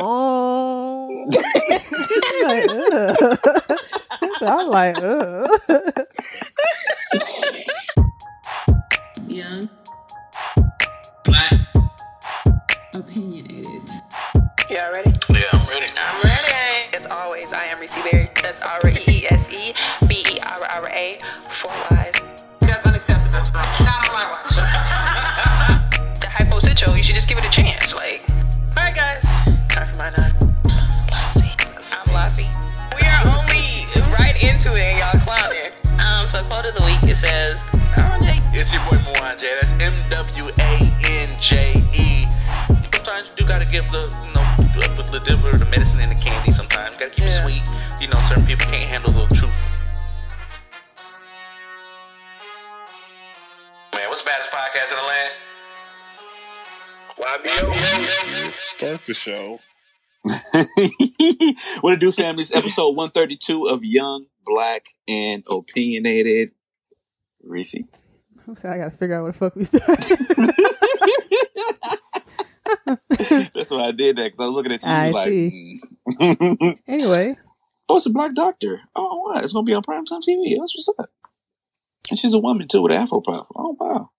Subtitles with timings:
[0.00, 1.26] Oh.
[2.44, 3.38] like.
[4.42, 5.90] I'm like, ugh.
[59.04, 59.60] Start the show.
[61.82, 62.42] what it do, family?
[62.42, 66.52] It's episode 132 of Young, Black, and Opinionated.
[67.42, 67.74] Reese.
[68.46, 70.18] I'm sorry, I gotta figure out what the fuck we started.
[73.54, 75.80] That's why I did that because I was looking at you I like, see.
[76.08, 76.78] mm.
[76.88, 77.36] anyway,
[77.90, 78.80] oh, it's a black doctor.
[78.96, 79.40] Oh, wow.
[79.42, 80.56] It's going to be on primetime TV.
[80.56, 81.10] That's what's up.
[82.08, 83.48] And she's a woman, too, with an afro pop.
[83.54, 84.10] Oh, wow.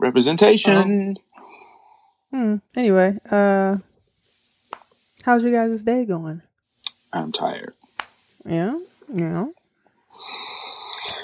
[0.00, 1.16] Representation.
[2.34, 2.56] Hmm.
[2.76, 3.76] Anyway, uh,
[5.24, 6.42] how's your guys' day going?
[7.12, 7.74] I'm tired.
[8.44, 8.78] Yeah,
[9.14, 9.46] yeah.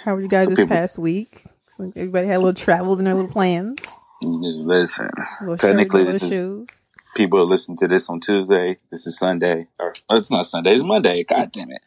[0.04, 1.42] How were you guys this past week?
[1.78, 3.96] Everybody had little travels and their little plans.
[4.22, 6.68] Listen, Little Technically, shirts, this is- shoes.
[7.16, 8.78] people are listening to this on Tuesday.
[8.90, 9.66] This is Sunday.
[9.80, 11.24] Or oh, it's not Sunday, it's Monday.
[11.24, 11.82] God damn it.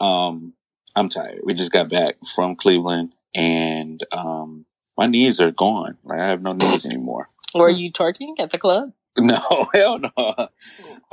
[0.00, 0.54] Um,
[0.96, 1.40] I'm tired.
[1.44, 4.64] We just got back from Cleveland and um
[4.96, 5.98] my knees are gone.
[6.04, 7.28] Like I have no knees anymore.
[7.54, 8.92] Were you twerking at the club?
[9.18, 9.34] No,
[9.74, 10.10] hell no.
[10.16, 10.48] Um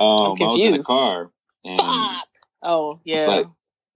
[0.00, 0.46] was in the
[0.78, 0.86] confused.
[0.88, 1.30] car
[1.64, 1.80] and
[2.62, 3.16] Oh yeah.
[3.18, 3.46] It's like-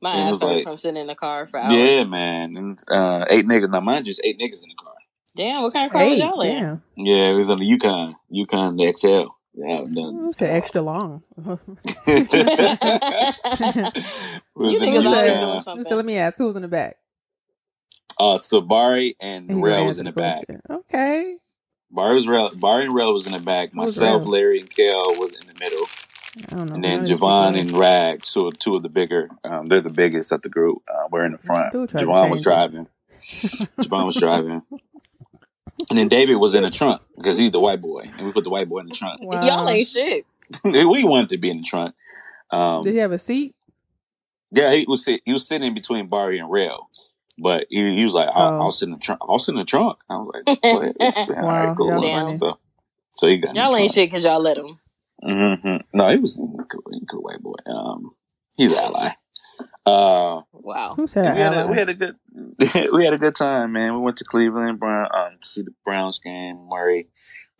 [0.02, 1.74] my ass hurt like- from sitting in the car for hours.
[1.76, 2.56] yeah, man.
[2.56, 4.92] And uh eight niggas now mind you, it's eight niggas in the car.
[5.36, 6.52] Damn, what kind of car was y'all in?
[6.54, 6.82] damn.
[6.96, 8.16] Yeah, it was on the Yukon.
[8.28, 9.28] Yukon the XL.
[9.54, 10.14] Yeah, I'm done.
[10.26, 11.22] You said extra long.
[11.44, 12.26] was You in
[14.56, 15.40] niggas the always Yukon.
[15.40, 15.84] doing something.
[15.84, 16.96] so let me ask, who was in the back?
[18.18, 20.44] Uh, so Bari and And Rail was in the back.
[20.70, 21.36] Okay.
[21.92, 23.74] Bari was Rail, Bari and Rail was in the back.
[23.74, 25.86] Myself, Larry, and Kel was in the middle,
[26.50, 26.74] I don't know.
[26.76, 29.28] and then None Javon and Rags, who are two of the bigger.
[29.44, 30.82] Um, they're the biggest at the group.
[30.88, 31.72] Uh, we're in the front.
[31.72, 32.86] Dude Javon was driving.
[33.78, 34.62] Javon was driving,
[35.90, 38.44] and then David was in the trunk because he's the white boy, and we put
[38.44, 39.20] the white boy in the trunk.
[39.24, 39.44] Wow.
[39.44, 40.24] Y'all ain't shit.
[40.64, 41.94] we wanted to be in the trunk.
[42.50, 43.54] Um, Did he have a seat?
[44.50, 46.90] Yeah, he was sit, he was sitting in between Barry and Rail,
[47.38, 48.60] but he, he was like, I'll, Oh.
[48.64, 49.20] I'll sit in the trunk.
[49.28, 49.98] I'll sit in the trunk.
[50.08, 50.96] I was like, go ahead.
[51.28, 51.88] Wow, right, cool.
[51.88, 52.36] y'all.
[52.38, 52.58] So,
[53.12, 54.78] so he got Y'all ain't shit because y'all let him.
[55.22, 57.54] hmm No, he was he a cool, he a cool white boy.
[57.66, 58.12] Um,
[58.56, 59.08] he's an ally.
[59.84, 60.94] Uh, Wow.
[60.94, 62.16] Who said we had, a, we had a good
[62.92, 63.94] we had a good time, man.
[63.94, 66.68] We went to Cleveland, Brown, um, to see the Browns game.
[66.68, 67.08] Murray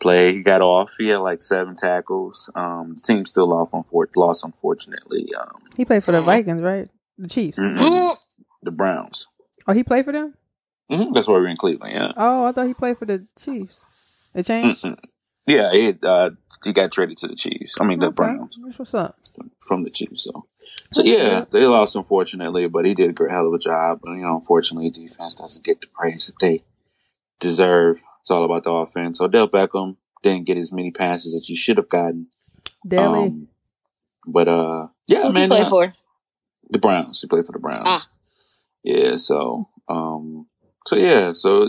[0.00, 0.34] play.
[0.34, 0.91] He got off.
[0.99, 2.50] He had like seven tackles.
[2.55, 5.27] Um, the team still lost, fourth lost unfortunately.
[5.38, 6.88] Um, He played for the Vikings, right?
[7.19, 7.59] The Chiefs.
[7.59, 8.15] mm-mm,
[8.62, 9.27] the Browns.
[9.67, 10.34] Oh, he played for them?
[10.91, 11.95] hmm That's why we're in Cleveland.
[11.95, 12.12] Yeah.
[12.17, 13.84] Oh, I thought he played for the Chiefs.
[14.34, 14.83] They changed?
[14.84, 14.99] Mm-mm.
[15.47, 16.31] Yeah, he uh,
[16.65, 17.75] he got traded to the Chiefs.
[17.81, 18.15] I mean the Okay.
[18.15, 19.19] Browns That's what's up.
[19.61, 20.25] from the Chiefs.
[20.25, 20.47] So,
[20.93, 24.00] so yeah, they lost unfortunately, but he did a great hell of a job.
[24.03, 26.61] But you know, unfortunately, defense doesn't get the praise that they
[27.41, 28.03] deserve.
[28.23, 29.21] It's all about the offense.
[29.21, 32.29] Odell Beckham didn't get as many passes as he should have gotten.
[32.87, 33.27] Daly.
[33.27, 33.49] Um,
[34.27, 35.93] but uh, yeah, Who man, you play uh, for?
[36.71, 37.21] the Browns.
[37.21, 37.83] He played for the Browns.
[37.87, 38.06] Ah.
[38.84, 40.47] Yeah, so um
[40.87, 41.65] so yeah, so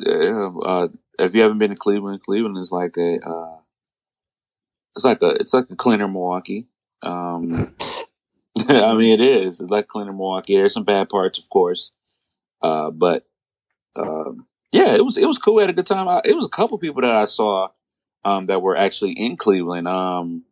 [0.65, 0.87] uh
[1.19, 3.57] if you haven't been to Cleveland, Cleveland is like a uh
[4.95, 6.67] it's like a it's like a cleaner Milwaukee.
[7.01, 7.51] Um
[8.69, 9.59] I mean it is.
[9.61, 10.55] It's like cleaner Milwaukee.
[10.55, 11.91] There's some bad parts of course.
[12.61, 13.25] Uh but
[13.95, 15.55] um yeah, it was it was cool.
[15.55, 16.07] We had a good time.
[16.07, 17.69] I, it was a couple people that I saw
[18.25, 19.87] um that were actually in Cleveland.
[19.87, 20.43] Um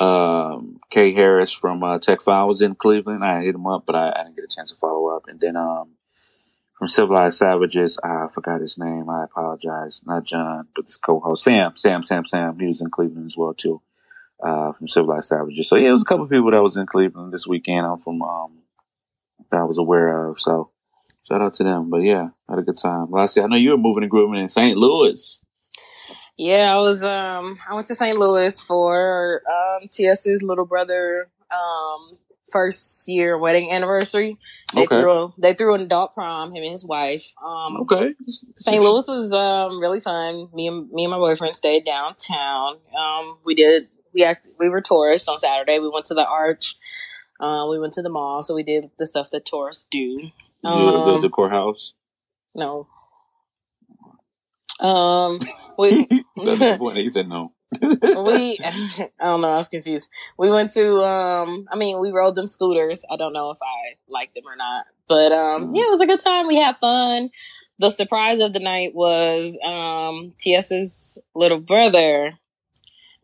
[0.00, 3.24] um, Kay Harris from uh, Tech File was in Cleveland.
[3.24, 5.26] I hit him up, but I, I didn't get a chance to follow up.
[5.28, 5.90] And then um,
[6.78, 9.10] from Civilized Savages, I forgot his name.
[9.10, 10.00] I apologize.
[10.06, 12.58] Not John, but his co-host Sam, Sam, Sam, Sam.
[12.58, 13.82] He was in Cleveland as well too.
[14.42, 15.68] Uh, from Civilized Savages.
[15.68, 17.84] So yeah, it was a couple people that was in Cleveland this weekend.
[17.84, 18.60] I'm from um,
[19.50, 20.40] that I was aware of.
[20.40, 20.70] So
[21.28, 21.90] shout out to them.
[21.90, 23.10] But yeah, had a good time.
[23.10, 24.78] Lastly, I know you were moving and grooving in St.
[24.78, 25.42] Louis.
[26.40, 28.18] Yeah, I was um I went to St.
[28.18, 32.16] Louis for um TS's little brother um
[32.50, 34.38] first year wedding anniversary.
[34.74, 35.00] They Okay.
[35.02, 37.34] threw they threw an adult prom, him and his wife.
[37.44, 38.14] Um Okay.
[38.56, 38.82] St.
[38.82, 40.48] Louis was um really fun.
[40.54, 42.78] Me and me and my boyfriend stayed downtown.
[42.98, 45.78] Um we did we act, we were tourists on Saturday.
[45.78, 46.74] We went to the Arch.
[47.38, 50.30] Uh, we went to the mall, so we did the stuff that tourists do.
[50.62, 51.94] the, the, Um, the courthouse.
[52.54, 52.86] no.
[54.80, 55.38] Um,
[55.78, 56.06] we
[56.38, 57.52] so at that point, he said no.
[57.80, 60.08] we I don't know, I was confused.
[60.38, 63.04] We went to um I mean we rode them scooters.
[63.10, 64.86] I don't know if I liked them or not.
[65.08, 66.46] But um yeah, it was a good time.
[66.46, 67.30] We had fun.
[67.78, 72.38] The surprise of the night was um TS's little brother.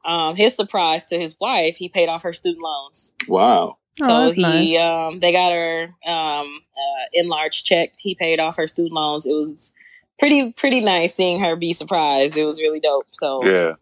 [0.04, 3.12] Um his surprise to his wife, he paid off her student loans.
[3.26, 3.78] Wow.
[4.00, 4.80] Oh, so that's he nice.
[4.80, 7.94] um they got her um uh enlarged check.
[7.98, 9.26] He paid off her student loans.
[9.26, 9.72] It was
[10.18, 12.36] pretty pretty nice seeing her be surprised.
[12.36, 13.06] It was really dope.
[13.12, 13.72] So Yeah.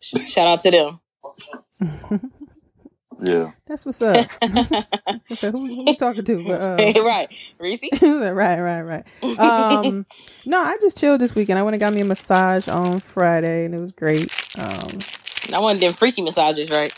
[0.00, 1.00] shout out to them.
[3.22, 3.50] Yeah.
[3.66, 4.26] That's what's up.
[4.42, 6.42] I said, who, who you talking to?
[6.42, 7.28] But, uh, right.
[7.58, 7.82] Reese?
[8.00, 9.04] right, right, right.
[9.38, 10.06] Um,
[10.46, 11.58] no, I just chilled this weekend.
[11.58, 14.32] I went and got me a massage on Friday, and it was great.
[14.58, 15.00] Um,
[15.54, 16.92] I wanted them freaky massages, right?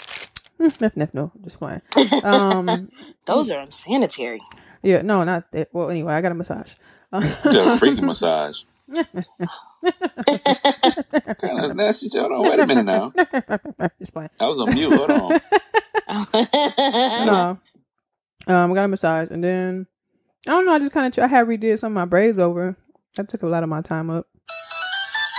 [0.61, 1.83] Niff, niff, no, just playing.
[2.23, 2.89] Um,
[3.25, 4.41] Those are unsanitary.
[4.85, 5.71] yeah, no, not that.
[5.73, 6.75] Well, anyway, I got a massage.
[7.13, 8.63] Yeah, freaky massage.
[11.41, 12.09] kind of nasty.
[12.19, 12.43] Hold on.
[12.43, 13.13] Wait a minute now.
[13.99, 14.31] just playing.
[14.41, 14.93] I was on mute.
[14.95, 15.41] Hold on.
[17.27, 17.59] No,
[18.49, 19.87] um, I got a massage, and then
[20.47, 20.73] I don't know.
[20.73, 22.77] I just kind of I had redid some of my braids over.
[23.17, 24.27] That took a lot of my time up.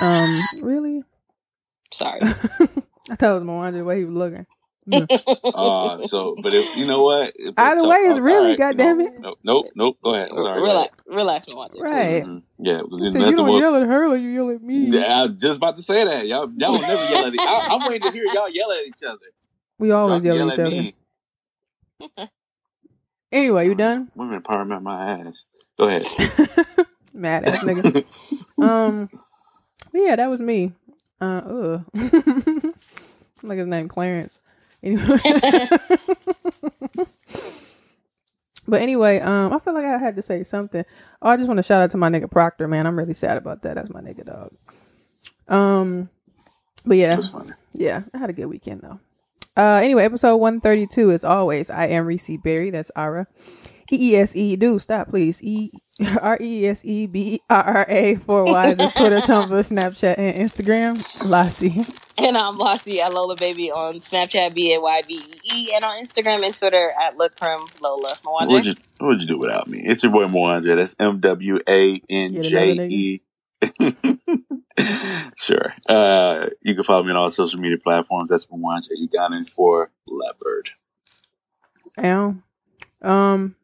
[0.01, 1.03] Um, really?
[1.91, 2.21] Sorry.
[2.23, 4.45] I thought it was Moana the way he was looking.
[5.56, 9.06] Uh, so, but if you know what, If- Either way, it's really, right, goddamn no,
[9.06, 9.13] it.
[9.19, 9.97] Nope, nope, nope.
[10.03, 10.30] Go ahead.
[10.31, 10.62] I'm sorry.
[10.62, 11.81] relax, relax, and watch it.
[11.81, 11.91] Right.
[11.94, 12.24] ahead.
[12.25, 12.41] Mhm.
[12.59, 13.59] Yeah, because You said you don't more.
[13.59, 14.88] yell at her like you yell at me.
[14.89, 16.27] Yeah, I'm just about to say that.
[16.27, 18.85] Y'all, y'all will never yell at each I, I'm waiting to hear y'all yell at
[18.88, 19.19] each other.
[19.80, 20.69] We always can yell at each other.
[20.71, 20.95] me.
[23.31, 24.12] Anyway, you done?
[24.15, 25.45] Women empowerment my ass.
[25.77, 26.06] Go ahead.
[27.13, 28.06] Mad ass nigga.
[28.63, 29.09] um,
[29.91, 30.74] but yeah, that was me.
[31.21, 32.74] Uh, ugh.
[33.44, 34.39] like his name Clarence.
[34.83, 35.03] Anyway.
[38.68, 40.83] but anyway, um, I feel like I had to say something.
[41.21, 42.85] Oh, I just want to shout out to my nigga Proctor, man.
[42.85, 43.75] I'm really sad about that.
[43.75, 44.51] That's my nigga dog.
[45.47, 46.09] Um,
[46.85, 47.18] but yeah,
[47.74, 49.00] yeah, I had a good weekend though.
[49.56, 51.69] Uh, anyway, episode 132 as always.
[51.69, 52.71] I am Reese Berry.
[52.71, 53.27] That's Ara.
[53.91, 54.56] E E S E.
[54.56, 55.41] Do stop, please.
[55.44, 55.71] E
[56.21, 58.15] R E S E B R R A.
[58.15, 61.25] Four Ys is Twitter, Tumblr, Snapchat, and Instagram.
[61.25, 61.85] Lassie.
[62.18, 65.83] And I'm Lassie at Lola Baby on Snapchat, B A Y B E E, and
[65.83, 68.15] on Instagram and Twitter at Look from Lola.
[68.24, 69.83] What'd you What'd you do without me?
[69.85, 70.75] It's your boy Mwanje.
[70.75, 73.21] That's M W A N J E.
[75.38, 75.74] Sure.
[75.88, 78.30] Uh, you can follow me on all social media platforms.
[78.30, 80.71] That's Mwanje Ugandan for Leopard.
[82.03, 82.35] Ow.
[83.01, 83.56] Um,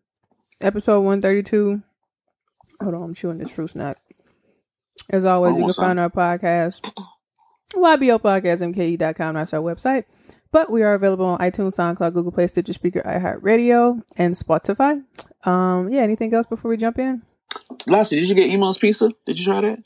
[0.62, 1.82] episode 132.
[2.82, 3.98] Hold on, I'm chewing this fruit snack.
[5.10, 6.82] As always, Almost you can find our podcast,
[7.76, 9.36] YBO Podcast, MKE.com.
[9.36, 10.06] That's our website.
[10.52, 15.04] But we are available on iTunes, SoundCloud, Google Play, Stitcher Spreaker, iHeartRadio, and Spotify.
[15.46, 17.22] Um, yeah, anything else before we jump in?
[17.88, 19.12] Lassie, did you get Imo's pizza?
[19.26, 19.80] Did you try that?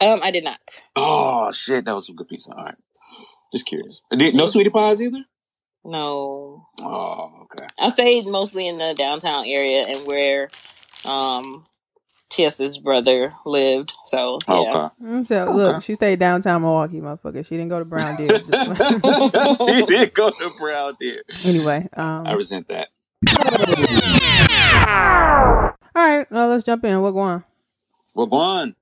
[0.00, 0.82] Um, I did not.
[0.96, 2.52] Oh shit, that was some good pizza.
[2.52, 2.74] All right,
[3.52, 4.02] just curious.
[4.16, 5.24] Did- No sweetie pies either.
[5.84, 6.66] No.
[6.80, 7.66] Oh, okay.
[7.78, 10.48] I stayed mostly in the downtown area and where
[11.04, 11.64] um
[12.30, 13.92] TS's brother lived.
[14.06, 14.54] So yeah.
[14.54, 14.88] Okay.
[15.02, 15.52] Mm, So, Okay.
[15.56, 17.44] look, she stayed downtown Milwaukee, motherfucker.
[17.44, 18.38] She didn't go to Brown Deer.
[19.66, 21.22] She did go to Brown Deer.
[21.44, 22.88] anyway, um, I resent that.
[25.94, 27.00] all right, uh, let's jump in.
[27.00, 27.42] What going?
[28.14, 28.76] Well, go on.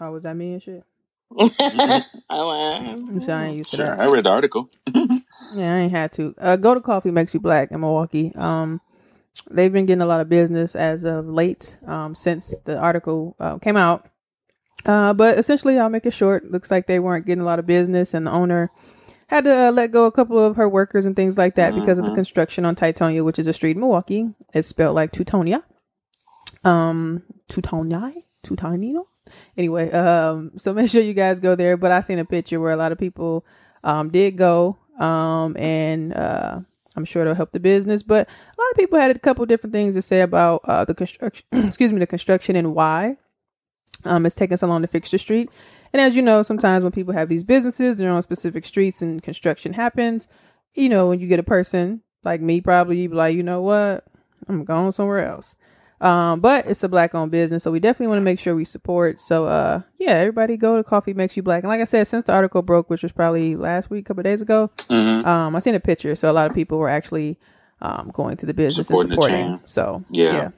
[0.00, 0.84] Oh, was that me and shit?
[1.38, 4.00] I I'm sure I ain't used to Sure, that.
[4.00, 4.70] I read the article.
[5.54, 6.34] Yeah, I ain't had to.
[6.38, 8.32] Uh, go to Coffee Makes You Black in Milwaukee.
[8.34, 8.80] Um,
[9.50, 13.58] they've been getting a lot of business as of late, um, since the article uh,
[13.58, 14.08] came out.
[14.84, 16.50] Uh, but essentially, I'll make it short.
[16.50, 18.70] Looks like they weren't getting a lot of business, and the owner
[19.28, 21.98] had to uh, let go a couple of her workers and things like that because
[21.98, 22.16] of the Mhm.
[22.16, 24.30] construction on Titonia, which is a street in Milwaukee.
[24.54, 25.62] It's spelled like Teutonia.
[26.64, 28.12] Um, Teutonia,
[28.44, 29.04] Teutonino.
[29.56, 31.76] Anyway, um, so make sure you guys go there.
[31.76, 33.44] But I seen a picture where a lot of people
[33.84, 36.58] um did go um and uh
[36.96, 38.02] i'm sure it'll help the business.
[38.02, 40.94] But a lot of people had a couple different things to say about uh the
[40.94, 43.16] construction excuse me the construction and why
[44.04, 45.50] um it's taking so long to fix the street.
[45.92, 49.22] And as you know sometimes when people have these businesses they're on specific streets and
[49.22, 50.26] construction happens
[50.74, 53.62] you know when you get a person like me probably you'd be like you know
[53.62, 54.04] what?
[54.48, 55.54] I'm going somewhere else
[56.00, 58.64] um, but it's a black owned business, so we definitely want to make sure we
[58.64, 59.20] support.
[59.20, 61.62] So, uh, yeah, everybody go to Coffee Makes You Black.
[61.64, 64.22] And like I said, since the article broke, which was probably last week, a couple
[64.22, 65.26] days ago, Mm-hmm.
[65.28, 66.14] um, I seen a picture.
[66.14, 67.38] So a lot of people were actually
[67.80, 69.60] um going to the business Supporting and supporting.
[69.64, 70.32] So Yeah.
[70.32, 70.48] yeah,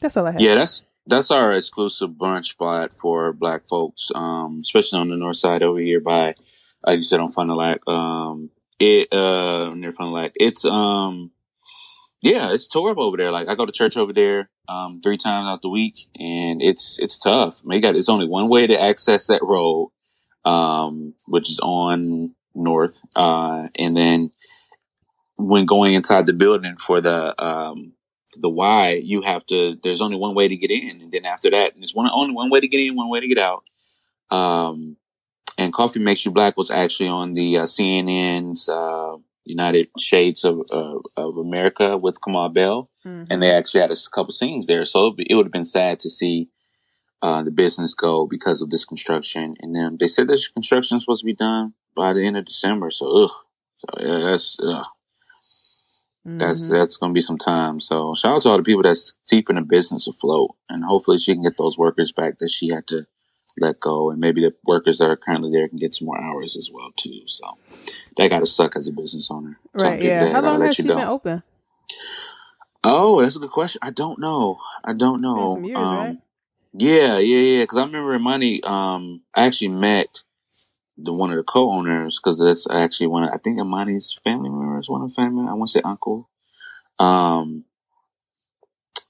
[0.00, 0.40] that's all I have.
[0.40, 5.36] Yeah, that's that's our exclusive brunch spot for Black folks, um, especially on the north
[5.36, 6.34] side over here by
[6.86, 7.80] like you said on Fond du Lac.
[7.88, 10.32] Um, it uh near Fond du Lac.
[10.36, 11.30] It's um,
[12.22, 13.30] yeah, it's horrible over there.
[13.30, 16.98] Like I go to church over there um three times out the week, and it's
[17.00, 17.64] it's tough.
[17.64, 19.90] Man, you got it's only one way to access that road,
[20.44, 24.32] um, which is on North, uh, and then
[25.36, 27.92] when going inside the building for the um
[28.36, 29.76] the Y, you have to.
[29.82, 32.50] There's only one way to get in, and then after that, there's one only one
[32.50, 33.64] way to get in, one way to get out.
[34.30, 34.96] Um,
[35.58, 39.16] and Coffee Makes You Black was actually on the uh, CNN's uh,
[39.50, 43.32] United Shades of uh, of America with Kamau Bell, Mm-hmm.
[43.32, 44.84] and they actually had a couple scenes there.
[44.84, 46.50] So it, it would have been sad to see
[47.22, 49.54] uh, the business go because of this construction.
[49.60, 52.44] And then they said this construction is supposed to be done by the end of
[52.44, 52.90] December.
[52.90, 53.30] So ugh,
[53.78, 54.84] so yeah, that's ugh.
[56.26, 56.76] Mm-hmm.
[56.76, 57.80] that's gonna be some time.
[57.80, 61.32] So shout out to all the people that's keeping the business afloat, and hopefully she
[61.34, 63.06] can get those workers back that she had to
[63.58, 66.56] let go, and maybe the workers that are currently there can get some more hours
[66.56, 67.22] as well too.
[67.26, 67.58] So
[68.16, 69.58] that gotta suck as a business owner.
[69.72, 70.02] Right.
[70.02, 70.24] Yeah.
[70.24, 71.42] that How long has she been open?
[72.82, 73.80] Oh, that's a good question.
[73.82, 74.58] I don't know.
[74.84, 75.58] I don't know.
[75.62, 76.18] years, um, right?
[76.72, 77.62] Yeah, yeah, yeah.
[77.62, 78.62] Because I remember Money.
[78.62, 80.22] Um, I actually met
[80.96, 83.24] the one of the co-owners because that's actually one.
[83.24, 84.88] Of, I think Imani's family members.
[84.88, 85.46] One of the family.
[85.48, 86.28] I want to say uncle.
[86.98, 87.64] Um,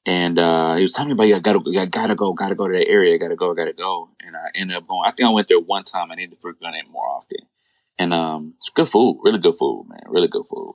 [0.07, 2.67] and uh, he was telling me about, yeah, I gotta, I gotta go, gotta go
[2.69, 4.09] to that area, I gotta go, gotta go.
[4.25, 5.03] And I ended up going.
[5.07, 6.11] I think I went there one time.
[6.11, 7.39] I need to frequent it more often.
[7.99, 10.75] And um, it's good food, really good food, man, really good food.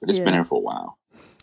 [0.00, 0.32] But it's been Yeah.
[0.40, 0.98] there for a while.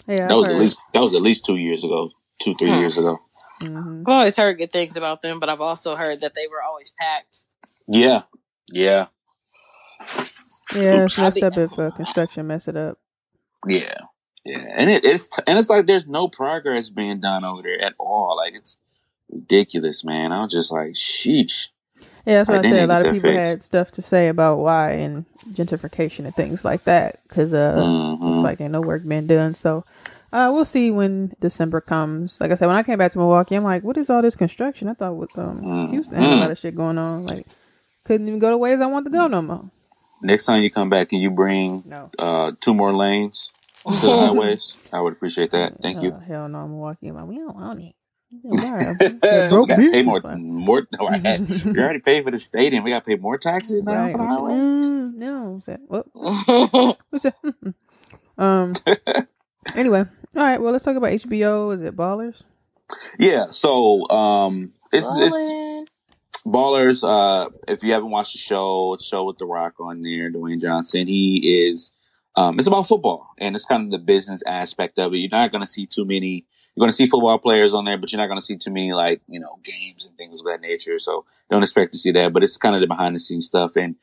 [0.08, 0.28] Yeah.
[0.28, 2.80] That was at least that was at least two years ago, two three Hmm.
[2.80, 3.20] years ago.
[3.62, 4.02] Mhm.
[4.08, 6.94] I've always heard good things about them, but I've also heard that they were always
[7.00, 7.46] packed.
[7.88, 8.24] Yeah,
[8.68, 9.08] yeah,
[10.76, 11.06] Yeah.
[11.06, 13.00] It's I'll messed be- up if uh, construction mess it up.
[13.68, 13.96] yeah,
[14.46, 14.66] yeah.
[14.76, 17.94] And it, it's t- and it's like there's no progress being done over there at
[18.00, 18.36] all.
[18.38, 18.78] Like it's
[19.32, 20.32] ridiculous, man.
[20.32, 21.70] I was just like, sheesh.
[22.26, 22.84] Yeah, that's what I they said.
[22.86, 23.50] A lot of people fixed.
[23.50, 28.22] had stuff to say about why and gentrification and things like that because uh, Mhm.
[28.22, 29.56] looks like ain't no work being done.
[29.56, 29.84] So
[30.32, 32.40] uh, we'll see when December comes.
[32.40, 34.36] Like I said, when I came back to Milwaukee, I'm like, what is all this
[34.38, 34.88] construction?
[34.88, 35.90] I thought with um, Mhm.
[35.92, 37.26] Houston had a lot of shit going on.
[37.26, 37.46] Like,
[38.06, 39.70] couldn't even go the ways I want to go no more.
[40.22, 42.10] Next time you come back, can you bring No.
[42.18, 43.52] uh, two more lanes
[43.86, 44.78] to the highways?
[44.92, 45.82] I would appreciate that.
[45.82, 46.12] Thank you.
[46.14, 46.60] Uh, hell no.
[46.60, 47.14] I'm walking.
[47.14, 47.94] like, we don't want it.
[48.32, 48.50] we
[49.50, 50.22] broke got to pay more.
[50.38, 50.88] More.
[51.00, 52.84] No, I had, we already paid for the stadium.
[52.84, 54.12] We got to pay more taxes now Right.
[54.14, 54.54] for the highway.
[54.54, 55.58] mm, no.
[55.58, 56.06] Is that- what?
[57.10, 57.74] What's that?
[58.38, 58.74] um.
[59.78, 60.00] Anyway,
[60.36, 60.62] all right.
[60.62, 61.74] Well, let's talk about HBO.
[61.74, 62.42] Is it Ballers?
[63.18, 63.46] Yeah.
[63.52, 65.90] So um, it's it's
[66.46, 70.30] Ballers, uh, if you haven't watched the show, it's show with The Rock on there,
[70.30, 71.08] Dwayne Johnson.
[71.08, 71.94] He is,
[72.36, 75.18] um, it's about football and it's kind of the business aspect of it.
[75.18, 77.98] You're not going to see too many, you're going to see football players on there,
[77.98, 80.46] but you're not going to see too many like, you know, games and things of
[80.46, 80.98] that nature.
[80.98, 83.76] So don't expect to see that, but it's kind of the behind the scenes stuff.
[83.76, 83.96] And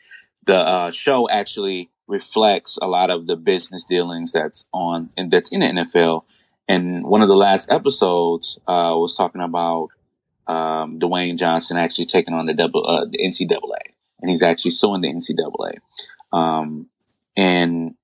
[0.47, 5.51] the, uh, show actually reflects a lot of the business dealings that's on and that's
[5.51, 6.25] in the NFL.
[6.69, 9.89] And one of the last episodes, uh, was talking about,
[10.47, 15.01] um, Dwayne Johnson actually taking on the double, uh, the NCAA, and he's actually suing
[15.01, 15.79] the NCAA.
[16.33, 16.89] Um,
[17.37, 17.95] and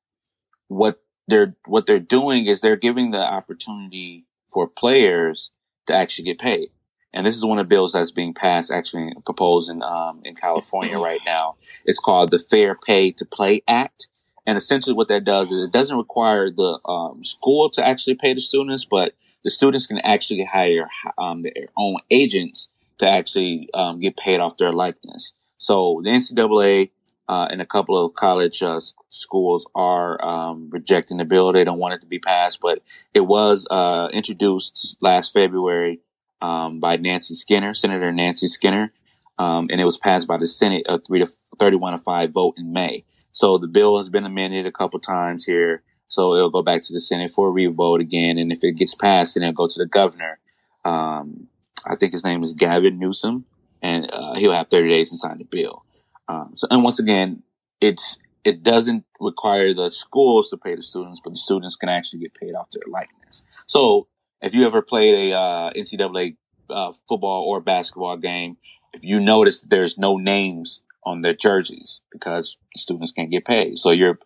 [0.68, 5.50] what they're what they're doing is they're giving the opportunity for players
[5.87, 6.70] to actually get paid.
[7.12, 10.35] And this is one of the bills that's being passed, actually proposed in um, in
[10.35, 11.56] California right now.
[11.85, 14.08] It's called the Fair Pay to Play Act.
[14.46, 18.32] And essentially, what that does is it doesn't require the um, school to actually pay
[18.32, 23.99] the students, but the students can actually hire um, their own agents to actually um,
[23.99, 25.32] get paid off their likeness.
[25.58, 26.90] So the NCAA
[27.28, 28.80] uh, and a couple of college uh,
[29.11, 31.52] schools are um, rejecting the bill.
[31.52, 32.83] They don't want it to be passed, but
[33.14, 36.00] it was uh, introduced last February
[36.40, 38.92] um, by Nancy Skinner, Senator Nancy Skinner,
[39.38, 41.28] um, and it was passed by the Senate a three to
[41.59, 43.04] thirty-one to five vote in May.
[43.33, 45.83] So the bill has been amended a couple times here.
[46.09, 48.95] So it'll go back to the Senate for a revote again, and if it gets
[48.95, 50.38] passed, then it'll go to the governor.
[50.85, 51.49] Um,
[51.85, 53.45] I think his name is Gavin Newsom,
[53.83, 55.85] and uh, he'll have 30 days to sign the bill.
[56.28, 57.42] Um, so, and once again,
[57.80, 62.21] it's it doesn't require the schools to pay the students, but the students can actually
[62.21, 63.45] get paid off their likeness.
[63.66, 64.09] So,
[64.40, 66.37] if you ever played a uh, NCAA
[66.71, 68.56] uh, football or basketball game,
[68.92, 73.90] if you notice there's no names on their jerseys because students can't get paid, so
[73.90, 74.18] you're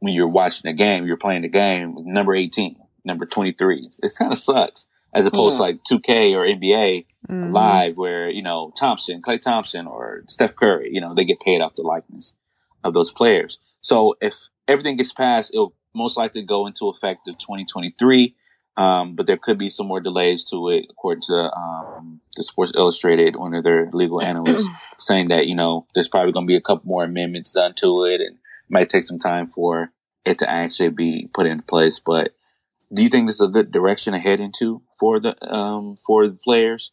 [0.00, 3.90] when you're watching the game, you're playing the game number 18, number 23.
[4.02, 7.52] It kind of sucks as opposed to like 2K or NBA Mhm.
[7.52, 11.60] live where, you know, Thompson, Klay Thompson or Steph Curry, you know, they get paid
[11.60, 12.34] off the likeness
[12.82, 13.58] of those players.
[13.80, 18.34] So if everything gets passed, it'll most likely go into effect of 2023.
[18.76, 22.72] Um, but there could be some more delays to it, according to um, the Sports
[22.74, 26.56] Illustrated, one of their legal analysts, saying that you know there's probably going to be
[26.56, 28.40] a couple more amendments done to it, and it
[28.70, 29.92] might take some time for
[30.24, 31.98] it to actually be put into place.
[31.98, 32.32] But
[32.94, 36.28] do you think this is a good direction to head into for the um, for
[36.28, 36.92] the players?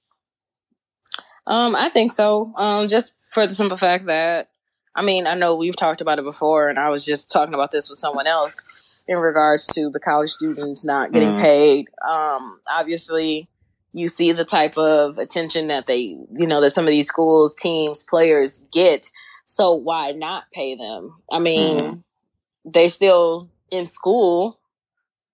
[1.45, 2.53] Um, I think so.
[2.57, 4.49] Um, just for the simple fact that,
[4.95, 7.71] I mean, I know we've talked about it before, and I was just talking about
[7.71, 11.39] this with someone else in regards to the college students not getting Mhm.
[11.39, 11.87] paid.
[12.09, 13.47] Um, obviously,
[13.93, 17.53] you see the type of attention that they, you know, that some of these schools,
[17.53, 19.09] teams, players get.
[19.45, 21.21] So why not pay them?
[21.31, 22.03] I mean, Mhm.
[22.65, 24.59] they still in school.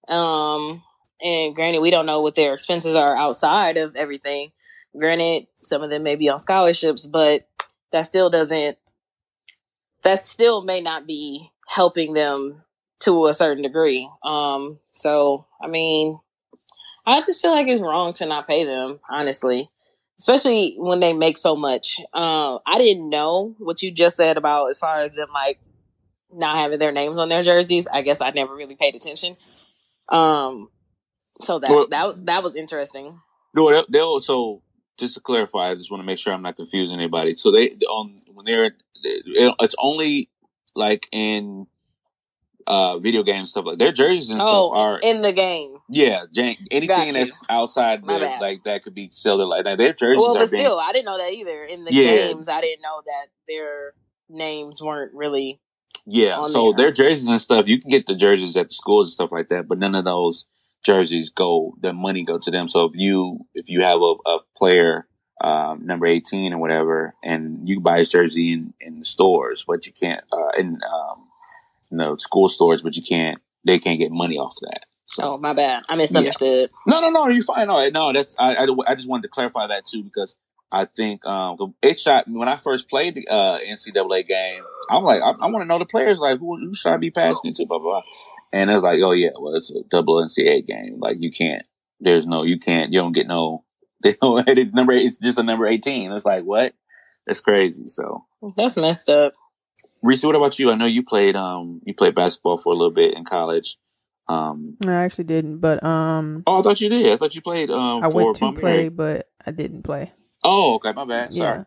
[0.08, 0.84] Um,
[1.24, 4.52] and granted, we don't know what their expenses are outside of everything.
[4.98, 7.48] Granted, some of them may be on scholarships, but
[7.92, 8.78] that still doesn't,
[10.04, 12.64] that still may not be helping them
[13.00, 14.10] to a certain degree.
[14.24, 16.20] Um, so, I mean,
[17.06, 19.70] I just feel like it's wrong to not pay them, honestly,
[20.20, 22.00] especially when they make so much.
[22.14, 25.60] Um, I didn't know what you just said about as far as them like
[26.32, 27.88] not having their names on their jerseys.
[27.88, 29.38] I guess I never really paid attention.
[30.10, 30.70] Um,
[31.44, 33.20] so that Well- that was that was interesting.
[33.56, 34.62] No, they'll, they'll so
[34.98, 37.36] just to clarify, I just want to make sure I'm not confusing anybody.
[37.36, 38.72] So they on when they're
[39.04, 40.30] it's only
[40.76, 41.68] like in
[42.66, 45.78] uh video games stuff like their jerseys and Oh, stuff are in the game.
[45.90, 49.78] yeah Jan- anything that's outside the, like that could be sold like that.
[49.78, 51.62] Their jerseys Well, are but being still, I didn't know that either.
[51.64, 52.28] In the Yeah.
[52.28, 53.94] games, I didn't know that their
[54.30, 55.60] names weren't really.
[56.06, 56.86] Yeah, so there.
[56.88, 59.50] their jerseys and stuff, you can get the jerseys at the schools and stuff like
[59.50, 60.46] that, but none of those
[60.84, 62.68] jerseys go, the money go to them.
[62.68, 65.08] So if you, if you have a, a player,
[65.42, 69.86] um, number 18 or whatever, and you buy his jersey in, in the stores, but
[69.86, 71.28] you can't, uh, in, um,
[71.92, 74.86] you know, school stores, but you can't, they can't get money off that.
[75.20, 75.84] Oh, my bad.
[75.90, 76.70] I misunderstood.
[76.88, 77.68] No, no, no, you're fine.
[77.68, 80.36] No, no, that's, I, I, I just wanted to clarify that too, because
[80.72, 85.22] I think, um, it shot, when I first played the, uh, NCAA game, I'm like,
[85.22, 87.56] I, I want to know the players, like, who, who should I be passing it
[87.56, 88.02] to, blah, blah, blah.
[88.54, 91.00] And it's like, oh yeah, well, it's a double NCAA game.
[91.00, 91.64] Like, you can't,
[92.00, 93.66] there's no, you can't, you don't get no,
[94.04, 96.12] they don't, it's number, it's just a number 18.
[96.12, 96.74] It's like, what?
[97.26, 97.88] That's crazy.
[97.88, 99.34] So, That's messed up.
[100.04, 100.70] Reese, what about you?
[100.70, 103.78] I know you played, um, you played basketball for a little bit in college.
[104.28, 107.12] Um, No, I actually didn't, but um, oh, I thought you did.
[107.14, 108.62] I thought you played, um, I for went to Montgomery.
[108.62, 110.12] play, but I didn't play.
[110.44, 111.34] Oh, okay, my bad.
[111.34, 111.64] Sorry.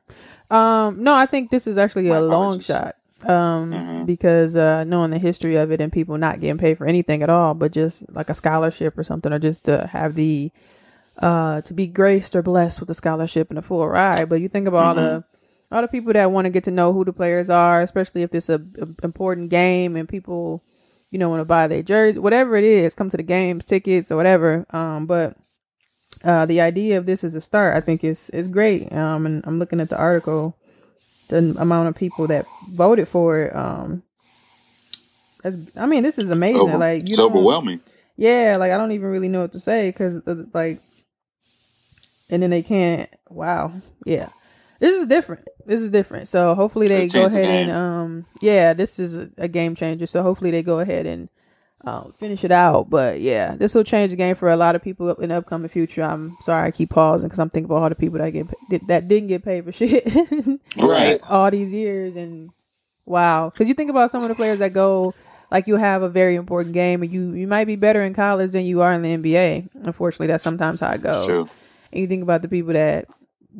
[0.50, 0.86] Yeah.
[0.86, 2.95] Um, no, I think this is actually My a long shot.
[3.24, 4.06] Um, Mhm.
[4.06, 7.30] because uh, knowing the history of it and people not getting paid for anything at
[7.30, 10.52] all, but just like a scholarship or something, or just to have the
[11.22, 14.28] uh to be graced or blessed with a scholarship and a full ride.
[14.28, 15.24] But you think about all the
[15.72, 18.34] all the people that want to get to know who the players are, especially if
[18.34, 20.62] it's a, a important game and people,
[21.10, 24.12] you know, want to buy their jersey, whatever it is, come to the games, tickets
[24.12, 24.66] or whatever.
[24.70, 25.36] Um, but
[26.22, 28.92] uh, the idea of this as a start, I think is is great.
[28.92, 30.54] Um, and I'm looking at the article,
[31.28, 33.56] the amount of people that voted for it.
[33.56, 34.02] Um,
[35.42, 36.60] that's, I mean, this is amazing.
[36.60, 37.80] Over- like you it's overwhelming.
[38.16, 40.20] yeah, like I don't even really know what to say because
[40.52, 40.80] like,
[42.30, 43.08] and then they can't.
[43.28, 43.72] Wow,
[44.04, 44.28] yeah,
[44.80, 45.46] this is different.
[45.64, 46.28] This is different.
[46.28, 50.06] So hopefully they go ahead and um, yeah, this is a, a game changer.
[50.06, 51.28] So hopefully they go ahead and
[51.86, 52.90] um, finish it out.
[52.90, 55.68] But yeah, this will change the game for a lot of people in the upcoming
[55.68, 56.02] future.
[56.02, 59.08] I'm sorry I keep pausing because I'm thinking about all the people that get that
[59.08, 60.04] didn't get paid for shit
[60.76, 61.20] Right.
[61.28, 62.50] all these years and
[63.06, 65.14] wow because you think about some of the players that go
[65.52, 68.50] like you have a very important game and you you might be better in college
[68.50, 71.48] than you are in the nba unfortunately that's sometimes how it goes True.
[71.92, 73.06] and you think about the people that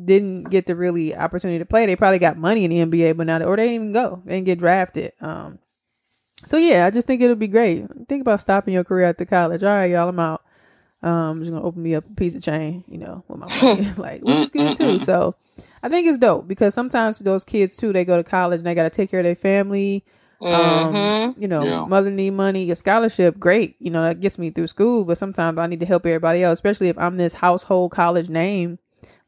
[0.03, 3.25] didn't get the really opportunity to play they probably got money in the nba but
[3.25, 5.59] not or they didn't even go they didn't get drafted um
[6.47, 9.25] so yeah i just think it'll be great think about stopping your career at the
[9.25, 10.43] college all right y'all i'm out
[11.03, 13.47] um I'm just gonna open me up a piece of chain you know with my
[13.47, 15.35] money like which is good too so
[15.81, 18.75] I think it's dope because sometimes those kids too, they go to college and they
[18.75, 20.03] got to take care of their family.
[20.41, 21.35] Um, Mhm.
[21.37, 21.85] you know, Yeah.
[21.87, 23.75] mother need money, a scholarship, great.
[23.79, 25.03] You know, that gets me through school.
[25.03, 28.77] But sometimes I need to help everybody else, especially if I'm this household college name.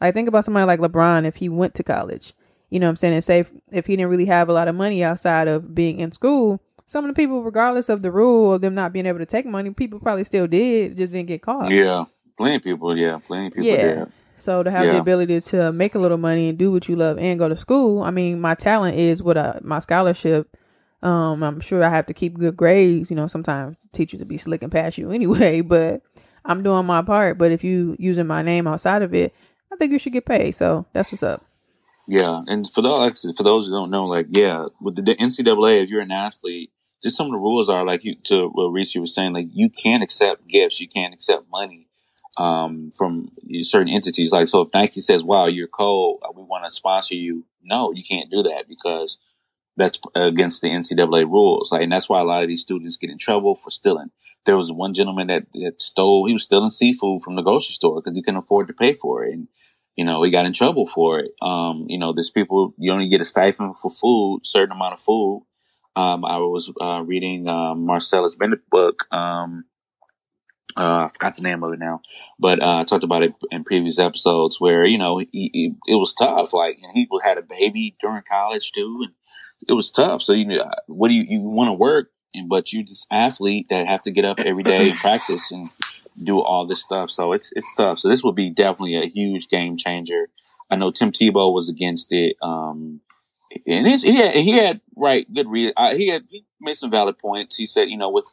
[0.01, 2.33] Like think about somebody like LeBron if he went to college.
[2.69, 3.13] You know what I'm saying?
[3.15, 5.99] And say if, if he didn't really have a lot of money outside of being
[5.99, 9.19] in school, some of the people, regardless of the rule of them not being able
[9.19, 11.69] to take money, people probably still did, just didn't get caught.
[11.69, 12.05] Yeah.
[12.35, 13.19] Plenty of people, yeah.
[13.19, 13.77] Plenty of people Yeah.
[13.77, 14.11] did.
[14.37, 17.19] So to have the ability to make a little money and do what you love
[17.19, 20.57] and go to school, I mean, my talent is what a, my scholarship.
[21.03, 23.11] Um, I'm sure I have to keep good grades.
[23.11, 26.01] You know, sometimes teachers will be slicking past you anyway, but
[26.43, 27.37] I'm doing my part.
[27.37, 29.35] But if you using my name outside of it,
[29.71, 30.55] I think you should get paid.
[30.55, 31.45] So that's what's up.
[32.07, 35.89] Yeah, and for those for those who don't know, like, yeah, with the NCAA, if
[35.91, 36.71] you're an athlete,
[37.03, 39.47] just some of the rules are like you to what Reese you was saying, like
[39.51, 41.87] you can't accept gifts, you can't accept money
[42.37, 43.29] um, from
[43.61, 44.31] certain entities.
[44.31, 48.03] Like so, if Nike says, "Wow, you're cold, we want to sponsor you," no, you
[48.03, 49.17] can't do that because
[49.79, 51.71] that's against the NCAA rules.
[51.71, 54.11] Like, and that's why a lot of these students get in trouble for stealing.
[54.45, 58.01] There was one gentleman that, that stole, he was stealing seafood from the grocery store
[58.01, 59.33] because he couldn't afford to pay for it.
[59.33, 59.47] And,
[59.95, 61.31] you know, he got in trouble for it.
[61.41, 65.01] Um, you know, there's people, you only get a stipend for food, certain amount of
[65.01, 65.45] food.
[65.95, 69.65] Um, I was, uh, reading, um, Martellus Bennett book, um,
[70.77, 72.01] uh, I forgot the name of it now,
[72.39, 75.95] but uh, I talked about it in previous episodes where you know he, he, it
[75.95, 76.53] was tough.
[76.53, 79.13] Like he had a baby during college too, and
[79.67, 80.21] it was tough.
[80.21, 82.11] So you know, what do you you want to work,
[82.47, 85.67] but you this athlete that have to get up every day and practice and
[86.25, 87.09] do all this stuff.
[87.09, 87.99] So it's it's tough.
[87.99, 90.29] So this will be definitely a huge game changer.
[90.69, 92.37] I know Tim Tebow was against it.
[92.43, 93.01] Um,
[93.65, 95.73] and he had, he had right good read.
[95.75, 97.55] Uh, he had he made some valid points.
[97.55, 98.31] He said, you know, with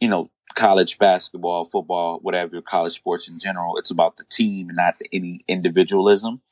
[0.00, 3.76] you know college basketball, football, whatever, college sports in general.
[3.76, 6.42] It's about the team and not any individualism.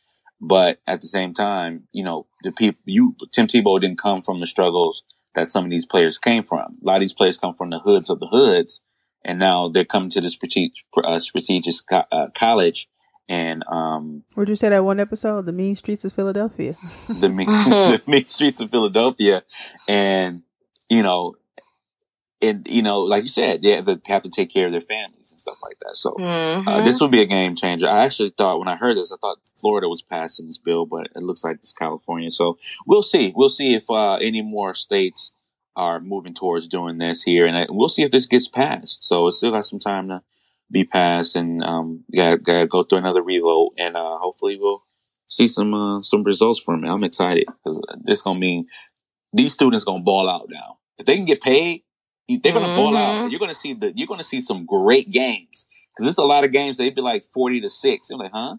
[0.41, 4.41] But at the same time, you know, the people, you, Tim Tebow didn't come from
[4.41, 5.03] the struggles
[5.35, 6.79] that some of these players came from.
[6.81, 8.81] A lot of these players come from the hoods of the hoods.
[9.25, 12.89] And now they're coming to this strategic, uh, strategic uh, college.
[13.29, 16.77] And, um, would you say that one episode, the mean streets of Philadelphia?
[17.09, 19.43] the mean, the mean streets of Philadelphia.
[19.87, 20.43] And,
[20.89, 21.35] you know,
[22.41, 24.81] and you know, like you said, they have to, have to take care of their
[24.81, 25.97] families and stuff like that.
[25.97, 26.69] So Mm-hmm.
[26.69, 27.89] uh, this would be a game changer.
[27.89, 31.09] I actually thought when I heard this, I thought Florida was passing this bill, but
[31.17, 32.31] it looks like it's California.
[32.31, 33.33] So we'll see.
[33.35, 35.33] We'll see if uh, any more states
[35.75, 39.03] are moving towards doing this here, and we'll see if this gets passed.
[39.05, 40.23] So it's still got some time to
[40.71, 44.85] be passed, and um, got got to go through another revote, and uh, hopefully we'll
[45.29, 46.89] see some uh, some results from it.
[46.91, 48.67] I'm excited because this gonna mean
[49.33, 50.79] these students gonna ball out now.
[50.99, 51.83] If they can get paid
[52.43, 53.15] they're going to ball out.
[53.25, 53.31] Mhm.
[53.31, 53.91] You're going to see the.
[53.97, 57.01] You're going to see some great games because there's a lot of games they'd be
[57.01, 58.11] like forty to six.
[58.11, 58.57] I'm like, huh?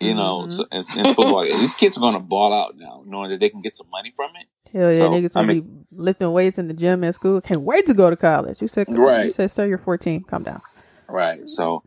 [0.00, 0.52] You know, Mhm.
[0.52, 3.48] so, in, in football, these kids are going to ball out now, knowing that they
[3.50, 4.46] can get some money from it.
[4.72, 7.40] Hell yeah, So, niggas I gonna mean- be lifting weights in the gym at school.
[7.40, 8.62] Can't wait to go to college.
[8.62, 10.22] You said, You said, sir, you're 14.
[10.22, 10.60] Calm down.
[11.08, 11.48] Right.
[11.48, 11.82] So,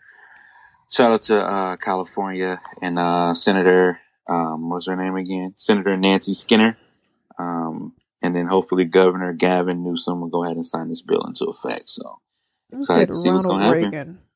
[0.92, 4.00] shout out to uh, California and uh, Senator.
[4.28, 5.54] Um, what's her name again?
[5.56, 6.78] Senator Nancy Skinner.
[7.38, 11.46] Um, and then hopefully Governor Gavin Newsom will go ahead and sign this bill into
[11.46, 11.90] effect.
[11.90, 12.20] So
[12.72, 14.20] excited to see what's going to happen.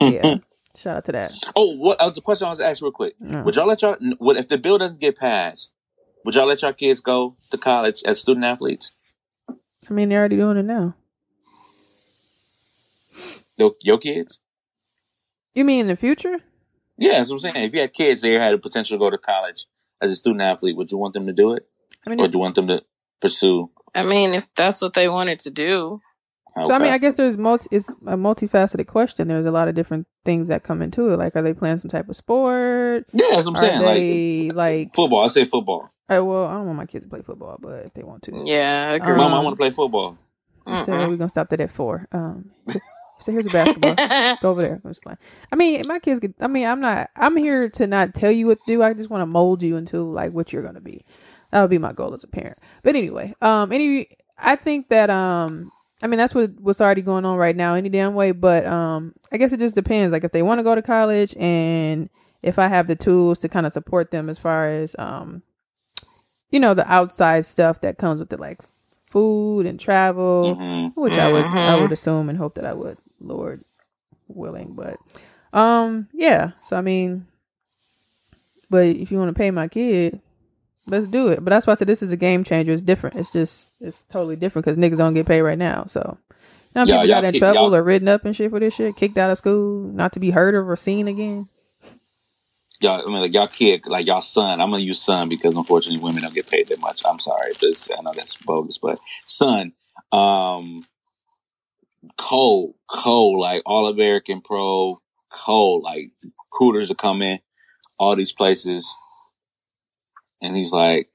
[0.00, 0.36] Yeah.
[0.76, 1.32] Shout out to that.
[1.54, 3.14] Oh, what uh, the question I was asked real quick?
[3.20, 3.42] Yeah.
[3.42, 3.96] Would y'all let y'all?
[4.18, 5.74] What if the bill doesn't get passed?
[6.24, 8.92] Would y'all let y'all kids go to college as student athletes?
[9.48, 10.94] I mean, they're already doing it now.
[13.56, 14.40] Your, your kids?
[15.54, 16.38] You mean in the future?
[16.98, 17.56] Yeah, that's what I'm saying.
[17.66, 19.66] If you had kids they had the potential to go to college
[20.00, 21.66] as a student athlete, would you want them to do it,
[22.06, 22.82] I mean, or do you want them to
[23.20, 23.70] pursue?
[23.94, 26.00] I mean, if that's what they wanted to do.
[26.64, 27.66] So I mean, I guess there's multi.
[27.70, 29.28] It's a multifaceted question.
[29.28, 31.16] There's a lot of different things that come into it.
[31.18, 33.06] Like, are they playing some type of sport?
[33.12, 33.80] yeah, that's what I'm Are saying.
[33.82, 34.94] Like they like?
[34.94, 35.90] football, I say football.
[36.14, 38.42] uh, well, I don't want my kids to play football, but if they want to,
[38.44, 39.12] Yeah, I agree.
[39.12, 40.18] Um, Mom, I want to play football.
[40.66, 41.08] so Mm-mm.
[41.08, 42.06] we're gonna stop that at four.
[42.12, 42.50] Um,
[43.22, 43.94] so here's a basketball.
[44.40, 44.80] Go over there.
[44.84, 45.14] Let's play.
[45.52, 46.20] I mean, my kids.
[46.20, 47.10] Get, I mean, I'm not.
[47.16, 48.82] I'm here to not tell you what to do.
[48.82, 51.04] I just want to mold you into like what you're gonna be.
[51.50, 52.58] That would be my goal as a parent.
[52.82, 54.08] But anyway, um, any.
[54.38, 55.70] I think that um,
[56.02, 57.74] I mean that's what what's already going on right now.
[57.74, 58.32] Any damn way.
[58.32, 60.12] But um, I guess it just depends.
[60.12, 62.08] Like if they want to go to college and
[62.42, 65.42] if I have the tools to kind of support them as far as um,
[66.50, 68.60] you know, the outside stuff that comes with it, like
[69.06, 71.80] food and travel hmm which I would I Mhm.
[71.80, 73.64] would assume and hope that I would, Lord
[74.28, 74.74] willing.
[74.74, 74.96] But
[75.52, 76.52] um, yeah.
[76.62, 77.26] So I mean,
[78.70, 80.20] but if you want to pay my kid,
[80.86, 81.44] let's do it.
[81.44, 82.72] But that's why I said this is a game changer.
[82.72, 83.16] It's different.
[83.16, 85.84] It's just it's totally different because niggas don't get paid right now.
[85.88, 86.18] So
[86.74, 88.96] now people got in kick- trouble y'all- or written up and shit for this shit,
[88.96, 91.48] kicked out of school, not to be heard of or seen again.
[92.80, 94.60] Y'all, I mean, like y'all kid, like y'all son.
[94.60, 97.02] I'm gonna use son because unfortunately women don't get paid that much.
[97.04, 99.72] I'm sorry, but I know that's bogus, but son,
[100.10, 100.84] um,
[102.16, 104.98] cold, cold, like all American pro,
[105.32, 106.12] cold, like
[106.50, 107.38] recruiters are coming,
[107.98, 108.94] all these places,
[110.40, 111.08] and he's like,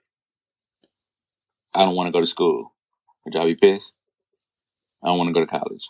[1.73, 2.73] I don't want to go to school.
[3.25, 3.93] Would y'all be pissed?
[5.03, 5.83] I don't want to go to college.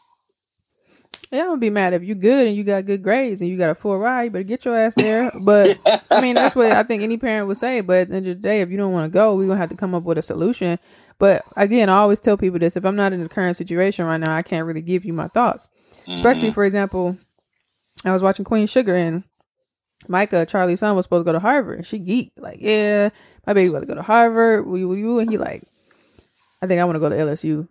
[1.31, 3.57] Yeah, I'm gonna be mad if you're good and you got good grades and you
[3.57, 4.31] got a full ride.
[4.31, 5.29] Better get your ass there.
[5.41, 5.77] But
[6.09, 7.81] I mean, that's what I think any parent would say.
[7.81, 9.59] But at the end of the day, if you don't want to go, we're gonna
[9.59, 10.79] have to come up with a solution.
[11.19, 14.19] But again, I always tell people this: if I'm not in the current situation right
[14.19, 15.67] now, I can't really give you my thoughts.
[16.07, 16.53] Especially, Mhm.
[16.53, 17.17] for example,
[18.05, 19.23] I was watching Queen Sugar and
[20.07, 21.85] Micah, Charlie's son, was supposed to go to Harvard.
[21.85, 23.09] She geeked like, yeah,
[23.47, 24.67] my baby about to go to Harvard.
[24.67, 24.87] Will you?
[24.87, 25.19] Will you?
[25.19, 25.63] And he like,
[26.61, 27.67] I think I want to go to LSU.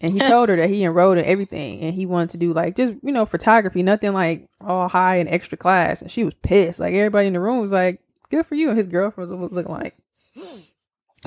[0.00, 2.76] and he told her that he enrolled in everything and he wanted to do like
[2.76, 6.00] just you know photography, nothing like all high and extra class.
[6.02, 6.80] And she was pissed.
[6.80, 9.72] Like everybody in the room was like, "Good for you." And his girlfriend was looking
[9.72, 9.94] like,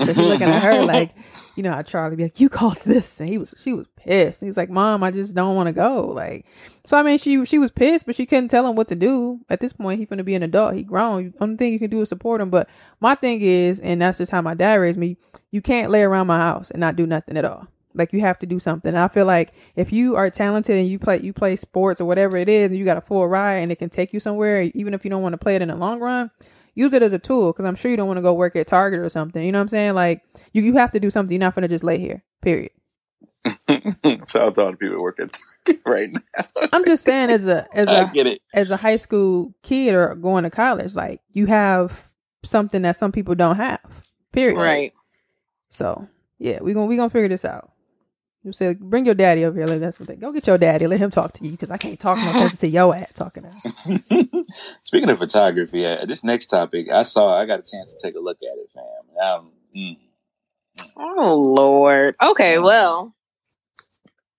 [0.08, 1.14] he looking at her like,
[1.56, 4.40] you know how Charlie be like, "You caused this," and he was she was pissed.
[4.40, 6.46] He's like, "Mom, I just don't want to go." Like,
[6.86, 9.40] so I mean, she she was pissed, but she couldn't tell him what to do.
[9.50, 10.74] At this point, he's gonna be an adult.
[10.74, 11.34] He grown.
[11.40, 12.50] Only thing you can do is support him.
[12.50, 12.68] But
[13.00, 15.16] my thing is, and that's just how my dad raised me.
[15.50, 17.66] You can't lay around my house and not do nothing at all.
[17.94, 18.90] Like you have to do something.
[18.90, 22.04] And I feel like if you are talented and you play you play sports or
[22.04, 24.62] whatever it is, and you got a full ride and it can take you somewhere,
[24.74, 26.30] even if you don't want to play it in the long run,
[26.74, 27.52] use it as a tool.
[27.52, 29.44] Because I'm sure you don't want to go work at Target or something.
[29.44, 29.94] You know what I'm saying?
[29.94, 31.32] Like you you have to do something.
[31.32, 32.22] You're not gonna just lay here.
[32.42, 32.70] Period.
[33.46, 36.68] Shout out to all the people that work at Target right now.
[36.72, 38.42] I'm just saying as a as a get it.
[38.54, 42.10] as a high school kid or going to college, like you have
[42.42, 43.80] something that some people don't have.
[44.32, 44.56] Period.
[44.56, 44.92] Right.
[45.70, 47.70] So yeah, we gonna we gonna figure this out.
[48.42, 49.66] You say bring your daddy over here.
[49.66, 50.86] Like that's what they go get your daddy.
[50.86, 53.42] Let him talk to you because I can't talk no sense to your ass talking.
[53.42, 54.46] To
[54.82, 58.16] Speaking of photography, uh, this next topic, I saw, I got a chance to take
[58.16, 59.24] a look at it, fam.
[59.28, 59.96] Um, mm.
[60.96, 62.16] Oh Lord.
[62.22, 63.14] Okay, well,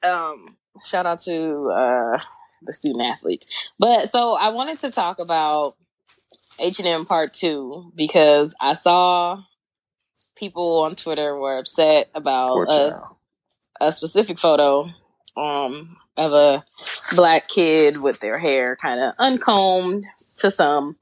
[0.02, 2.20] um, shout out to uh
[2.64, 3.46] the student athletes.
[3.78, 5.76] But so I wanted to talk about
[6.60, 9.44] H and M Part Two because I saw
[10.36, 13.16] people on Twitter were upset about Poor a, child.
[13.82, 14.90] A specific photo
[15.36, 16.64] um of a
[17.16, 20.04] black kid with their hair kind of uncombed
[20.38, 20.98] to some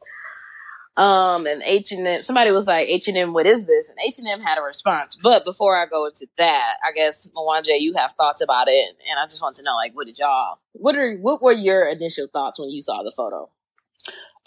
[0.98, 3.89] um and h&m somebody was like h&m what is this?
[3.89, 5.18] And h&m had a response.
[5.22, 9.20] But before i go into that i guess mwanje you have thoughts about it and
[9.20, 12.28] i just want to know like what did y'all what are what were your initial
[12.28, 13.50] thoughts when you saw the photo?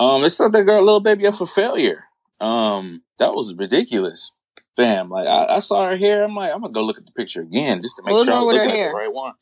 [0.00, 2.04] Um, it set that girl, little baby, up for failure.
[2.40, 4.32] Um, that was ridiculous,
[4.76, 5.10] fam.
[5.10, 6.22] Like I, I saw her hair.
[6.24, 8.40] I'm like, I'm gonna go look at the picture again just to make sure I
[8.40, 8.90] look at hair?
[8.90, 9.34] the right one.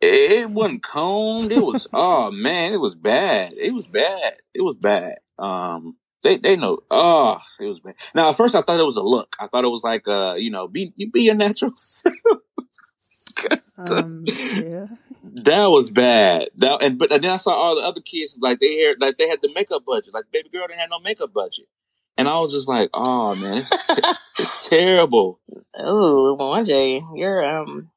[0.00, 1.52] It, it wasn't combed.
[1.52, 3.52] It was oh man, it was bad.
[3.54, 4.34] It was bad.
[4.54, 5.16] It was bad.
[5.38, 6.80] Um, they they know.
[6.90, 7.94] Oh, it was bad.
[8.14, 9.36] Now at first I thought it was a look.
[9.40, 12.14] I thought it was like uh, you know, be you be your natural self.
[13.78, 14.86] um, yeah.
[15.22, 16.48] That was bad.
[16.56, 19.28] That and but then I saw all the other kids like they had like they
[19.28, 20.14] had the makeup budget.
[20.14, 21.66] Like baby girl didn't have no makeup budget,
[22.16, 24.02] and I was just like, oh man, it's te-
[24.38, 25.40] it's terrible.
[25.78, 27.90] oh mwanje you're um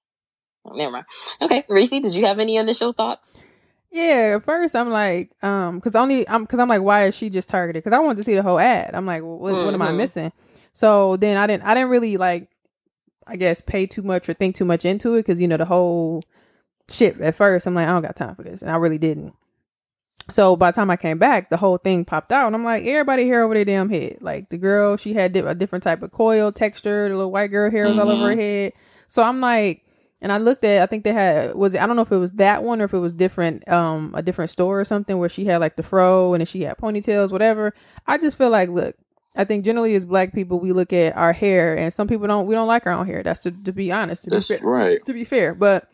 [0.73, 1.06] never mind
[1.41, 3.45] okay Reese, did you have any initial thoughts
[3.91, 7.30] Yeah, at first I'm like, um, cause only I'm, cause I'm like, why is she
[7.30, 7.84] just targeted?
[7.84, 8.93] Cause I wanted to see the whole ad.
[8.93, 9.97] I'm like, well, what, what am I Mhm.
[9.97, 10.32] missing?
[10.73, 12.49] So then I didn't, I didn't really like,
[13.25, 15.65] I guess, pay too much or think too much into it, cause you know the
[15.65, 16.21] whole
[16.89, 17.19] shit.
[17.21, 19.34] At first, I'm like, I don't got time for this, and I really didn't.
[20.30, 22.84] So by the time I came back, the whole thing popped out, and I'm like,
[22.84, 24.17] everybody hair over their damn head.
[24.19, 27.08] Like the girl, she had a different type of coil texture.
[27.08, 28.73] The little white girl hair was all over her head.
[29.08, 29.84] So I'm like,
[30.21, 32.17] and I looked at, I think they had was it, I don't know if it
[32.17, 35.30] was that one or if it was different, um, a different store or something where
[35.30, 37.73] she had like the fro and then she had ponytails, whatever.
[38.06, 38.95] I just feel like, look,
[39.38, 42.47] I think generally as black people we look at our hair, and some people don't.
[42.47, 43.21] We don't like our own hair.
[43.21, 44.23] That's to, to be honest.
[44.23, 45.06] To That's be fair, right.
[45.06, 45.88] to be fair, but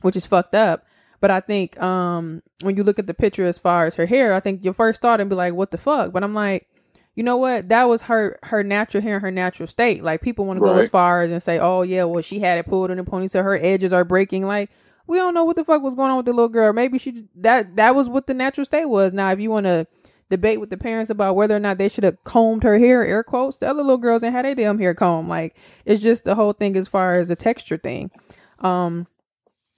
[0.00, 0.85] which is fucked up.
[1.20, 4.32] But I think um when you look at the picture as far as her hair,
[4.32, 6.68] I think your first thought and be like, "What the fuck?" But I'm like,
[7.14, 7.68] you know what?
[7.70, 10.04] That was her her natural hair, in her natural state.
[10.04, 12.58] Like people want to go as far as and say, "Oh yeah, well she had
[12.58, 14.70] it pulled in a ponytail, her edges are breaking." Like
[15.06, 16.72] we don't know what the fuck was going on with the little girl.
[16.72, 19.12] Maybe she that that was what the natural state was.
[19.12, 19.86] Now, if you want to
[20.28, 23.22] debate with the parents about whether or not they should have combed her hair, air
[23.22, 25.28] quotes, the other little girls and had their damn hair combed.
[25.28, 28.10] Like it's just the whole thing as far as the texture thing.
[28.58, 29.06] Um,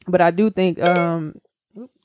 [0.08, 1.40] but I do think um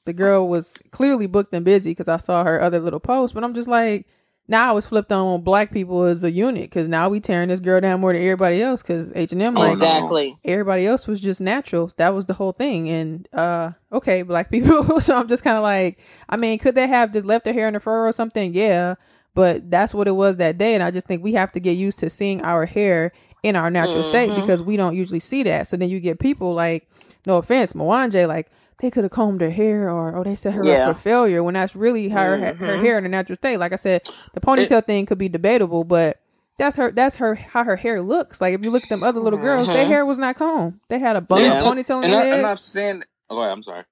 [0.05, 3.33] the girl was clearly booked and busy because I saw her other little post.
[3.33, 4.05] But I'm just like,
[4.49, 7.61] now I was flipped on black people as a unit because now we tearing this
[7.61, 11.21] girl down more than everybody else because H and M like exactly everybody else was
[11.21, 11.89] just natural.
[11.95, 12.89] That was the whole thing.
[12.89, 14.99] And uh okay, black people.
[14.99, 17.69] so I'm just kind of like, I mean, could they have just left their hair
[17.69, 18.53] in the fur or something?
[18.53, 18.95] Yeah,
[19.35, 20.73] but that's what it was that day.
[20.73, 23.13] And I just think we have to get used to seeing our hair
[23.43, 24.35] in our natural state Mhm.
[24.35, 25.67] because we don't usually see that.
[25.67, 26.89] So then you get people like,
[27.25, 30.65] no offense, Mwanje, like they could have combed her hair or oh they set her
[30.65, 30.89] Yeah.
[30.89, 32.81] up for failure when that's really her her Mhm.
[32.81, 33.57] hair in a natural state.
[33.57, 34.01] Like I said,
[34.33, 36.19] the ponytail thing could be debatable, but
[36.57, 38.41] that's her that's her how her hair looks.
[38.41, 39.87] Like if you look at them other little girls, their Mhm.
[39.87, 40.79] hair was not combed.
[40.89, 42.33] They had a bun Yeah, ponytail in and their I, head.
[42.35, 43.03] I'm not saying.
[43.29, 43.83] Oh, I'm sorry.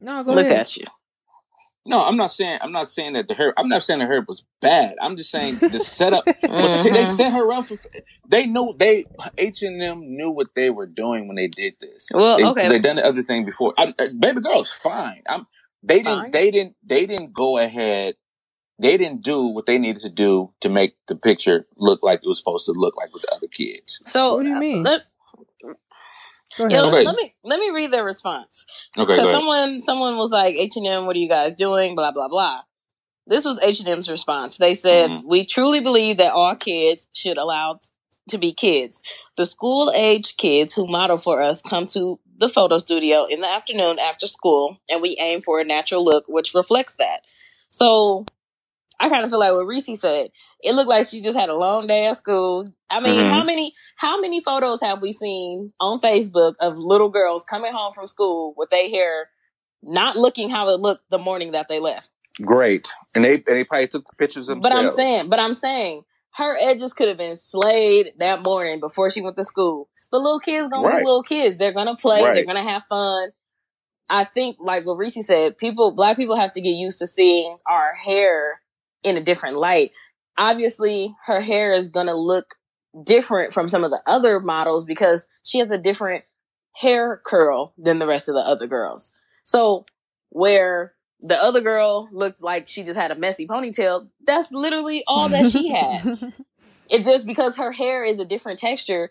[0.00, 0.60] no, go look ahead.
[0.60, 0.86] at you
[1.84, 2.58] No, I'm not saying.
[2.62, 3.52] I'm not saying that the hair.
[3.58, 4.94] I'm not saying the hair was bad.
[5.02, 6.24] I'm just saying the setup.
[6.42, 7.16] was they Mhm.
[7.16, 7.76] set her up for.
[8.28, 12.08] They knew they H and M knew what they were doing when they did this.
[12.14, 12.68] Well, they, okay.
[12.68, 13.74] They done the other thing before.
[13.76, 15.22] I, uh, baby girl's fine.
[15.28, 15.46] I'm.
[15.82, 16.30] They didn't.
[16.30, 16.76] They didn't.
[16.84, 18.14] They didn't go ahead.
[18.78, 22.28] They didn't do what they needed to do to make the picture look like it
[22.28, 24.00] was supposed to look like with the other kids.
[24.04, 24.82] So What do you mean?
[24.84, 25.02] let-
[26.56, 26.82] Go Yeah.
[26.82, 27.04] Okay.
[27.04, 28.66] let me let me read their response.
[28.98, 31.94] Okay, Because someone someone was like, H and M, what are you guys doing?
[31.94, 32.62] Blah blah blah.
[33.26, 34.56] This was H and M's response.
[34.56, 35.22] They said, Mhm.
[35.24, 37.88] "We truly believe that all kids should allow t-
[38.30, 39.02] to be kids.
[39.36, 43.46] The school age kids who model for us come to the photo studio in the
[43.48, 47.22] afternoon after school, and we aim for a natural look which reflects that."
[47.70, 48.26] So,
[49.02, 50.30] I kind of feel like what Reese said.
[50.62, 52.64] It looked like she just had a long day at school.
[52.88, 53.28] I mean, Mhm.
[53.28, 57.92] how many how many photos have we seen on Facebook of little girls coming home
[57.92, 59.28] from school with their hair
[59.82, 62.10] not looking how it looked the morning that they left?
[62.40, 62.92] Great.
[63.14, 64.62] And they and they probably took the pictures themselves.
[64.68, 66.04] But I'm saying, but I'm saying
[66.36, 69.88] her edges could have been slayed that morning before she went to school.
[70.12, 71.00] The little kids gonna Right.
[71.00, 71.58] be little kids.
[71.58, 72.22] They're gonna play.
[72.22, 73.32] They're gonna have fun.
[74.08, 77.58] I think, like what Reese said, people, black people have to get used to seeing
[77.66, 78.61] our hair
[79.02, 79.92] in a different light.
[80.38, 82.54] Obviously, her hair is gonna look
[83.04, 86.24] different from some of the other models because she has a different
[86.74, 89.12] hair curl than the rest of the other girls.
[89.44, 89.86] So
[90.30, 95.28] where the other girl looked like she just had a messy ponytail, that's literally all
[95.30, 96.18] that she had.
[96.90, 99.10] It's just because her hair is a different texture.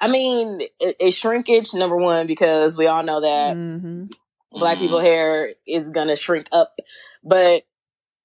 [0.00, 4.06] I mean, it, it's shrinkage number one because we all know that hmm
[4.52, 4.80] black Mhm.
[4.80, 6.74] people hair is gonna shrink up.
[7.22, 7.64] But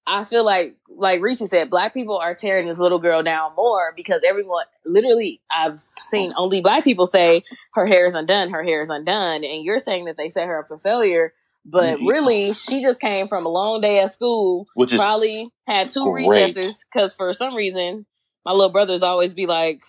[0.05, 3.93] I feel like, like Reese said, black people are tearing this little girl down more
[3.95, 8.81] because everyone, literally, I've seen only black people say her hair is undone, her hair
[8.81, 11.33] is undone, and you're saying that they set her up for failure.
[11.65, 12.07] But Mhm.
[12.09, 14.67] really, she just came from a long day at school.
[14.75, 16.55] Which is probably had two great.
[16.55, 18.05] recesses because for some reason,
[18.43, 19.81] my little brothers always be like,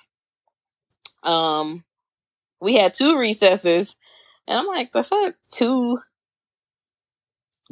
[1.24, 1.84] um,
[2.60, 3.96] we had two recesses,
[4.46, 5.98] and I'm like, the fuck, two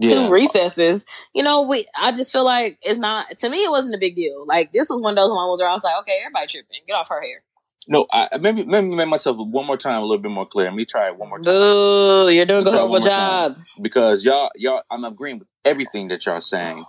[0.02, 0.10] yeah.
[0.26, 1.04] two recesses.
[1.34, 4.16] You know, we I just feel like it's not to me it wasn't a big
[4.16, 4.44] deal.
[4.46, 6.80] Like this was one of those moments where I was like, okay, everybody tripping.
[6.86, 7.42] Get off her hair.
[7.88, 10.66] No, I maybe maybe make myself one more time a little bit more clear.
[10.66, 13.54] Let me try it one more time Boo, you're doing a horrible one more time.
[13.54, 13.64] job.
[13.80, 16.84] because y'all y'all I'm agreeing with everything that y'all saying.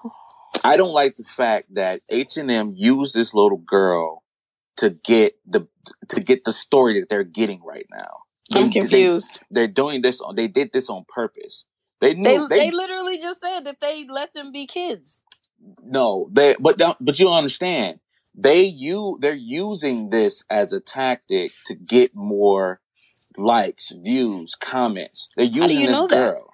[0.63, 4.23] I don't like the fact that H and M used this little girl
[4.78, 5.67] to get the
[6.10, 8.19] to get the story that they're getting right now.
[8.54, 9.41] I'm They- confused.
[9.52, 10.21] They, are doing this.
[10.21, 11.65] on They did this on purpose.
[12.03, 12.47] They They, knew.
[12.55, 15.23] they They, literally just said that they let them be kids.
[15.83, 16.29] no.
[16.31, 17.99] They but but you understand.
[18.35, 22.81] They you they're using this as a tactic to get more
[23.37, 25.29] likes, views, comments.
[25.37, 26.47] They're using you this know girl.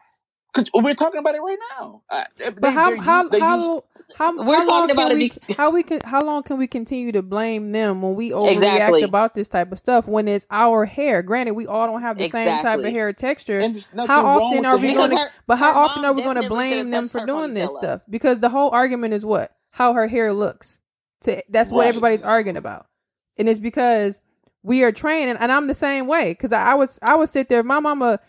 [0.54, 2.04] Because we're talking about it right now.
[2.12, 3.72] I, they, But how how they how use-
[4.16, 6.58] how We're how long talking about can it we how we can how long can
[6.58, 9.02] we continue to blame them when we overreact Exactly.
[9.04, 11.22] about this type of stuff when it's our hair?
[11.22, 13.60] Granted, we all don't have the same type of hair texture.
[13.60, 15.32] And there's nothing How often are we going to?
[15.48, 18.02] But how often are we going to blame them for doing this stuff?
[18.10, 20.80] Because the whole argument is what how her hair looks.
[21.22, 22.88] To that's what everybody's arguing about,
[23.38, 24.22] and it's because
[24.64, 26.32] we are training, and, and I'm the same way.
[26.32, 27.62] Because I, I would I would sit there.
[27.64, 28.20] My mama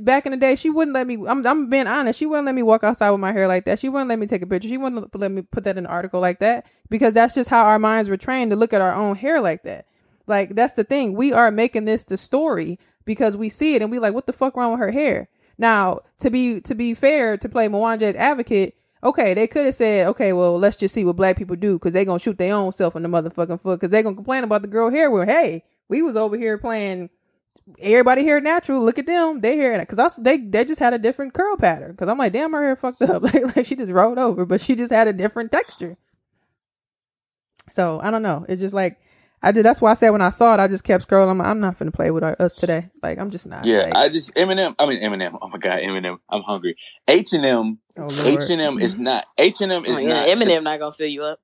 [0.00, 1.14] back in the day, she wouldn't let me.
[1.26, 2.18] I'm I'm being honest.
[2.18, 3.78] She wouldn't let me walk outside with my hair like that.
[3.78, 4.68] She wouldn't let me take a picture.
[4.68, 7.64] She wouldn't let me put that in an article like that because that's just how
[7.64, 9.86] our minds were trained to look at our own hair like that.
[10.26, 11.14] Like that's the thing.
[11.14, 14.32] We are making this the story because we see it and we like, what the
[14.32, 15.28] fuck wrong with her hair?
[15.58, 20.06] Now, to be to be fair, to play Mwanja's advocate, okay, they could have said,
[20.08, 22.72] okay, well, let's just see what black people do because they gonna shoot their own
[22.72, 25.10] self in the motherfucking foot because they gonna complain about the girl hair.
[25.10, 27.10] Well, hey, we was over here playing
[27.80, 28.82] everybody hair natural.
[28.82, 31.92] Look at them, they hair because they they just had a different curl pattern.
[31.92, 33.22] Because I'm like, damn, her hair fucked up.
[33.34, 35.96] like, like she just rolled over, but she just had a different texture.
[37.70, 38.44] So I don't know.
[38.48, 38.98] It's just like
[39.42, 39.64] I did.
[39.64, 41.30] That's why I said when I saw it, I just kept scrolling.
[41.30, 42.88] I'm, I'm not gonna play with our, us today.
[43.02, 43.64] Like I'm just not.
[43.64, 44.74] Yeah, Like, I just Eminem.
[44.78, 45.38] I mean Eminem.
[45.40, 46.18] Oh my god, Eminem.
[46.28, 46.76] I'm hungry.
[47.08, 47.78] H and M.
[47.98, 49.26] oh, H and M is not.
[49.38, 50.28] H and M Oh, is yeah, not.
[50.28, 51.40] Eminem not gonna fill you up.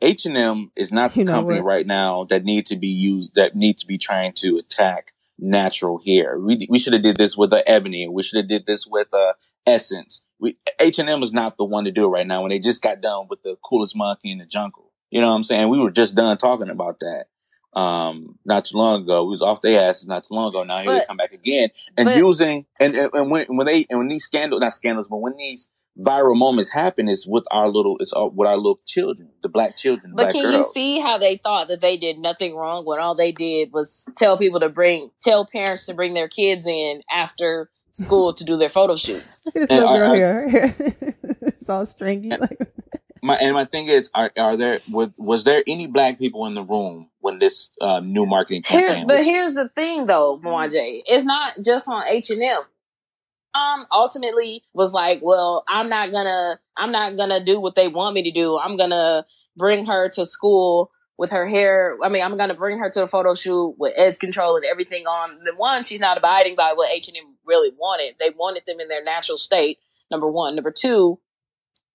[0.00, 1.66] H and M is not the You know company what?
[1.66, 3.34] right now that need to be used.
[3.34, 6.38] That need to be trying to attack natural hair.
[6.38, 8.08] We we should have did this with uh, Ebony.
[8.08, 9.32] We should have did this with uh,
[9.66, 10.22] Essence.
[10.38, 12.42] We H and M is not the one to do it right now.
[12.42, 14.92] When they just got done with the coolest monkey in the jungle.
[15.10, 15.68] You know what I'm saying?
[15.68, 17.26] We were just done talking about that.
[17.72, 20.64] Um, not too long ago, we was off their asses not too long ago.
[20.64, 23.86] Now here they come back again and but- using and, and and when when they
[23.88, 27.68] and when these scandals, not scandals, but when these viral moments happen, it's with our
[27.68, 30.62] little, it's all, with our little children, the black children, the But black can you
[30.62, 34.38] see how they thought that they did nothing wrong when all they did was tell
[34.38, 38.68] people to bring, tell parents to bring their kids in after school to do their
[38.68, 39.42] photo shoots?
[39.44, 40.46] Look at this And girl here.
[41.42, 42.30] it's all stringy.
[42.30, 42.58] Like,
[43.22, 46.54] My and my thing is, are are there was was there any black people in
[46.54, 49.06] the room when this uh, new marketing Here, campaign?
[49.06, 51.02] but was- here's the thing, though, Mwanje.
[51.06, 52.62] It's not just on H and M.
[53.52, 58.14] Um, ultimately was like, well, I'm not gonna, I'm not gonna do what they want
[58.14, 58.58] me to do.
[58.58, 61.96] I'm gonna bring her to school with her hair.
[62.02, 65.04] I mean, I'm gonna bring her to the photo shoot with edge control and everything
[65.06, 65.40] on.
[65.44, 68.14] The one, she's not abiding by what H and M really wanted.
[68.20, 69.78] They wanted them in their natural state.
[70.12, 70.54] Number one.
[70.54, 71.18] Number two,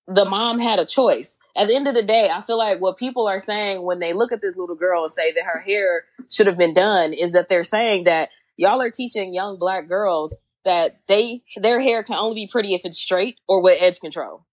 [0.07, 1.39] the mom had a choice.
[1.57, 4.13] At the end of the day, I feel like what people are saying when they
[4.13, 7.31] look at this little girl and say that her hair should have been done is
[7.31, 12.15] that they're saying that y'all are teaching young black girls that they their hair can
[12.15, 14.45] only be pretty if it's straight or with edge control.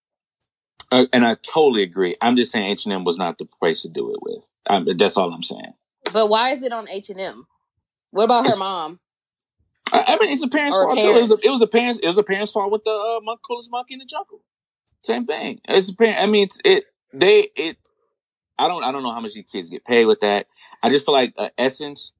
[0.91, 2.17] Uh, and I totally agree.
[2.21, 4.45] I'm just saying H and M was not the place to do it with.
[4.69, 5.73] Um, that's all I'm saying.
[6.13, 7.47] But why is it on H and M?
[8.11, 9.01] What about her mom?
[9.91, 10.99] I, I mean, it's a parent's fault.
[10.99, 12.01] It was, a, it was a parents.
[12.03, 14.43] It was a parent's fault with the uh, coolest monkey in the jungle.
[15.05, 15.61] Same thing.
[15.69, 16.21] It's a parent.
[16.21, 17.77] I mean, it's, it they it.
[18.59, 18.85] I don't.
[18.85, 20.47] I don't know how much these kids get paid with that.
[20.83, 22.13] I just feel like uh, essence.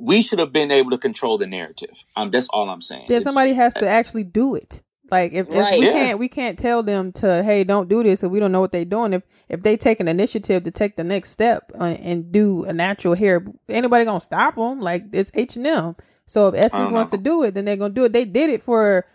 [0.00, 2.04] We should have been able to control the narrative.
[2.14, 3.06] Um, that's all I'm saying.
[3.08, 4.82] Then somebody has to actually do it.
[5.10, 5.78] Like if, if Right.
[5.78, 5.92] we Yeah.
[5.92, 8.72] can't we can't tell them to hey don't do this if we don't know what
[8.72, 12.30] they're doing if if they take an initiative to take the next step uh, and
[12.30, 15.94] do a natural hair anybody gonna stop them like it's H and M
[16.26, 18.60] so if Essence wants to do it then they're gonna do it they did it
[18.60, 19.06] for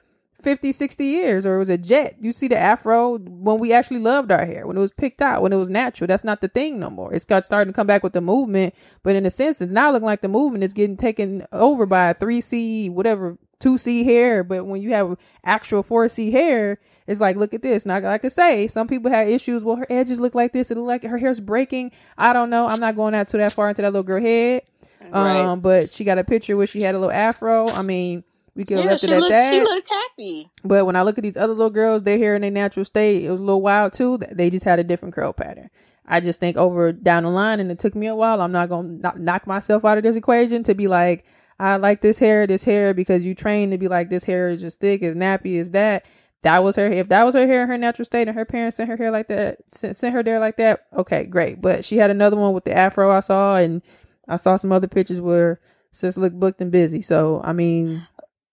[0.44, 2.18] 50 60 years or it was a jet.
[2.20, 5.42] You see the afro when we actually loved our hair when it was picked out
[5.42, 6.08] when it was natural.
[6.08, 7.14] That's not the thing no more.
[7.14, 9.92] It's got starting to come back with the movement but in a sense it's now
[9.92, 14.44] looking like the movement is getting taken over by 3c whatever 2c hair.
[14.44, 17.86] But when you have actual 4c hair it's like look at this.
[17.86, 19.64] Now like i say some people had issues.
[19.64, 20.72] Well her edges look like this.
[20.72, 21.92] It look like her hair's breaking.
[22.18, 22.68] I don't know.
[22.68, 24.64] I'm not going out too that far into that little girl head.
[25.12, 25.40] Right.
[25.40, 27.68] um but she got a picture where she had a little afro.
[27.70, 28.24] I mean
[28.56, 29.30] we could have Yeah, left she it at looked.
[29.32, 30.50] that She looked happy.
[30.64, 33.24] but when I look at these other little girls, their hair in their natural state,
[33.24, 34.18] it was a little wild too.
[34.32, 35.70] They just had a different curl pattern.
[36.06, 38.42] I just think over down the line, and it took me a while.
[38.42, 41.26] I'm not gonna knock, knock myself out of this equation to be like,
[41.60, 44.60] I like this hair, this hair, because you trained to be like, this hair is
[44.62, 46.06] just thick, as nappy as that.
[46.42, 46.88] That was her.
[46.88, 49.12] If that was her hair in her natural state, and her parents sent her hair
[49.12, 51.62] like that, sent, sent her there like that, okay, great.
[51.62, 53.82] But she had another one with the afro I saw, and
[54.28, 55.62] I saw some other pictures where
[55.94, 57.02] sis looked booked and busy.
[57.02, 58.06] So I mean,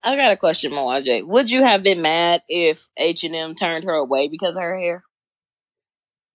[0.03, 1.25] I got a question, Moaje.
[1.25, 4.77] Would you have been mad if H and M turned her away because of her
[4.77, 5.03] hair?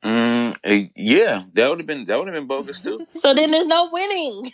[0.04, 3.04] Mm, eh, yeah, that would have been that would have been bogus too.
[3.10, 4.52] So then there's no winning.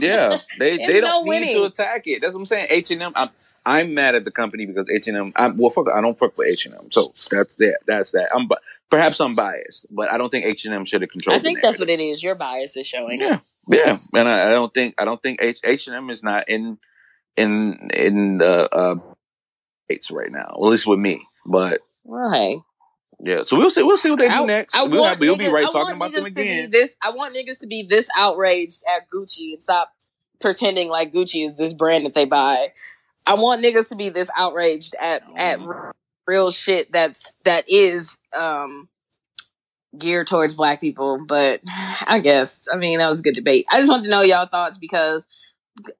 [0.00, 1.54] yeah, they they don't need winning.
[1.56, 2.22] to attack it.
[2.22, 2.68] That's what I'm saying.
[2.70, 3.12] H and M.
[3.14, 3.28] I'm
[3.66, 5.56] I'm mad at the company because H and M.
[5.58, 6.90] Well, fuck, I don't fuck with H and M.
[6.90, 7.80] So that's that.
[7.86, 8.30] That's that.
[8.34, 8.56] I'm bi-
[8.90, 11.38] perhaps I'm biased, but I don't think H and M should have controlled.
[11.38, 12.22] I think that's what it is.
[12.22, 13.20] Your bias is showing.
[13.20, 16.22] Yeah, yeah, and I, I don't think I don't think H H and M is
[16.22, 16.78] not in
[17.38, 18.96] in in the uh,
[19.84, 20.48] states right now.
[20.52, 22.58] At least with me, but Right.
[23.20, 23.44] yeah.
[23.44, 23.82] So we'll see.
[23.82, 24.74] We'll see what they do I, next.
[24.74, 26.70] I we'll, have, we'll be right I talking about them niggas to be again.
[26.70, 29.92] This I want niggas to be this outraged at Gucci and stop
[30.40, 32.68] pretending like Gucci is this brand that they buy.
[33.26, 35.58] I want niggas to be this outraged at at
[36.26, 38.88] real shit that's that is um
[39.96, 41.24] geared towards black people.
[41.26, 43.66] But I guess I mean that was a good debate.
[43.70, 45.26] I just wanted to know y'all thoughts because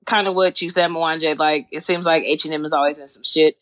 [0.07, 1.39] kind of what you said, Mwanje.
[1.39, 3.59] Like it seems like H and M is always in some shit.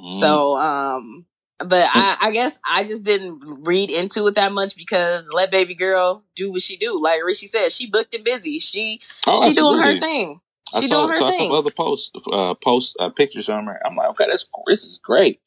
[0.00, 0.12] Mm.
[0.12, 1.26] So, um,
[1.58, 5.74] but I, I guess I just didn't read into it that much because let baby
[5.74, 7.00] girl do what she do.
[7.00, 8.58] Like Rishi said, she booked and busy.
[8.58, 10.40] She Oh, she doing her thing.
[10.74, 11.50] I She saw, doing her saw thing.
[11.50, 13.80] other posts, uh, posts, uh, pictures on her.
[13.84, 15.40] I'm like, okay, that's this is great.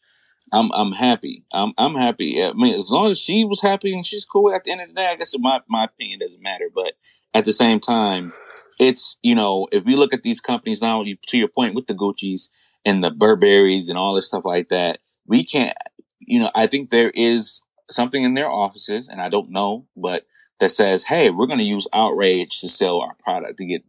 [0.52, 1.46] I'm I'm happy.
[1.54, 2.44] I'm I'm happy.
[2.44, 4.54] I mean, as long as she was happy and she's cool.
[4.54, 6.70] At the end of the day, I guess my my opinion doesn't matter.
[6.74, 6.94] But
[7.34, 8.32] at the same time,
[8.80, 11.88] it's you know, if we look at these companies now, you, to your point with
[11.88, 12.50] the Gucci's
[12.86, 15.76] and the Burberrys and all this stuff like that, we can't.
[16.20, 20.26] You know, I think there is something in their offices, and I don't know, but
[20.60, 23.84] that says, "Hey, we're going to use outrage to sell our product to get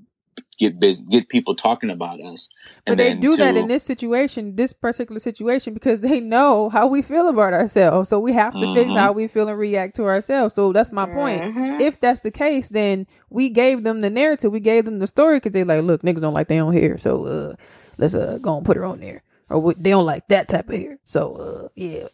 [0.59, 2.49] get bus get people talking about us."
[2.87, 6.87] But they then do that in this situation, this particular situation, because they know how
[6.87, 8.09] we feel about ourselves.
[8.09, 8.97] So we have to fix Mhm.
[8.99, 10.55] how we feel and react to ourselves.
[10.55, 11.43] So that's my point.
[11.43, 11.81] Mhm.
[11.81, 15.37] If that's the case, then we gave them the narrative, we gave them the story
[15.37, 17.55] because they like, look, niggas don't like their own hair, so uh,
[17.99, 20.77] let's uh go and put her on there, or they don't like that type of
[20.77, 22.05] hair, so uh yeah,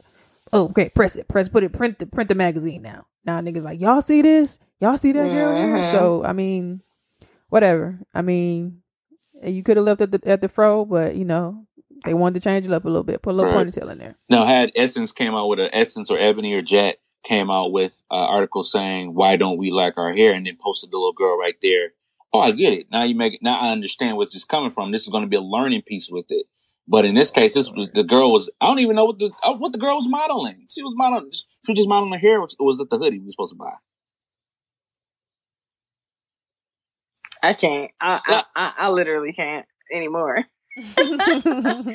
[0.52, 3.06] oh okay, press it, press, put it, print the print the magazine now.
[3.24, 5.78] Now niggas like, y'all see this, y'all see that girl here.
[5.82, 5.92] Mhm.
[5.92, 6.80] So I mean,
[7.48, 7.98] whatever.
[8.14, 8.82] I mean,
[9.42, 11.66] you could have left at the at the fro, but you know
[12.04, 13.66] they wanted to change it up a little bit, put a little Right.
[13.66, 14.16] ponytail in there.
[14.30, 17.92] Now, had Essence came out with a Essence or Ebony or Jet came out with
[18.10, 21.38] an article saying why don't we like our hair, and then posted the little girl
[21.38, 21.90] right there.
[22.32, 22.86] Oh, I get it.
[22.90, 23.42] Now you make it.
[23.42, 24.92] Now I understand where this is coming from.
[24.92, 26.46] This is going to be a learning piece with it.
[26.86, 28.48] But in this case, this was, the girl was.
[28.60, 30.66] I don't even know what the uh, what the girl was modeling.
[30.70, 31.32] She was modeling.
[31.32, 32.40] She was just modeling her hair.
[32.40, 33.72] Or was it the hoodie we were supposed to buy?
[37.42, 37.90] I can't.
[38.00, 40.44] I, I I I literally can't anymore.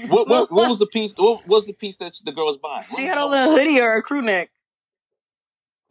[0.09, 1.13] What what, what was the piece?
[1.17, 2.83] What was the piece that the girl was buying?
[2.83, 4.49] She had a little hoodie or a crew neck.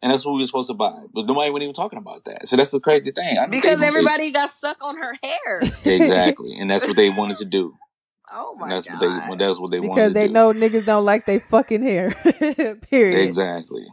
[0.01, 0.93] and that's what we were supposed to buy.
[1.13, 2.47] But nobody wasn't even talking about that.
[2.47, 3.37] So that's the crazy thing.
[3.37, 5.61] I Because think- everybody got stuck on her hair.
[5.85, 7.75] exactly, and that's what they wanted to do.
[8.35, 9.29] Oh my And that's god.
[9.29, 9.45] what they.
[9.45, 10.33] That's what they wanted because they do.
[10.33, 12.09] know niggas don't like they fucking hair.
[12.89, 13.19] Period.
[13.27, 13.85] exactly.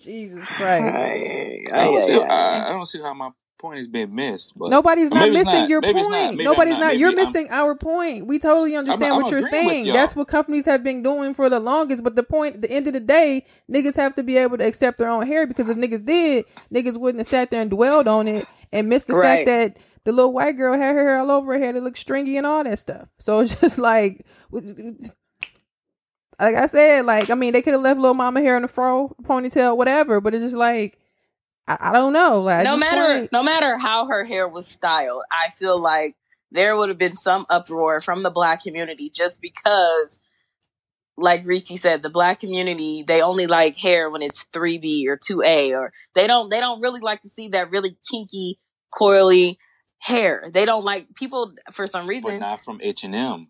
[0.00, 0.96] Jesus Christ.
[0.96, 2.58] Ay, I don't, ay, see, ay, ay.
[2.58, 3.30] I, I don't see how my
[3.62, 4.58] point is being missed.
[4.58, 5.68] But Nobody's not missing not.
[5.70, 6.10] your Maybe point.
[6.10, 6.34] not.
[6.34, 6.80] Nobody's not.
[6.80, 6.86] not.
[6.88, 8.26] Maybe You're I'm- missing our point.
[8.26, 9.86] We totally understand I'm what you're saying.
[9.86, 12.04] That's what companies have been doing for the longest.
[12.04, 14.98] But the point, the end of the day, niggas have to be able to accept
[14.98, 16.44] their own hair because if niggas did,
[16.74, 19.46] niggas wouldn't have sat there and dwelled on it and missed the Right.
[19.46, 21.76] fact that the little white girl had her hair all over her head.
[21.76, 23.08] It looked stringy and all that stuff.
[23.18, 24.26] So it's just like,
[26.40, 28.68] like I said, like I mean, they could have left little mama hair in a
[28.68, 30.20] fro, ponytail, whatever.
[30.20, 30.98] But it's just like.
[31.66, 32.40] I, I don't know.
[32.40, 36.16] Like no matter point- no matter how her hair was styled, I feel like
[36.50, 40.20] there would have been some uproar from the black community just because
[41.16, 45.78] like Reese said, the black community, they only like hair when it's 3B or 2A
[45.78, 48.58] or they don't they don't really like to see that really kinky,
[48.92, 49.56] coily
[49.98, 50.50] hair.
[50.52, 52.22] They don't like people for some reason.
[52.22, 52.40] but reason.
[52.40, 53.48] not from H and M.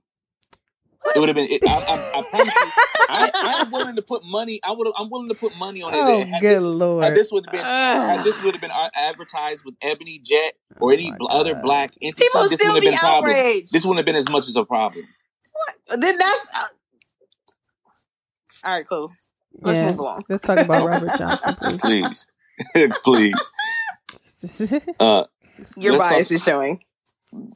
[1.14, 1.48] It would have been.
[1.50, 2.70] It, I, I, I promise you.
[3.08, 4.60] I, I am willing to put money.
[4.62, 4.90] I would.
[4.96, 5.96] I'm willing to put money on it.
[5.96, 7.04] Oh, had good this, lord!
[7.04, 7.60] Had this would have been.
[7.60, 8.16] Ugh.
[8.16, 11.54] Had this would have been uh, advertised with Ebony Jet or any my bl- other
[11.56, 12.24] black entity.
[12.24, 13.30] People this still wouldn't be have been a problem.
[13.32, 13.72] outraged.
[13.72, 15.06] This wouldn't have been as much as a problem.
[15.52, 16.00] What?
[16.00, 16.64] then that's uh,
[18.64, 18.86] all right.
[18.88, 19.10] Cool.
[19.60, 19.90] Let's yeah.
[19.90, 20.24] move along.
[20.28, 22.26] Let's talk about Robert Johnson, Please,
[22.74, 22.92] please.
[23.04, 23.52] please.
[24.98, 25.24] Uh,
[25.76, 26.82] Your bias talk- is showing.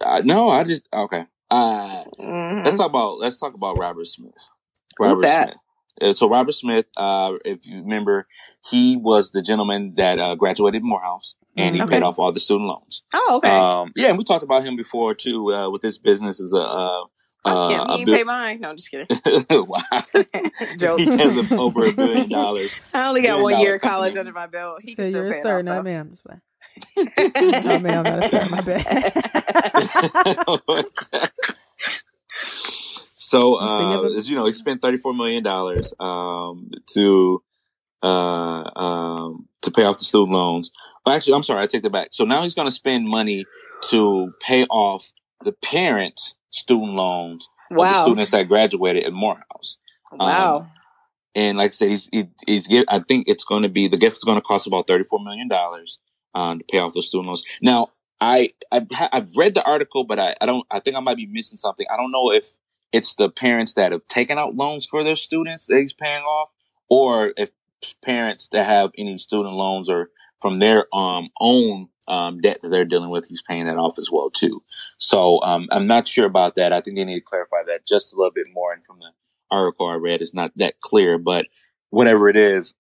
[0.01, 1.27] uh, no, I just okay.
[1.51, 2.65] Uh, Mhm.
[2.65, 4.51] let's talk about let's talk about Robert Smith.
[4.99, 5.45] Who's that?
[5.45, 5.57] Smith.
[6.01, 8.27] Uh, So Robert Smith, uh, if you remember,
[8.69, 11.85] he was the gentleman that uh, graduated Morehouse and he Mhm.
[11.87, 11.97] Okay.
[11.97, 13.03] paid off all the student loans.
[13.15, 13.49] Oh, okay.
[13.49, 16.61] Um, yeah, and we talked about him before too uh, with his business as a.
[16.63, 17.05] Uh,
[17.47, 17.81] Fuck him.
[17.81, 18.61] uh, He a ain't bill- pay mine.
[18.61, 19.07] No, I'm just kidding.
[19.51, 19.81] wow.
[20.79, 21.01] Joke.
[21.01, 22.71] he has over a billion dollars.
[22.93, 24.81] I only got Billion one dollar year of college under my belt.
[24.83, 25.83] He so can still you're pay a it sir, off, not though.
[25.85, 26.11] ma'am.
[26.11, 26.41] Just playing.
[27.65, 28.47] no, ma'am, not a sir.
[28.51, 29.13] My bad.
[33.17, 37.43] so, So you uh, as you know, he spent thirty-four million dollars um, to
[38.03, 38.07] uh,
[38.79, 40.71] um, to pay off the student loans.
[41.05, 42.09] Well, actually, I'm sorry, I take that back.
[42.13, 43.45] So now he's going to spend money
[43.91, 45.13] to pay off
[45.45, 48.05] the parents' student loans of the Wow.
[48.05, 49.79] students that graduated at Morehouse.
[50.13, 50.69] Wow.
[51.35, 52.85] And like I said, he's he, he's give.
[52.89, 55.23] I think it's going to be the gift is going to cost about thirty four
[55.23, 55.99] million dollars
[56.35, 57.45] um, to pay off those student loans.
[57.61, 57.89] Now,
[58.21, 60.67] I I've, I've read the article, but I, I don't.
[60.71, 61.87] I think I might be missing something.
[61.93, 62.53] I don't know if
[62.93, 66.51] it's the parents that have taken out loans for their students that he's paying off,
[66.89, 67.51] or if
[68.03, 70.09] parents that have any student loans or
[70.41, 74.11] from their um own um debt that they're dealing with, he's paying that off as
[74.11, 74.63] well too.
[74.99, 76.73] So um, I'm not sure about that.
[76.73, 78.73] I think they need to clarify that just a little bit more.
[78.73, 79.11] And from the
[79.51, 81.19] article I read, it's not that clear.
[81.19, 81.47] But
[81.91, 82.75] whatever it is,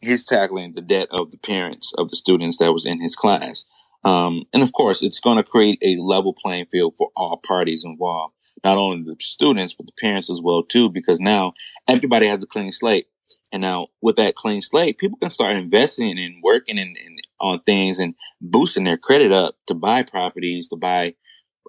[0.00, 3.64] he's tackling the debt of the parents of the students that was in his class.
[4.04, 7.84] Um, and of course, it's going to create a level playing field for all parties
[7.84, 11.52] involved, not only the students but the parents as well too, because now
[11.86, 13.06] everybody has a clean slate.
[13.52, 17.60] And now with that clean slate, people can start investing and working and, in on
[17.60, 21.14] things and boosting their credit up to buy properties, to buy,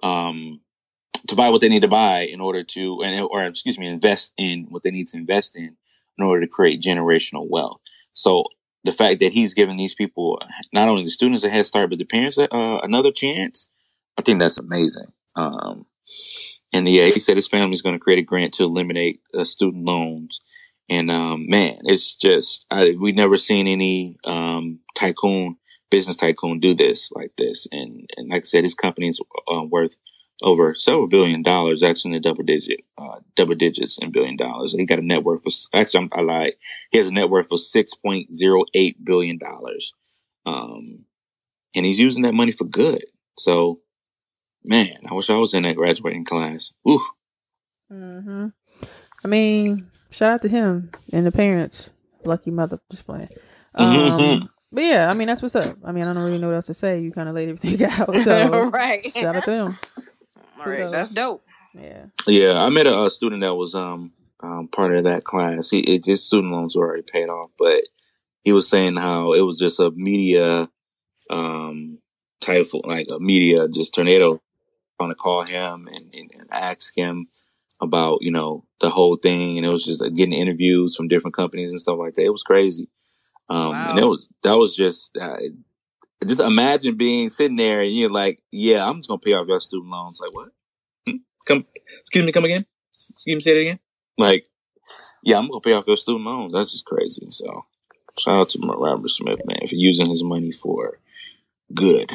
[0.02, 0.60] um,
[1.28, 4.32] to buy what they need to buy in order to, and, or excuse me, invest
[4.38, 5.76] in what they need to invest in
[6.16, 7.80] in order to create generational wealth.
[8.12, 8.44] So
[8.84, 10.38] the fact that he's giving these people,
[10.72, 13.68] not only the students a head start, but the parents uh, another chance,
[14.18, 15.12] I think that's amazing.
[15.34, 15.86] Um,
[16.72, 19.84] and yeah, he said his family's going to create a grant to eliminate uh, student
[19.84, 20.40] loans.
[20.90, 25.56] And um, man, it's just I, we've never seen any um, tycoon,
[25.94, 27.68] business tycoon, do this like this.
[27.70, 29.20] And and like I said, his company's
[29.52, 29.96] uh, worth
[30.42, 34.72] over several billion dollars, actually in the double digit, uh, double digits in billion dollars.
[34.72, 36.54] He got a net worth of actually I lied.
[36.90, 39.94] He has a net worth of six point zero eight billion dollars,
[40.44, 41.04] um,
[41.76, 43.04] and he's using that money for good.
[43.38, 43.80] So,
[44.64, 46.72] man, I wish I was in that graduating class.
[46.88, 47.04] Ooh,
[47.88, 48.48] hmm
[49.24, 51.90] I mean, shout out to him and the parents.
[52.24, 53.28] Lucky mother, just playing.
[53.76, 54.53] Um.
[54.74, 55.78] But yeah, I mean that's what's up.
[55.84, 57.00] I mean, I don't really know what else to say.
[57.00, 58.14] You kind of laid everything out.
[58.24, 59.10] So right.
[59.12, 59.78] shout out to him.
[60.58, 60.90] All right.
[60.90, 61.44] That's dope.
[61.74, 62.06] Yeah.
[62.26, 65.70] Yeah, I met a, a student that was um, um part of that class.
[65.70, 67.84] He it, his student loans were already paid off, but
[68.42, 70.68] he was saying how it was just a media
[71.30, 71.98] um
[72.40, 74.42] typhoon, like a media just tornado,
[74.98, 77.28] trying to call him and, and, and ask him
[77.80, 81.34] about you know the whole thing, and it was just like, getting interviews from different
[81.34, 82.24] companies and stuff like that.
[82.24, 82.88] It was crazy,
[83.48, 85.16] um, and it was that was just.
[85.16, 85.36] Uh,
[86.26, 89.60] just imagine being sitting there and you're like, yeah, I'm just gonna pay off your
[89.60, 90.20] student loans.
[90.20, 90.48] Like what?
[91.06, 91.16] Hmm?
[91.46, 91.66] Come,
[92.00, 92.64] excuse me, come again?
[92.94, 93.78] Excuse me, say it again.
[94.16, 94.46] Like,
[95.22, 96.54] yeah, I'm gonna pay off your student loans.
[96.54, 97.26] That's just crazy.
[97.28, 97.66] So,
[98.18, 100.98] Shout out to Robert Smith, man, for using his money for
[101.74, 102.12] good.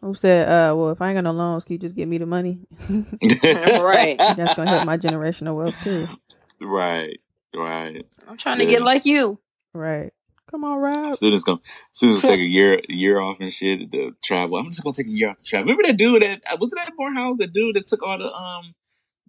[0.00, 2.18] Who said, uh, well, if I ain't got no loans, can you just give me
[2.18, 2.60] the money?
[2.90, 4.16] right.
[4.18, 6.06] That's gonna help my generational wealth too.
[6.60, 7.20] Right,
[7.54, 8.06] right.
[8.26, 9.38] I'm trying to get like you.
[9.74, 10.14] Right.
[10.54, 11.10] Come on, Rob.
[11.10, 11.58] Students gonna
[11.90, 14.56] students gonna take a year year off and shit to travel.
[14.56, 15.64] I'm just gonna take a year off to travel.
[15.64, 17.38] Remember that dude that uh, was that Morehouse?
[17.38, 18.72] The dude that took all the um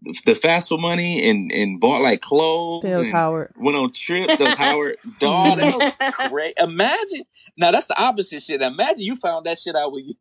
[0.04, 2.84] the, the FAFSA money and and bought like clothes.
[2.84, 3.54] That Howard.
[3.58, 4.38] Went on trips.
[4.38, 4.98] That Howard.
[5.18, 6.54] Dog, that was great.
[6.60, 7.24] Imagine
[7.58, 8.62] now that's the opposite shit.
[8.62, 10.14] Imagine you found that shit out when you.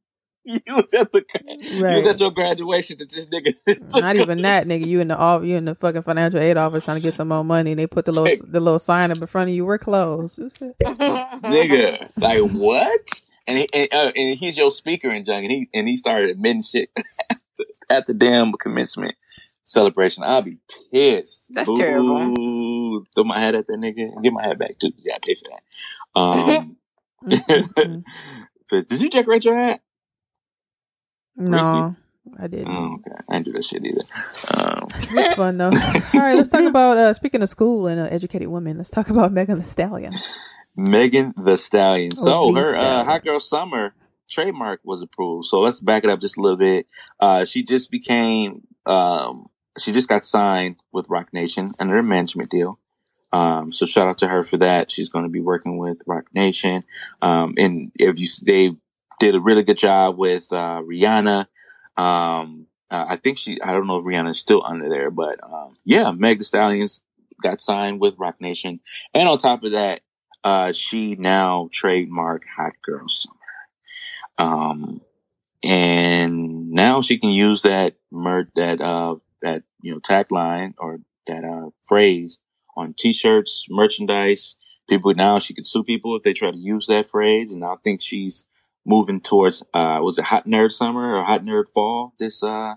[0.66, 1.24] You was at the
[1.62, 3.54] you was at your graduation that this nigga
[4.00, 4.86] Not even that, nigga.
[4.86, 7.28] You in the off, you in the fucking financial aid office trying to get some
[7.28, 7.72] more money.
[7.72, 9.64] And they put the little the little sign up in front of you.
[9.64, 10.38] We're closed.
[10.38, 12.10] nigga.
[12.16, 13.22] Like what?
[13.46, 16.30] And he, and, uh, and he's your speaker and junk, and he and he started
[16.30, 16.90] admitting shit
[17.90, 19.14] at the damn commencement
[19.64, 20.24] celebration.
[20.24, 20.58] I'll be
[20.92, 21.52] pissed.
[21.54, 23.04] That's terrible.
[23.14, 24.22] Throw my hat at that nigga.
[24.22, 24.92] Get my hat back too.
[24.98, 26.20] Yeah, I pay for that.
[26.20, 26.76] Um,
[27.24, 28.04] Mm-mm.
[28.70, 29.80] but did you decorate your hat?
[31.36, 31.96] No,
[32.38, 32.68] I didn't.
[32.68, 33.16] Oh, okay.
[33.28, 34.02] I didn't do that shit either.
[34.56, 35.70] Um, It's fun though.
[36.14, 38.78] All right, let's talk about uh, speaking of school and uh, educated women.
[38.78, 40.12] Let's talk about Megan Thee Stallion.
[40.76, 42.16] Megan Thee Stallion.
[42.16, 43.94] So Oh, the her uh, Hot Girl Summer
[44.30, 45.46] trademark was approved.
[45.46, 46.86] So let's back it up just a little bit.
[47.20, 49.46] Uh, she just became, um,
[49.78, 52.80] she just got signed with Roc Nation under a management deal.
[53.32, 54.90] Um, so shout out to her for that.
[54.90, 56.84] She's going to be working with Roc Nation.
[57.20, 58.76] Um, and if you, they
[59.20, 61.46] did a really good job with, uh, Rihanna.
[61.96, 65.42] Um, uh, I think she, I don't know if Rihanna is still under there, but,
[65.42, 67.00] um, yeah, Meg the Stallions
[67.42, 68.80] got signed with Roc Nation.
[69.12, 70.00] And on top of that,
[70.42, 73.34] uh, she now trademarked Hot Girl Summer.
[74.36, 75.00] Um,
[75.62, 81.44] and now she can use that mer- that, uh, that, you know, tagline or that,
[81.44, 82.38] uh, phrase
[82.76, 84.56] on t-shirts, merchandise.
[84.88, 87.50] People now she could sue people if they try to use that phrase.
[87.50, 88.44] And I think she's
[88.86, 92.74] moving towards, uh, was it Hot Nerd Summer or Hot Nerd Fall this, uh,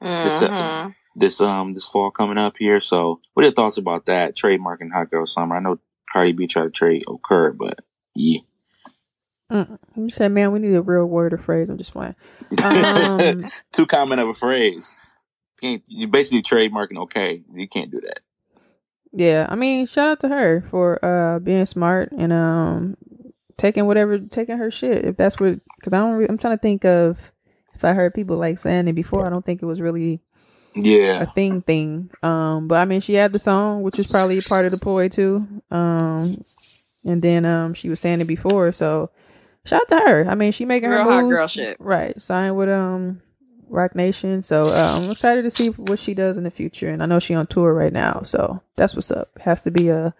[0.00, 0.94] this, uh, Mhm.
[1.16, 2.80] this, um, this fall coming up here.
[2.80, 4.36] So what are your thoughts about that?
[4.36, 5.56] Trademarking Hot Girl Summer.
[5.56, 5.78] I know
[6.12, 7.80] Cardi B tried to trade Okurrr, but
[8.14, 8.40] yeah.
[9.52, 9.78] Mm.
[9.96, 11.68] You said, man, we need a real word or phrase.
[11.70, 12.14] I'm just playing.
[12.64, 14.94] Um, Too common of a phrase.
[15.60, 17.42] Can't you basically trademarking okay.
[17.52, 18.20] You can't do that.
[19.12, 22.96] Yeah, I mean, shout out to her for uh being smart and um
[23.56, 26.60] taking whatever taking her shit if that's what because I don't re- I'm trying to
[26.62, 27.32] think of
[27.74, 30.20] if I heard people like saying it before I don't think it was really
[30.74, 31.22] yeah.
[31.22, 32.10] a thing thing.
[32.22, 34.78] Um but I mean she had the song which is probably a part of the
[34.78, 35.46] ploy too.
[35.70, 36.36] Um
[37.04, 39.10] and then um she was saying it before so
[39.64, 40.26] shout out to her.
[40.28, 41.34] I mean she making her Real hot moves.
[41.36, 41.76] girl shit.
[41.78, 43.20] right signed with um
[43.68, 47.02] Roc Nation so uh, I'm excited to see what she does in the future and
[47.02, 49.30] I know she on tour right now so that's what's up.
[49.40, 50.14] Has to be a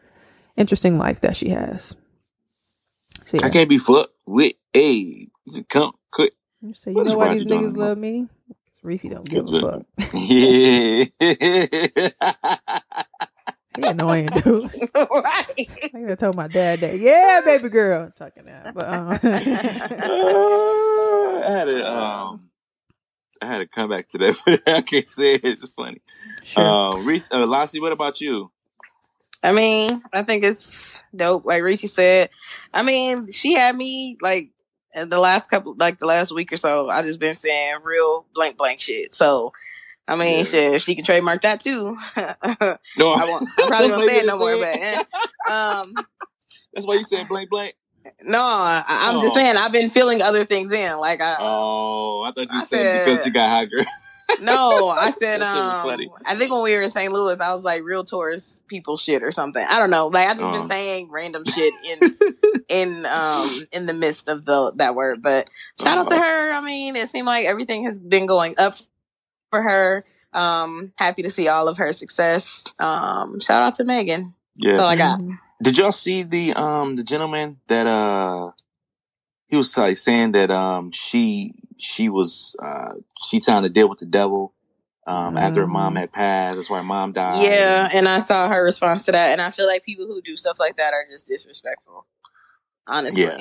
[0.57, 1.97] interesting life that she has
[3.43, 5.29] I can't be fucked with a
[5.69, 6.35] come quick.
[6.75, 8.29] so you What know why these niggas love me
[8.83, 9.83] Reese don't give a fuck
[10.15, 11.05] Yeah.
[13.77, 15.69] he annoying dude right.
[15.95, 16.99] I gotta tell my dad that.
[16.99, 18.05] Yeah, baby girl.
[18.05, 19.19] I'm talking now, but um, I
[21.47, 22.51] had a um
[23.43, 25.45] I had to come back to that, but I can't say it.
[25.45, 26.01] It's funny.
[26.43, 26.65] sure.
[26.65, 28.51] Um, Reese, uh, Lassie, what about you?
[29.45, 31.45] I mean, I think it's dope.
[31.45, 32.31] Like Reese said,
[32.73, 34.51] I mean, she had me like
[34.95, 36.89] in the last couple, like the last week or so.
[36.89, 39.15] I just been saying real blank blank shit.
[39.15, 39.53] So,
[40.09, 40.43] I mean, Yeah.
[40.45, 41.97] shit, she can trademark that too.
[42.97, 43.49] No, I won't.
[43.59, 44.57] I probably won't say it no more.
[44.57, 45.07] said-
[45.47, 45.53] But eh.
[45.55, 45.95] um,
[46.75, 47.75] That's why you said blank blank.
[48.23, 49.41] no, I, I'm just Oh.
[49.41, 50.97] saying I've been filling other things in.
[50.99, 53.85] Like I, Oh, I thought you I said, because you got hot girl.
[54.41, 56.11] No, I said That shit was um.
[56.27, 57.13] I think when we were in St.
[57.13, 59.65] Louis, I was like real tourist people shit or something.
[59.69, 60.09] I don't know.
[60.09, 60.59] Like I've just Uh.
[60.59, 62.17] been saying random shit in
[62.69, 65.23] in um in the midst of the that word.
[65.23, 65.49] But
[65.81, 66.23] shout out to Uh-huh.
[66.25, 66.53] her.
[66.53, 68.77] I mean, it seemed like everything has been going up
[69.51, 70.05] for her.
[70.33, 72.65] Um happy to see all of her success.
[72.79, 74.35] Um shout out to Megan.
[74.57, 75.21] That's all I got.
[75.63, 78.51] Did y'all see the um the gentleman that uh
[79.47, 83.99] he was like saying that um she she was uh she trying to deal with
[83.99, 84.55] the devil
[85.07, 85.99] um after her mom Mm.
[86.01, 86.55] had passed.
[86.57, 87.45] That's why her mom died.
[87.45, 90.37] Yeah, and I saw her response to that and I feel like people who do
[90.37, 92.07] stuff like that are just disrespectful.
[92.87, 93.23] Honestly.
[93.23, 93.39] Yeah.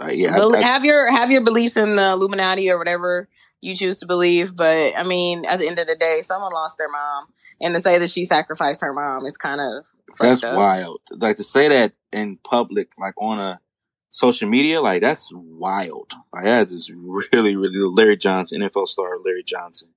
[0.00, 0.34] Uh, yeah.
[0.34, 3.28] Bel- I- have your have your beliefs in the Illuminati or whatever
[3.62, 6.76] you choose to believe, but I mean, at the end of the day, someone lost
[6.76, 7.26] their mom,
[7.60, 9.84] and to say that she sacrificed her mom is kind of
[10.20, 10.56] That's up.
[10.56, 11.00] wild.
[11.10, 13.58] Like to say that in public, like on a
[14.16, 16.10] social media, like that's wild.
[16.32, 19.90] Like that is really, really Larry Johnson, NFL star Larry Johnson.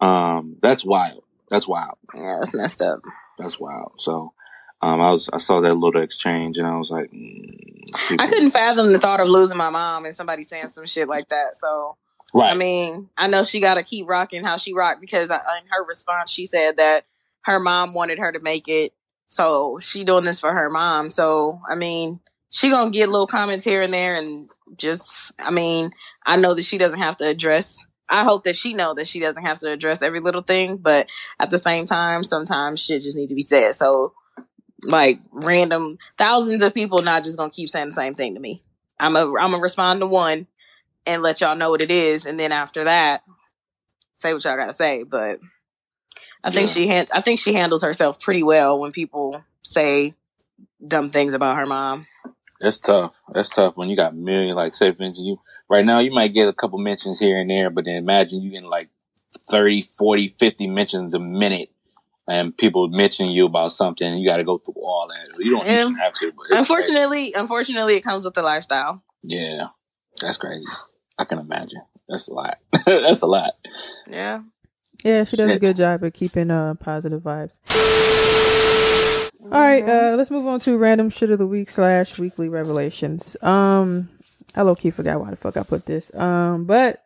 [0.00, 1.24] Um, that's wild.
[1.50, 1.96] That's wild.
[2.14, 3.00] Yeah, that's messed up.
[3.38, 3.92] That's wild.
[3.98, 4.34] So,
[4.82, 8.50] Um, I was I saw that little exchange and I was like, mm, I couldn't
[8.50, 11.56] fathom the thought of losing my mom and somebody saying some shit like that.
[11.56, 11.96] So
[12.34, 12.52] right.
[12.52, 15.66] I mean, I know she got to keep rocking how she rocked because I, in
[15.70, 17.06] her response, she said that
[17.42, 18.92] her mom wanted her to make it,
[19.28, 21.08] so she doing this for her mom.
[21.08, 22.20] So I mean,
[22.54, 25.90] she gonna get little comments here and there, and just I mean,
[26.24, 27.88] I know that she doesn't have to address.
[28.08, 31.08] I hope that she know that she doesn't have to address every little thing, but
[31.40, 33.74] at the same time, sometimes shit just need to be said.
[33.74, 34.12] So
[34.84, 38.62] like random thousands of people not just gonna keep saying the same thing to me.
[39.00, 40.46] I'm a I'm gonna respond to one
[41.04, 43.24] and let y'all know what it is, and then after that,
[44.14, 45.02] say what y'all gotta say.
[45.02, 45.40] But
[46.44, 46.74] I think Yeah.
[46.74, 50.14] she han- I think she handles herself pretty well when people say
[50.86, 52.06] dumb things about her mom.
[52.64, 53.12] That's tough.
[53.30, 55.36] That's tough when you got millions, like say for instance, you
[55.68, 58.50] right now you might get a couple mentions here and there, but then imagine you
[58.50, 58.88] getting like
[59.50, 61.70] 30, 40, 50 mentions a minute
[62.26, 65.38] and people mention you about something and you got to go through all that.
[65.44, 65.80] You don't you Yeah.
[65.82, 69.02] shouldn't have to, but it's Unfortunately, unfortunately, it comes with the lifestyle.
[69.22, 69.66] yeah,
[70.22, 70.66] that's crazy.
[71.18, 71.82] I can imagine.
[72.08, 72.58] That's a lot.
[72.86, 73.52] that's a lot.
[74.08, 74.40] Yeah.
[75.04, 77.58] Yeah, she does a good job of keeping uh positive vibes.
[79.44, 83.36] All right, uh, let's move on to random shit of the week slash weekly revelations.
[83.42, 84.08] Um,
[84.56, 86.10] I low key forgot why the fuck I put this.
[86.18, 87.04] Um, but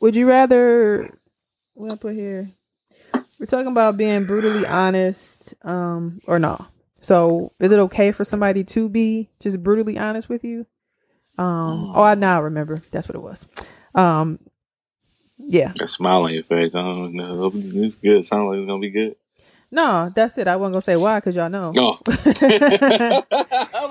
[0.00, 1.18] would you rather?
[1.74, 2.48] What I put here?
[3.40, 6.64] We're talking about being brutally honest, um, or no.
[7.00, 10.66] So, is it okay for somebody to be just brutally honest with you?
[11.38, 12.80] Um, oh, I now remember.
[12.92, 13.48] That's what it was.
[13.96, 14.38] Um,
[15.38, 15.72] yeah.
[15.72, 16.72] Got a smile on your face.
[16.74, 18.24] Oh no, it's good.
[18.24, 19.16] Sounds like it's gonna be good.
[19.72, 20.46] No, that's it.
[20.46, 21.72] I wasn't gonna say why because y'all know.
[21.76, 21.98] Oh.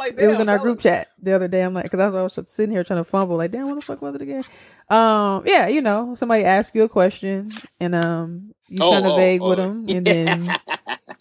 [0.01, 1.61] Like, it was in our group chat the other day.
[1.61, 3.75] I'm like, because I was, I was sitting here trying to fumble, like, damn, what
[3.75, 4.43] the fuck was it again?
[4.89, 7.47] Um, yeah, you know, somebody asks you a question
[7.79, 9.49] and um, you Oh, kind of oh, vague oh.
[9.49, 10.49] with them, and then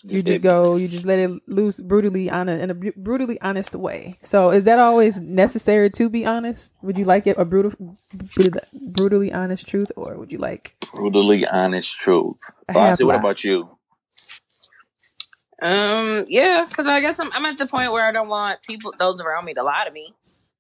[0.04, 3.74] you just go, you just let it loose brutally honest in a bru- brutally honest
[3.74, 4.18] way.
[4.22, 6.72] So, is that always necessary to be honest?
[6.80, 7.98] Would you like it a brutal,
[8.72, 10.74] brutally honest truth, or would you like?
[10.94, 12.38] brutally honest truth.
[12.68, 13.68] Bossy, half what about you?
[15.60, 18.94] Um, yeah, because I guess I'm, I'm at the point where I don't want people,
[18.98, 20.14] those around me, to lie to me.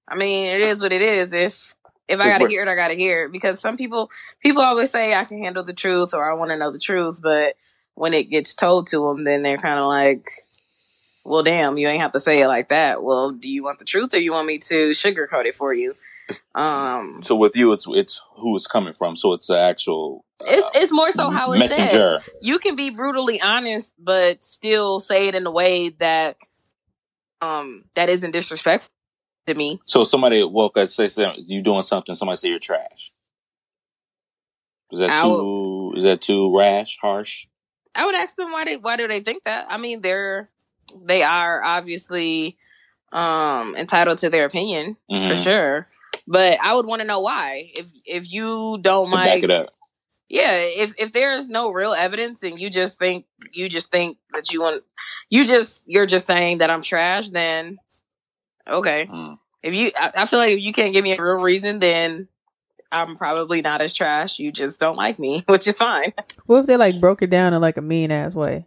[0.06, 1.32] I mean, it is what it is.
[1.32, 1.74] If
[2.08, 3.32] if I gotta hear it, I gotta hear it.
[3.32, 4.10] Because some people,
[4.42, 7.20] people always say I can handle the truth or I want to know the truth,
[7.22, 7.54] but
[7.94, 10.26] when it gets told to them, then they're kind of like,
[11.24, 13.84] "Well, damn, you ain't have to say it like that." Well, do you want the
[13.84, 15.94] truth or you want me to sugarcoat it for you?
[16.54, 19.16] Um, So with you, it's it's who it's coming from.
[19.16, 22.22] So it's the actual it's it's more so how it's said.
[22.40, 26.36] you can be brutally honest but still say it in a way that
[27.42, 28.90] um that isn't disrespectful
[29.46, 33.12] to me So somebody woke up, say something, you doing something, somebody say you're trash.
[34.92, 35.94] Is that too?
[35.96, 37.46] Is that too rash, harsh?
[37.94, 40.46] i would ask them why they why do they think that i mean they're
[41.02, 42.56] they are obviously
[43.12, 45.42] um entitled to their opinion for Mhm.
[45.44, 45.86] sure
[46.30, 49.50] but i would want to know why if if you don't To back like it
[49.50, 49.70] up.
[50.28, 54.52] yeah if if there's no real evidence and you just think you just think that
[54.52, 54.84] you want
[55.30, 57.78] you just you're just saying that i'm trash then
[58.68, 59.38] okay Mm.
[59.62, 62.28] if you I, I feel like if you can't give me a real reason then
[62.92, 66.12] i'm probably not as trash you just don't like me which is fine
[66.46, 68.66] What if they like broke it down in like a mean ass way?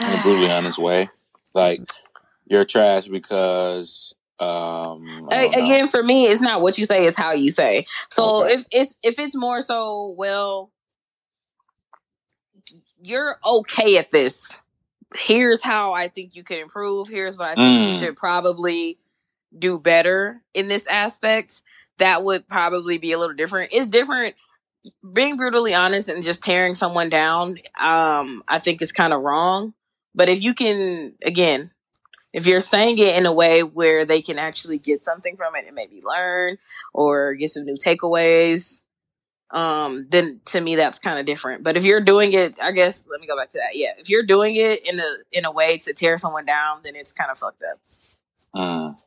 [0.00, 1.10] In a brutally honest way,
[1.54, 1.80] like
[2.46, 5.28] you're trash because um.
[5.30, 5.64] I A- don't know.
[5.64, 8.54] again for me it's not what you say it's how you say so Okay.
[8.54, 10.70] if it's if it's more so well
[13.02, 14.60] you're okay at this
[15.16, 17.98] here's how i think you can improve here's what i think you Mm.
[17.98, 18.98] should probably
[19.58, 21.62] do better in this aspect
[21.98, 24.34] that would probably be a little different it's different
[25.12, 29.74] being brutally honest and just tearing someone down um i think is kind of wrong
[30.14, 31.70] but if you can again
[32.34, 35.66] if you're saying it in a way where they can actually get something from it
[35.66, 36.58] and maybe learn
[36.92, 38.82] or get some new takeaways
[39.50, 43.04] um then to me that's kind of different but if you're doing it i guess
[43.10, 45.50] let me go back to that yeah if you're doing it in a in a
[45.50, 47.78] way to tear someone down then it's kind of fucked up
[48.56, 48.98] Mm.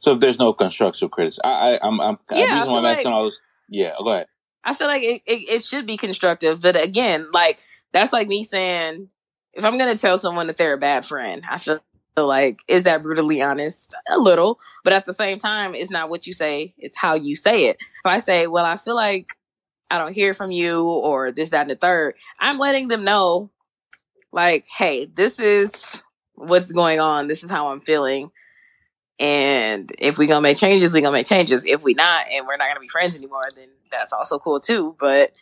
[0.00, 2.64] So if there's no constructive criticism, I, I I'm I'm Yeah, I the reason why
[2.64, 3.40] feel I'm asking like- all those.
[3.68, 4.26] Yeah, go ahead.
[4.64, 7.58] I feel like it, it, it should be constructive, but again, like
[7.92, 9.08] that's like me saying
[9.52, 11.80] if I'm gonna tell someone that they're a bad friend, I feel
[12.26, 13.94] like is that brutally honest?
[14.10, 17.34] A little, but at the same time, it's not what you say; it's how you
[17.34, 17.76] say it.
[17.80, 19.32] If I say, "Well, I feel like
[19.90, 23.50] I don't hear from you," or this, that, and the third, I'm letting them know,
[24.32, 26.02] like, "Hey, this is
[26.34, 27.26] what's going on.
[27.26, 28.30] This is how I'm feeling."
[29.20, 31.64] And if we gonna make changes, we gonna make changes.
[31.64, 34.94] If we not, and we're not gonna be friends anymore, then that's also cool too.
[34.98, 35.32] But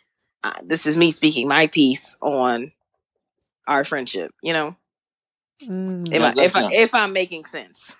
[0.43, 2.71] uh, this is me speaking my piece on
[3.67, 4.33] our friendship.
[4.41, 4.75] You know,
[5.63, 6.07] Mm.
[6.07, 7.95] if Yeah, I, that's if I, not- if I'm making sense.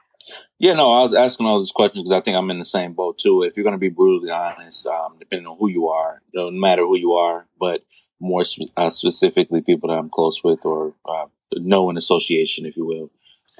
[0.60, 2.93] Yeah, no, I was asking all these questions because I think I'm in the same
[2.93, 3.43] boat too.
[3.43, 6.82] If you're going to be brutally honest, um, depending on who you are, no matter
[6.82, 7.86] who you are, but
[8.20, 12.76] more spe- uh, specifically people that I'm close with or uh, know in association, if
[12.76, 13.12] you will,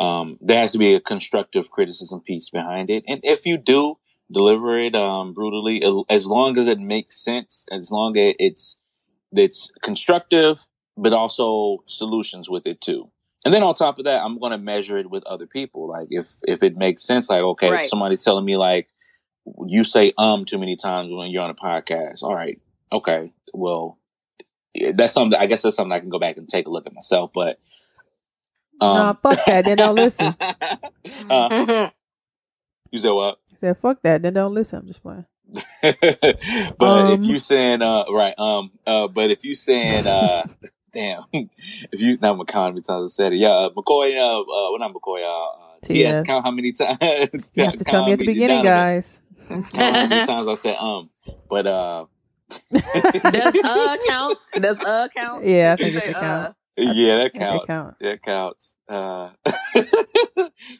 [0.06, 3.04] um, there has to be a constructive criticism piece behind it.
[3.08, 3.98] And if you do
[4.32, 8.78] deliver it um, brutally, as long as it makes sense, as long as it's
[9.32, 10.68] it's constructive,
[10.98, 13.12] but also solutions with it too.
[13.48, 15.88] And then on top of that, I'm going to measure it with other people.
[15.88, 17.84] Like if, if it makes sense, like, okay, Right.
[17.86, 18.90] if somebody's telling me like,
[19.68, 22.24] you say um too many times when you're on a podcast.
[22.24, 22.60] All right.
[22.92, 23.32] Okay.
[23.54, 23.98] Well,
[24.94, 26.94] that's something, I guess that's something I can go back and take a look at
[26.94, 27.58] myself, but.
[28.82, 29.64] Nah, fuck that.
[29.64, 30.36] Then don't listen.
[31.30, 31.92] uh, Mhm.
[32.92, 33.40] you said what?
[33.54, 34.24] I said fuck that.
[34.24, 34.80] Then don't listen.
[34.80, 35.26] I'm just playing.
[35.82, 37.14] but Um.
[37.14, 40.44] if you saying uh right um uh but if you saying uh
[40.94, 44.40] damn if you not McCoy how many times I said it yeah uh, McCoy uh,
[44.42, 45.28] uh well not McCoy uh,
[45.76, 46.22] uh TS TS.
[46.22, 46.98] count how many times
[47.56, 49.20] You have to tell me at the beginning, guys.
[49.74, 51.10] count how many times I said um
[51.50, 52.06] but uh
[53.32, 54.38] Does uh count?
[54.54, 55.46] Does uh count?
[55.46, 56.20] Yeah, I You think it say, should uh.
[56.20, 56.56] count.
[56.78, 58.02] yeah that Yeah, it counts counts.
[58.02, 59.30] that counts uh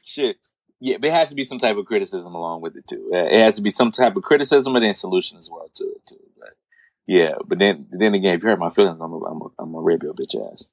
[0.04, 0.38] shit
[0.80, 3.18] yeah but it has to be some type of criticism along with it too Uh,
[3.18, 6.06] it has to be some type of criticism and then solution as well to it
[6.08, 6.50] too but
[7.08, 9.76] yeah but then then again if you hurt my feelings I'm a, I'm a, I'm
[9.76, 10.68] a rip your bitch ass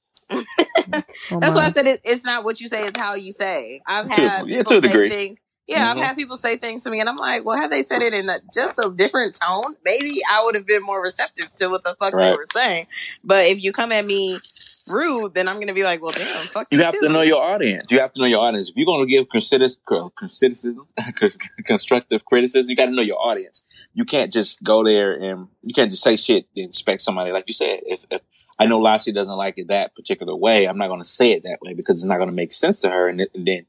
[1.31, 3.83] Oh, That's why I said it, it's not what you say; it's how you say.
[3.87, 5.09] I've To- had yeah, people to a say degree.
[5.11, 5.39] things.
[5.67, 5.99] Yeah, Mhm.
[5.99, 8.15] I've had people say things to me, and I'm like, "Well, had they said it
[8.15, 11.85] in a, just a different tone, maybe I would have been more receptive to what
[11.85, 12.87] the fuck they were saying."
[13.25, 14.41] But if you come at me
[14.89, 17.01] rude, then I'm gonna be like, "Well, damn, fuck You you." have too.
[17.01, 17.87] to know your audience.
[17.91, 18.69] You have to know your audience.
[18.71, 19.69] If you're going to give consider,
[20.17, 20.87] criticism,
[21.67, 23.63] constructive criticism, you got to know your audience.
[23.95, 27.45] You can't just go there and you can't just say shit and expect somebody, like
[27.47, 28.21] you said, if, if
[28.59, 31.43] I know Lassie doesn't like it that particular way, I'm not going to say it
[31.45, 33.09] that way because it's not going to make sense to her.
[33.09, 33.67] And, it, and then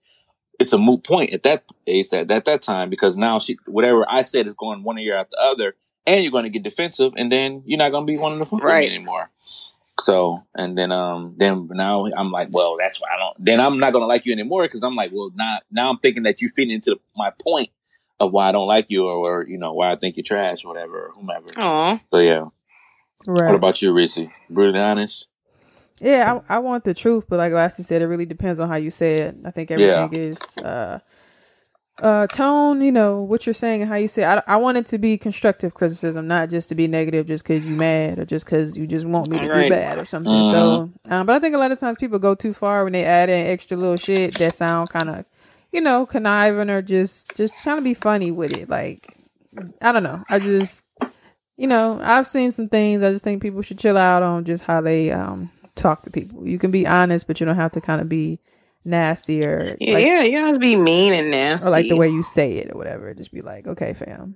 [0.59, 4.05] it's a moot point at that age, at, at that time, because now she, whatever
[4.09, 7.13] I said is going one ear after the other and you're going to get defensive
[7.17, 8.89] and then you're not going to be one of the Right.
[8.89, 9.31] anymore.
[9.99, 13.79] So, and then, um, then now I'm like, well, that's why I don't, then I'm
[13.79, 14.67] not going to like you anymore.
[14.67, 17.69] Cause I'm like, well, now, now I'm thinking that you fit into my point
[18.19, 20.65] of why I don't like you or, or, you know, why I think you're trash
[20.65, 21.45] or whatever, or whomever.
[21.57, 21.99] Aw.
[22.11, 22.45] So yeah.
[23.27, 23.47] Right.
[23.47, 24.19] What about you, Reese?
[24.49, 25.27] Brutally honest?
[25.99, 28.75] Yeah, I, I want the truth, but like Lassie said, it really depends on how
[28.75, 29.35] you say it.
[29.45, 30.99] I think everything is uh,
[32.01, 32.81] uh, tone.
[32.81, 34.23] You know what you're saying and how you say.
[34.23, 34.43] It.
[34.47, 37.65] I I want it to be constructive criticism, not just to be negative, just because
[37.65, 39.63] you mad or just because you just want me to Right.
[39.63, 40.43] do bad or something.
[40.43, 43.05] So, um, but I think a lot of times people go too far when they
[43.05, 45.25] add in extra little shit that sound kind of,
[45.71, 48.69] you know, conniving or just just trying to be funny with it.
[48.69, 49.09] Like,
[49.81, 50.23] I don't know.
[50.29, 50.83] I just
[51.57, 53.01] you know, I've seen some things.
[53.03, 56.47] I just think people should chill out on just how they um talk to people.
[56.47, 58.39] You can be honest, but you don't have to kind of be
[58.85, 61.67] nasty or Yeah, like, yeah, you don't have to be mean and nasty.
[61.67, 63.13] or like the way you say it or whatever.
[63.13, 64.35] Just be like, okay, fam.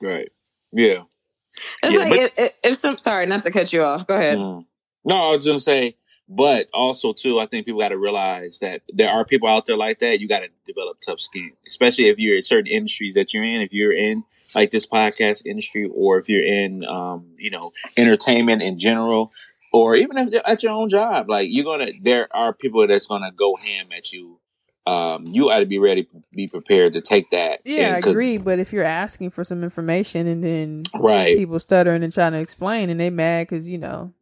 [0.00, 0.30] Right.
[0.72, 1.02] Yeah.
[1.82, 2.98] It's Yeah, like but- if, if, if some.
[2.98, 4.06] Sorry, not to cut you off.
[4.06, 4.38] Go ahead.
[4.38, 4.64] Mm.
[5.04, 5.96] No, I was gonna say,
[6.28, 9.76] but also too, I think people got to realize that there are people out there
[9.76, 10.20] like that.
[10.20, 13.60] You got to develop tough skin, especially if you're in certain industries that you're in.
[13.62, 14.22] If you're in
[14.54, 19.32] like this podcast industry, or if you're in, um, you know, entertainment in general,
[19.72, 23.32] or even if at your own job, like you're gonna, there are people that's gonna
[23.32, 24.38] go ham at you.
[24.86, 27.60] Um, you ought to be ready, be prepared to take that.
[27.64, 28.38] Yeah, And I 'cause- agree.
[28.38, 32.38] But if you're asking for some information and then Right, people stuttering and trying to
[32.40, 34.12] explain and they mad because you know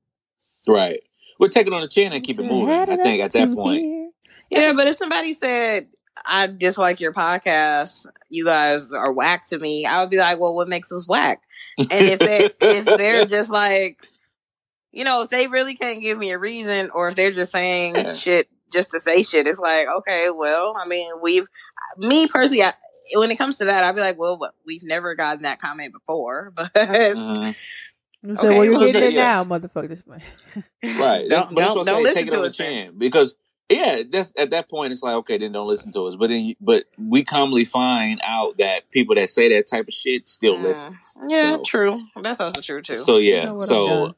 [0.67, 1.01] right.
[1.39, 2.69] We'll take it on the chin and keep it moving.
[2.75, 3.83] I think at that point.
[3.83, 4.11] Here.
[4.51, 5.87] Yeah, but if somebody said,
[6.27, 10.55] I dislike your podcast, you guys are whack to me, I would be like, well,
[10.55, 11.43] what makes us whack?
[11.79, 14.01] And if they if they're just like,
[14.99, 17.95] you know, if they really can't give me a reason, or if they're just saying
[17.95, 18.13] Yeah.
[18.13, 21.47] shit just to say shit, it's like, okay, well, I mean, we've
[21.97, 22.73] me personally, I,
[23.15, 25.93] when it comes to that, I'd be like, well, what- we've never gotten that comment
[25.95, 27.57] before, but Mhm.
[28.25, 29.23] You say, Okay, well, you're getting it yeah.
[29.23, 30.03] now, motherfucker.
[30.13, 30.21] Right.
[30.83, 32.03] Don't- That's- but that's don't- what don't I'm saying.
[32.03, 32.67] listen Take to on the us then.
[32.87, 33.35] chin because
[33.71, 36.17] yeah, that's at that point it's like okay, then don't listen to us.
[36.19, 39.93] But then, you, but we commonly find out that people that say that type of
[39.95, 40.63] shit still Mm.
[40.65, 41.17] listens.
[41.29, 42.01] yeah, So, true.
[42.23, 42.95] That's also true too.
[42.97, 44.15] so yeah, You know what, I'm so.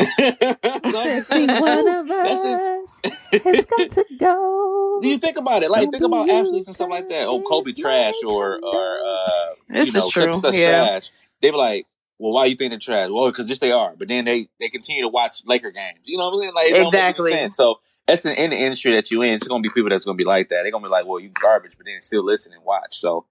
[0.00, 0.56] Done.
[0.86, 3.42] No, I'm just See, saying, one of us it.
[3.44, 4.98] has got to go.
[5.02, 5.70] Do you think about it?
[5.70, 7.26] Like think about athletes and stuff like that.
[7.26, 10.36] Oh, Kobe trash or or uh, This you know, is true.
[10.36, 10.86] such Yeah.
[10.86, 11.10] trash.
[11.42, 11.86] They were like,
[12.18, 13.08] well, why you think they're trash?
[13.10, 13.94] Well, because just they are.
[13.98, 16.00] But then they they continue to watch Laker games.
[16.04, 16.54] You know what I'm saying?
[16.54, 17.30] Like it don't make Exactly.
[17.32, 17.56] sense.
[17.56, 19.34] So that's an, in the industry that you in.
[19.34, 20.60] It's gonna be people that's gonna be like that.
[20.62, 22.98] They're gonna be like, well, you garbage, but then still listen and watch.
[22.98, 23.26] So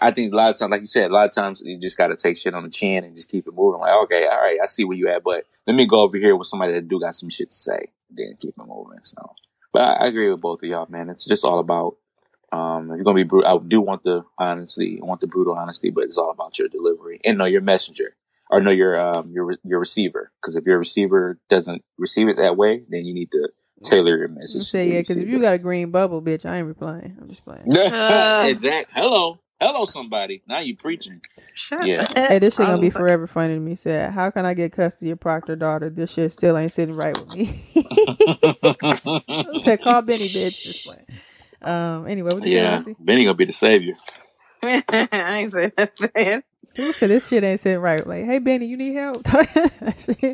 [0.00, 1.78] I I think a lot of times, like you said, a lot of times you
[1.78, 3.80] just got to take shit on the chin and just keep it moving.
[3.80, 6.36] Like, okay, all right, I see where you at, but let me go over here
[6.36, 7.86] with somebody that do got some shit to say.
[8.10, 8.98] then keep it moving.
[9.02, 9.34] So,
[9.72, 11.08] but I, I agree with both of y'all, man.
[11.08, 11.96] It's just all about
[12.52, 13.50] um, if you're gonna be brutal.
[13.62, 16.68] I do want the honesty, I want the brutal honesty, but it's all about your
[16.68, 18.14] delivery and know your messenger
[18.50, 20.30] or know your um your your receiver.
[20.40, 23.48] Because if your receiver doesn't receive it that way, then you need to
[23.82, 24.64] tailor your You message.
[24.64, 27.16] say yeah, because if you got a green bubble, bitch, I ain't replying.
[27.20, 27.64] I'm just playing.
[27.74, 28.44] Uh.
[28.46, 28.90] exact.
[28.92, 30.42] Hello, hello, somebody.
[30.46, 31.20] Now you preaching.
[31.54, 32.02] Shut Yeah.
[32.02, 32.16] up.
[32.18, 33.74] Hey, this shit gonna be like- forever funny to me.
[33.76, 35.88] Said, how can I get custody of Proctor daughter?
[35.90, 37.46] This shit still ain't sitting right with me.
[39.62, 40.62] said, call Benny, bitch.
[40.62, 41.06] Just playing.
[41.62, 42.06] Um.
[42.08, 43.94] Anyway, what yeah, say, Benny gonna be the savior.
[44.62, 46.42] I ain't saying nothing.
[46.76, 48.04] Who said this shit ain't sitting right?
[48.06, 49.24] Like, hey Benny, you need help?
[49.28, 49.46] Shit.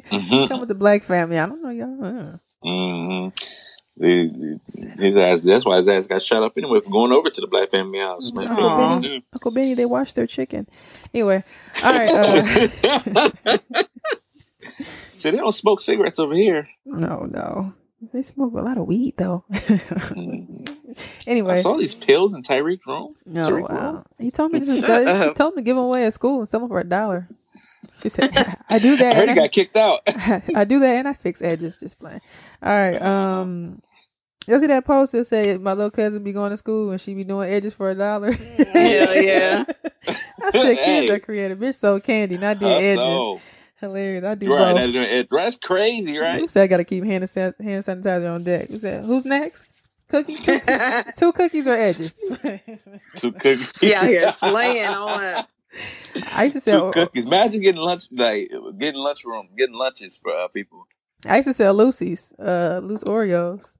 [0.07, 0.49] Mhm.
[0.49, 1.39] Come with the black family.
[1.39, 2.41] I don't know y'all.
[2.65, 3.31] Uh.
[4.01, 5.43] His ass.
[5.43, 7.99] That's why his ass got shot up anyway for going over to the black family
[8.01, 8.33] house.
[8.35, 10.69] Man, Uncle Benny, Uncle Benny, they washed their chicken.
[11.13, 11.43] Anyway,
[11.83, 12.11] all right.
[12.11, 13.59] Uh,
[15.17, 16.69] See, they don't smoke cigarettes over here.
[16.85, 17.75] no, no,
[18.13, 19.45] they smoke a lot of weed though.
[19.51, 20.95] anyway, I
[21.27, 23.17] anyway, saw these pills in Tyreek room.
[23.27, 24.05] no, Tariq room.
[24.19, 26.41] He told me to just, Shut he told me to give them away at school
[26.41, 27.29] and sell them for a dollar.
[28.01, 28.31] She said,
[28.69, 29.17] "I do I that.
[29.17, 30.01] heard he and I- got kicked out.
[30.55, 31.79] I do that and I fix edges.
[31.79, 32.21] Just playing.
[32.63, 33.01] All right.
[33.01, 33.83] Um,
[34.55, 37.15] you see that post that said my little cousin be going to school and she
[37.15, 38.33] be doing edges for a dollar?
[38.33, 39.65] Hell yeah.
[40.09, 41.11] I said kids Hey.
[41.11, 41.59] are creative.
[41.59, 42.97] Bitch sold candy, not did edges.
[42.99, 43.41] Hustle.
[43.81, 44.25] Hilarious.
[44.25, 44.75] I do right.
[44.75, 44.95] both.
[44.95, 46.41] That's, that's crazy, right?
[46.41, 48.69] Who said I got to keep hand, san- hand sanitizer on deck?
[48.71, 49.77] Who said who's next?
[50.09, 50.59] Cookie, two,
[51.19, 52.15] two cookies or edges?
[53.17, 53.73] Two cookies.
[53.79, 55.45] she out here slaying on.
[56.35, 56.93] I used to Two sell.
[56.93, 57.25] cookies.
[57.27, 60.87] Imagine getting lunch, like getting lunchroom, getting lunches for uh, people.
[61.27, 63.77] I used to sell Lucy's, uh, loose Oreos.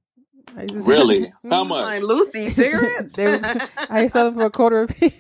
[0.57, 1.33] I used to sell- Really?
[1.51, 1.69] How Mhm.
[1.69, 1.85] much?
[1.85, 3.15] Like Lucy cigarettes.
[3.15, 3.43] They was-
[3.91, 5.13] I used to them for a quarter a piece.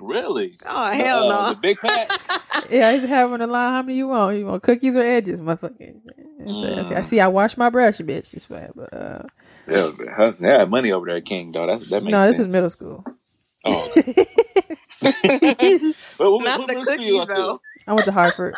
[0.00, 0.56] Really?
[0.66, 1.54] oh hell Uh, no.
[1.54, 2.10] The big pack.
[2.70, 3.72] Yeah, I used to have on the line.
[3.72, 4.36] How many you want?
[4.38, 5.94] You want cookies or edges, motherfucker?
[6.38, 7.04] And say, okay, I Mm.
[7.06, 7.20] see.
[7.20, 8.30] I wash my brush, bitch.
[8.32, 9.22] Just fine, but uh,
[9.68, 11.52] Yeah, Hudson, they had money over there, at King.
[11.52, 12.36] Though that's that makes no, sense.
[12.38, 13.04] this was middle school.
[13.66, 14.26] Oh, okay.
[16.18, 17.60] But what- Not what the middle you cookies though.
[17.86, 18.54] I went to Hartford.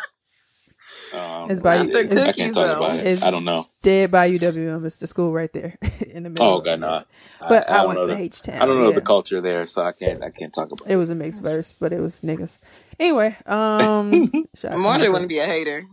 [1.15, 3.05] Um, It's by Not the I can't talk about it.
[3.07, 3.63] It's I don't know.
[3.81, 4.83] Dead by UWM.
[4.85, 6.45] It's the school right there in the middle.
[6.45, 6.79] Oh, god, okay, it.
[6.79, 7.03] no.
[7.47, 8.61] But I, don't went to H Town.
[8.61, 8.95] I don't know yeah.
[8.95, 10.23] the culture there, so I can't.
[10.23, 10.89] I can't talk about.
[10.89, 12.59] It It was a mixed verse, but it was niggas.
[12.99, 15.11] Anyway, um, shout out to Marjorie Michael.
[15.13, 15.83] want to be a hater.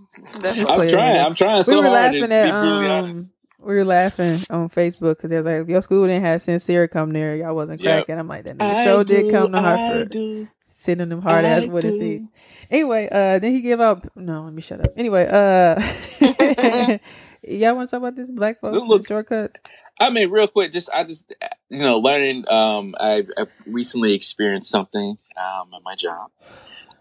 [0.41, 1.17] That's I'm Clear, trying.
[1.17, 1.25] nigga.
[1.27, 3.15] I'm trying we so were hard laughing at um,
[3.59, 6.89] we were laughing on Facebook because they was like, if your school didn't have sincere
[6.89, 8.07] come there, y'all wasn't Yep.
[8.07, 8.19] cracking.
[8.19, 11.93] I'm like, that nigga show did come to Hartford, sitting in them hard ass wooden
[11.99, 12.32] seats.
[12.73, 14.07] Anyway, uh, then he give out.
[14.17, 14.95] No, let me shut up.
[14.97, 15.79] Anyway, uh,
[17.43, 19.61] y'all want to talk about this black folks Look- shortcuts?
[20.01, 21.33] I mean, real quick, just I just
[21.69, 22.49] you know learning.
[22.51, 26.31] Um, I've, I've recently experienced something um at my job,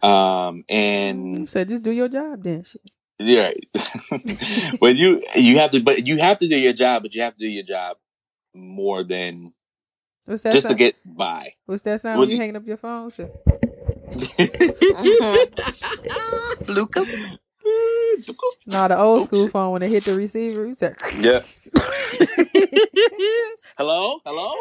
[0.03, 2.63] um, and So just do your job then.
[2.65, 2.82] Shit.
[3.17, 3.51] yeah,
[4.80, 7.34] when you you have to, but you have to do your job, but you have
[7.38, 7.97] to do your job
[8.53, 9.53] more than
[10.26, 10.51] What's that?
[10.53, 10.80] just to sound?
[10.80, 11.53] get by.
[11.65, 13.09] What's that sound you you- hanging up your phone?
[16.68, 17.05] Luca.
[18.66, 20.68] No, the old school phone when they hit the receiver.
[20.68, 21.39] You said, Yeah.
[23.78, 24.55] Hello, hello.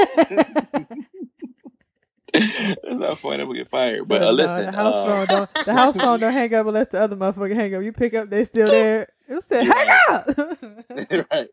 [2.32, 3.44] That's not funny.
[3.44, 4.06] We get fired.
[4.06, 5.66] But uh, no, listen, the house uh, phone don't.
[5.66, 7.82] The house phone don't hang up unless the other motherfucker hang up.
[7.82, 9.08] You pick up, they still there.
[9.32, 10.26] It said, hang up.
[11.32, 11.48] right.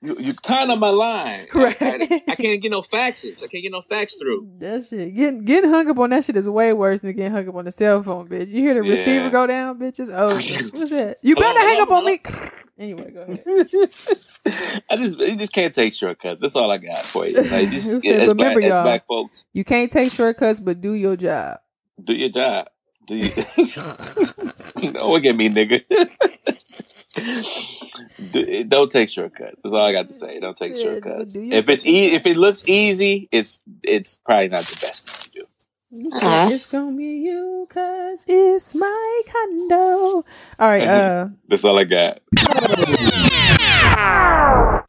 [0.00, 1.46] You, you tying on my line.
[1.54, 1.80] Right.
[1.80, 3.44] I, I, I can't get no faxes.
[3.44, 4.48] I can't get no fax through.
[4.58, 7.48] that shit, getting getting hung up on that shit is way worse than getting hung
[7.48, 8.48] up on the cell phone, bitch.
[8.48, 8.94] You hear the Yeah.
[8.94, 10.00] receiver go down, bitch.
[10.00, 10.34] It's over.
[10.34, 11.18] What's that?
[11.22, 12.20] You Hello, better hang hello, up on me.
[12.78, 13.38] Anyway, go ahead.
[14.90, 16.40] I just you just can't take shortcuts.
[16.40, 17.36] That's all I got for you.
[17.42, 18.82] Like, just, Who said, as, remember, black, y'all.
[18.82, 21.58] black folks, You can't take shortcuts, but do your job.
[22.02, 22.68] do your job.
[23.10, 23.30] Do you?
[24.92, 25.82] don't look at me, nigga.
[28.30, 29.60] Do- don't take shortcuts.
[29.64, 30.38] That's all I got to say.
[30.38, 31.32] Don't take Yeah, shortcuts.
[31.32, 35.22] do If it's e- if it looks easy, it's it's probably not the best thing
[35.32, 35.46] to do.
[36.02, 39.74] You said It's gonna be you, cause it's my condo.
[39.74, 40.24] All
[40.60, 42.20] right, uh, That's all I got.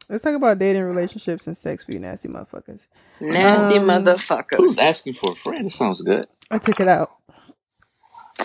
[0.08, 2.86] let's talk about dating, relationships, and sex for you nasty motherfuckers.
[3.20, 4.58] Nasty Um, motherfucker.
[4.58, 5.66] Who's asking for a friend?
[5.66, 6.28] It sounds good.
[6.52, 7.10] I took it out.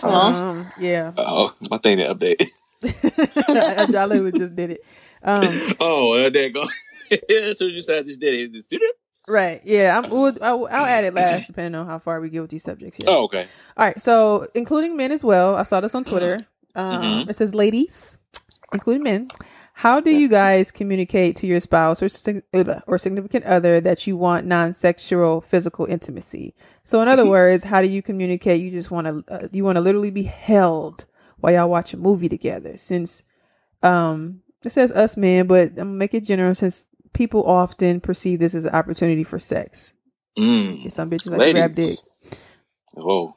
[0.04, 0.34] Aw.
[0.50, 2.50] Um, yeah, Oh, my thing to update.
[2.84, 4.86] I, I just did it.
[5.24, 5.44] Um,
[5.80, 6.64] oh, uh, there you go.
[7.10, 8.04] That's what you said.
[8.04, 8.54] I just did it.
[8.54, 8.96] Just did it.
[9.28, 10.10] right, yeah, I'm.
[10.10, 12.98] We'll, I'll, I'll add it last, depending on how far we get with these subjects.
[12.98, 13.08] Here.
[13.10, 13.48] Oh, okay.
[13.76, 15.56] All right, so including men as well.
[15.56, 16.40] I saw this on Twitter.
[16.76, 17.30] Um, Mhm.
[17.30, 18.20] It says, "Ladies,
[18.74, 19.30] including men,
[19.78, 24.08] how do you guys communicate to your spouse or sig- uh, or significant other that
[24.08, 26.56] you want non-sexual physical intimacy?
[26.84, 28.60] So, in other words, how do you communicate?
[28.60, 31.06] You just want to uh, you want to literally be held
[31.38, 32.76] while y'all watch a movie together.
[32.76, 33.22] Since
[33.84, 38.40] um, It says us men, but I'm gonna make it general since people often perceive
[38.40, 39.94] this as an opportunity for sex.
[40.40, 40.92] Mm.
[40.92, 41.84] Some bitches like to grab dick.
[41.84, 42.04] Ladies.
[42.98, 43.36] Oh,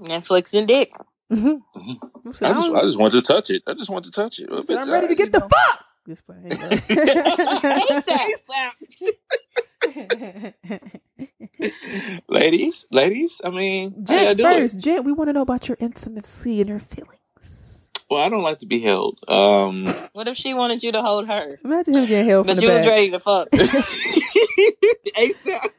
[0.00, 0.90] Netflix and dick.
[1.32, 1.60] Mhm.
[1.76, 1.98] Mhm.
[2.24, 3.62] Who said, I just, I'm, I just want to touch it.
[3.66, 4.48] I just want to touch it.
[4.48, 5.84] who said, I'm ready to get the fuck.
[6.08, 6.36] Just play.
[12.28, 13.40] ladies, ladies.
[13.44, 17.90] I mean, Jen, first, Jen, we want to know about your intimacy and your feelings.
[18.08, 19.18] Well, I don't like to be held.
[19.26, 22.60] Um, What if she wanted you to hold her, Imagine him getting held from but
[22.60, 22.88] the you was back.
[22.88, 23.48] ready to fuck?
[25.16, 25.70] ASAP.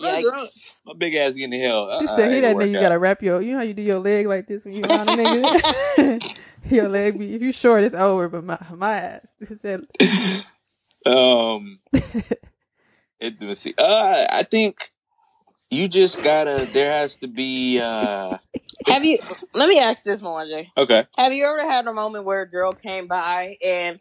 [0.00, 0.72] Yikes!
[0.86, 1.86] My big ass getting hell.
[2.00, 2.72] You Uh, said he that gonna nigga.
[2.72, 3.40] You gotta wrap your.
[3.42, 6.38] You know how you do your leg like this when you around a nigga.
[6.70, 8.28] your leg be if you short, it's over.
[8.28, 9.26] But my my ass.
[9.48, 10.44] He said, out.
[11.14, 11.80] Um,
[13.20, 13.74] intimacy.
[13.76, 14.92] Uh, I think
[15.70, 16.68] you just gotta.
[16.72, 17.80] There has to be.
[17.80, 18.36] uh
[18.86, 19.18] Have you?
[19.54, 20.70] Let me ask this one, Jay.
[20.76, 21.06] Okay.
[21.16, 23.98] Have you ever had a moment where a girl came by and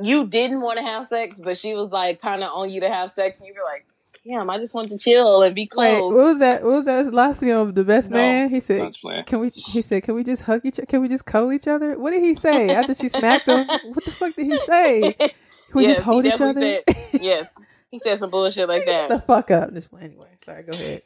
[0.00, 2.88] you didn't want to have sex, but she was like kind of on you to
[2.88, 3.86] have sex, and you were like,
[4.28, 6.62] "Damn, I just want to chill and be "Wait, close." what was that?
[6.62, 8.94] What was that last of the best No, man?" He said,
[9.26, 10.80] "Can we?" He said, "Can we just hug each?
[10.88, 13.66] Can we just cuddle each other?" What did he say after she smacked him?
[13.66, 15.12] What the fuck did he say?
[15.12, 15.30] Can
[15.74, 16.60] we Yes, just hold each other?
[16.60, 17.54] definitely yes,
[17.90, 19.08] he said some bullshit like that.
[19.08, 19.72] Shut the fuck up.
[19.72, 20.28] Just anyway.
[20.44, 20.62] Sorry.
[20.64, 21.02] Go ahead.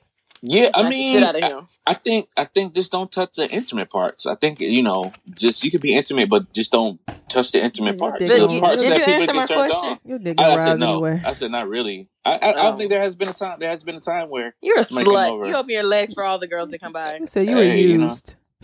[0.47, 1.69] Yeah, I Smack the mean, shit out of I, him.
[1.87, 4.27] I think I think just don't touch the intimate parts.
[4.27, 7.97] I think you know, just you can be intimate, but just don't touch the intimate
[7.99, 8.19] parts.
[8.19, 9.89] dick The don't- parts Did that you answer my question?
[9.91, 9.99] on.
[10.05, 10.93] Your dick I, I said no.
[11.05, 11.23] anyway.
[11.25, 12.09] I said not really.
[12.27, 12.55] I, I, I Oh.
[12.65, 13.57] don't think there has been a time.
[13.59, 15.49] There has been a time where You're a slut.
[15.49, 17.21] You open your legs for all the girls that come by.
[17.27, 18.15] So you were Hey, you know.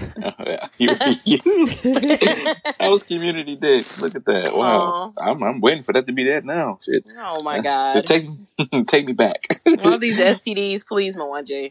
[0.01, 0.13] Used.
[0.47, 1.85] yeah, you were used.
[1.85, 3.85] that was community day.
[4.01, 4.57] Look at that.
[4.57, 5.13] Wow.
[5.23, 6.79] I'm I'm waiting for that to be that now.
[6.85, 7.05] Shit.
[7.19, 8.07] Oh my So god!
[8.07, 8.27] take
[8.87, 9.47] take me back.
[9.83, 11.71] All these STDs, please, Mwanje.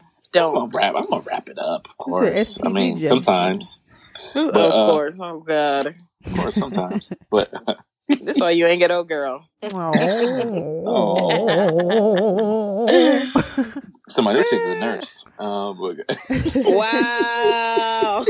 [0.54, 0.74] gonna Don't.
[0.76, 0.94] wrap.
[0.96, 1.86] I'm gonna wrap it up.
[1.88, 2.58] Of course.
[2.64, 3.06] I mean, STD.
[3.08, 3.82] sometimes.
[4.34, 5.16] of But, uh, course.
[5.20, 5.86] Oh god.
[6.26, 7.12] Of course, sometimes.
[7.30, 7.52] But
[8.18, 9.48] This why you ain't get old girl.
[9.72, 10.86] Oh.
[12.86, 13.72] oh.
[14.08, 15.24] somebody else is a nurse.
[15.38, 15.96] Um, but,
[16.66, 18.24] Wow.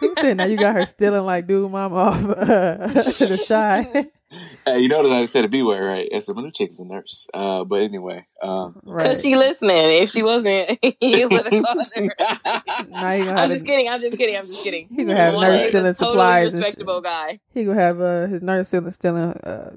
[0.00, 4.06] Who said now you got her stealing like dude mom off uh, the shy?
[4.66, 6.08] hey, you know that I said a B word, right?
[6.14, 7.28] I said my new chick is a nurse.
[7.32, 9.16] Uh, but anyway, um, Cause right.
[9.16, 9.76] she listening.
[9.76, 12.08] If she wasn't, you would have called her.
[12.88, 13.88] now I'm just kidding.
[13.88, 14.36] I'm just kidding.
[14.36, 14.88] I'm just kidding.
[14.88, 17.40] He gonna have Mwanje nurse is a stealing totally supplies and respectable guy.
[17.52, 19.76] he gonna have uh, his nurse stealing stealing uh,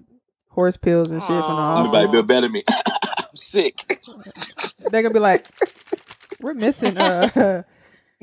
[0.49, 1.79] horse pills and shit from the Aw.
[1.79, 2.13] everybody office.
[2.13, 2.63] feel better than me.
[2.67, 4.01] I'm sick.
[4.91, 5.47] They're gonna be like,
[6.41, 7.63] we're missing uh,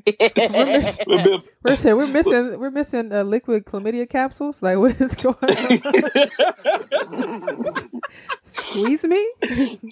[0.07, 1.05] we're missing.
[1.07, 1.51] Little bit-
[1.97, 4.63] We're, missing we're missing uh, liquid chlamydia capsules.
[4.63, 5.51] Like what is going on?
[8.43, 9.27] Squeeze me?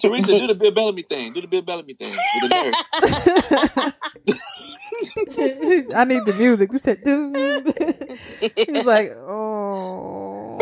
[0.01, 1.33] Teresa, do the Bill Bellamy thing.
[1.33, 3.93] Do the Bill Bellamy thing with the nurse.
[5.95, 6.71] I need the music.
[6.71, 7.35] We said, dude.
[8.55, 10.57] He was like, oh.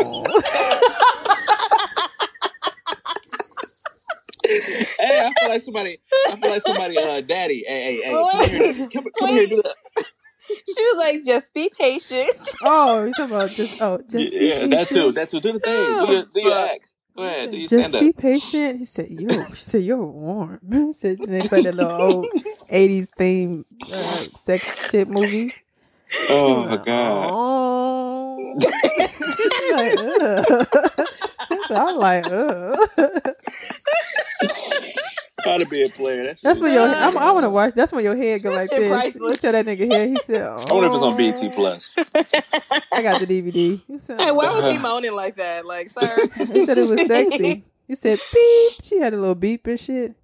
[4.44, 5.98] Hey, I feel like somebody.
[6.30, 6.98] I feel like somebody.
[6.98, 7.64] Uh, daddy.
[7.66, 8.12] Hey, hey, hey.
[8.12, 8.88] Come here.
[8.88, 9.46] Come, come here.
[9.46, 9.74] Do that.
[10.48, 12.30] She was like, "Just be patient."
[12.62, 15.12] Oh, you talking about just oh just be yeah, that too.
[15.12, 15.40] That too.
[15.40, 16.06] Do the thing.
[16.06, 16.88] Do your, do your act.
[17.16, 17.50] Go ahead.
[17.50, 17.84] Do your stand up.
[17.84, 18.22] Just stand be up.
[18.22, 18.78] patient.
[18.78, 22.26] He said, "You." she said, "You're warm." He said, "They played that little old
[22.70, 25.52] '80s theme uh, sex shit movie."
[26.30, 27.30] Oh my god.
[27.32, 28.54] Oh,
[29.72, 30.66] like, ugh.
[31.70, 32.76] I'm like, ugh.
[35.44, 36.24] How to be a player.
[36.24, 37.74] That That's when your I'm, I want to watch.
[37.74, 38.88] That's when your head go That like shit this.
[38.88, 39.40] You priceless.
[39.42, 40.08] tell that nigga here.
[40.08, 41.94] He said, oh, I wonder if it's on BET Plus.
[42.92, 43.80] I got the DVD.
[43.88, 45.66] You said, Hey, why was he moaning like that?
[45.66, 46.28] Like, sir.
[46.52, 47.64] He said it was sexy.
[47.88, 48.72] You said beep.
[48.82, 50.14] She had a little beep and shit.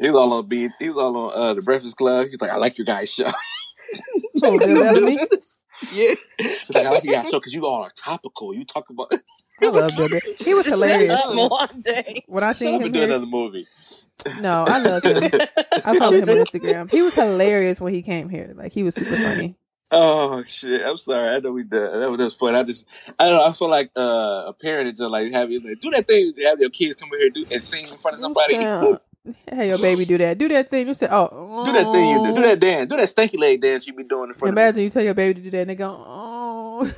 [0.00, 0.70] He was all on beat.
[0.80, 2.28] He was all on uh, the Breakfast Club.
[2.28, 3.26] He's like, I like your guys' show.
[4.44, 5.18] Oh, Bill Bellamy.
[5.92, 6.14] yeah.
[6.38, 8.54] He's like, I like your guys' show because you all are topical.
[8.54, 9.12] You talk about.
[9.12, 10.20] I love Bill Bellamy.
[10.38, 11.20] He was hilarious.
[11.20, 12.22] Shut up, Mwanje.
[12.26, 13.66] When I Shut seen up him and do here, another movie.
[14.40, 15.16] no, I love him.
[15.84, 16.90] I follow him on Instagram.
[16.90, 18.52] He was hilarious when he came here.
[18.56, 19.56] Like he was super funny.
[19.90, 20.82] Oh shit!
[20.84, 21.34] I'm sorry.
[21.34, 21.70] I know we did.
[21.72, 22.54] That was, that was fun.
[22.54, 22.84] I just,
[23.18, 23.44] I don't know.
[23.44, 26.34] I feel like uh, a parent is just like have you like do that thing.
[26.36, 28.56] To have your kids come in here do, and sing in front of somebody.
[29.50, 30.38] Hey, your baby, do that.
[30.38, 30.88] Do that thing.
[30.88, 32.34] You said, oh, do that thing you do.
[32.36, 32.88] Do that dance.
[32.88, 35.14] Do that stanky leg dance you be doing in front of." Imagine you tell your
[35.14, 36.90] baby to do that and they go, oh.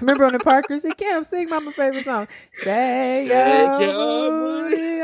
[0.00, 0.82] Remember on the Parkers?
[0.82, 2.28] He can't sing my favorite song.
[2.52, 4.76] Shake, Shake your your booty.
[4.76, 4.98] booty.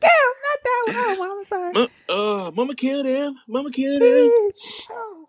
[0.00, 1.28] Damn, not that one.
[1.30, 1.72] Oh, I'm sorry.
[1.72, 3.34] Mo- Uh, mama killed him.
[3.48, 4.30] Mama killed him.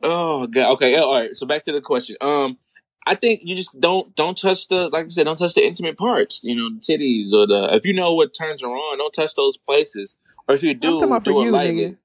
[0.03, 0.73] Oh god.
[0.73, 0.95] Okay.
[0.97, 1.35] All right.
[1.35, 2.17] So back to the question.
[2.21, 2.57] Um,
[3.05, 5.97] I think you just don't don't touch the like I said, don't touch the intimate
[5.97, 6.39] parts.
[6.43, 9.33] You know, the titties or the if you know what turns her on, don't touch
[9.35, 10.17] those places.
[10.47, 11.85] Or if you do, I'm talking about do for it you, lightly.
[11.91, 11.97] nigga.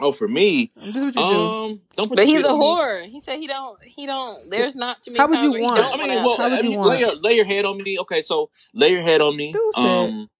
[0.00, 1.20] Oh, for me, This is what you do.
[1.20, 2.16] um, don't put.
[2.16, 2.64] But he's a on me.
[2.66, 3.04] whore.
[3.06, 3.80] He said he don't.
[3.84, 4.50] He don't.
[4.50, 6.68] There's not too many How would you where want- I mean, well, How would I
[6.68, 6.90] you want?
[6.90, 7.96] lay your lay your head on me.
[8.00, 9.52] Okay, so lay your head on me.
[9.52, 10.30] Dude said- Um,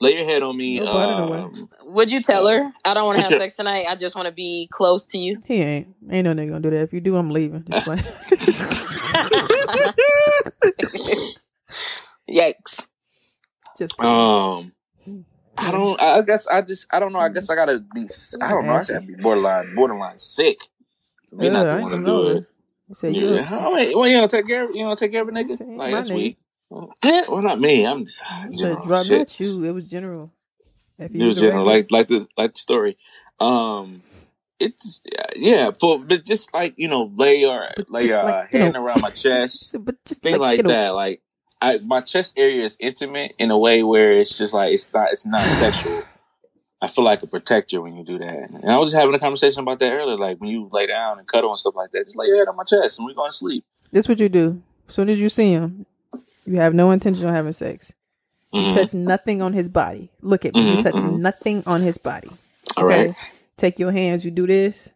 [0.00, 0.78] lay your head on me.
[0.80, 1.52] No butt in the Um.
[1.94, 3.86] Would you tell her I don't want to have sex tonight?
[3.88, 5.38] I just want to be close to you.
[5.46, 5.94] He ain't.
[6.10, 6.82] Ain't no nigga gonna do that.
[6.82, 7.64] If you do, I'm leaving.
[7.70, 8.00] Just like,
[12.28, 12.86] Yikes!
[13.78, 14.72] just um,
[15.56, 16.00] I don't.
[16.00, 16.86] I guess I just.
[16.90, 17.20] I don't know.
[17.20, 18.06] I guess I gotta be.
[18.40, 18.74] I don't know.
[18.74, 20.58] I gotta be borderline, borderline sick.
[21.32, 22.44] Me Ugh, not I to want to gonna do know it.
[22.88, 23.34] You say you.
[23.34, 23.58] Yeah.
[23.58, 24.64] I mean, well, you don't take care.
[24.64, 25.76] Of, you don't take care of a nigga.
[25.76, 26.16] Like that's nigga.
[26.16, 26.38] weak.
[26.70, 27.86] Well, not me.
[27.86, 29.18] I'm just You general shit.
[29.18, 29.64] not you.
[29.64, 30.32] It was general.
[30.98, 32.98] If It was general, like like the like the story.
[33.40, 34.02] Um,
[34.58, 35.00] it's
[35.36, 38.74] yeah, for but just like you know, lay your But lay your like, you hand
[38.74, 38.84] know.
[38.84, 40.94] around my chest, but just things like you know, that.
[40.94, 41.22] Like
[41.60, 45.10] I, my chest area is intimate in a way where it's just like it's not
[45.10, 46.02] it's not sexual.
[46.80, 48.50] I feel like a protector when you do that.
[48.50, 50.16] And I was just having a conversation about that earlier.
[50.16, 52.46] Like when you lay down and cuddle and stuff like that, just lay your head
[52.46, 53.64] on my chest and we're going to sleep.
[53.90, 54.62] This what you do.
[54.86, 55.86] As soon as you see him,
[56.46, 57.92] you have no intention of having sex.
[58.52, 58.74] You Mhm.
[58.74, 60.10] touch nothing on his body.
[60.22, 60.64] Look at me.
[60.70, 61.18] You Mhm, touch mhm.
[61.18, 62.30] nothing on his body.
[62.76, 63.14] All right.
[63.56, 64.24] Take your hands.
[64.24, 64.92] You do this.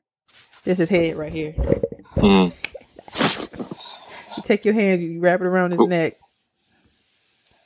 [0.64, 1.52] This is head right here.
[2.16, 2.52] Mhm.
[4.36, 5.00] You take your hands.
[5.02, 5.88] You wrap it around his Cool.
[5.88, 6.18] neck.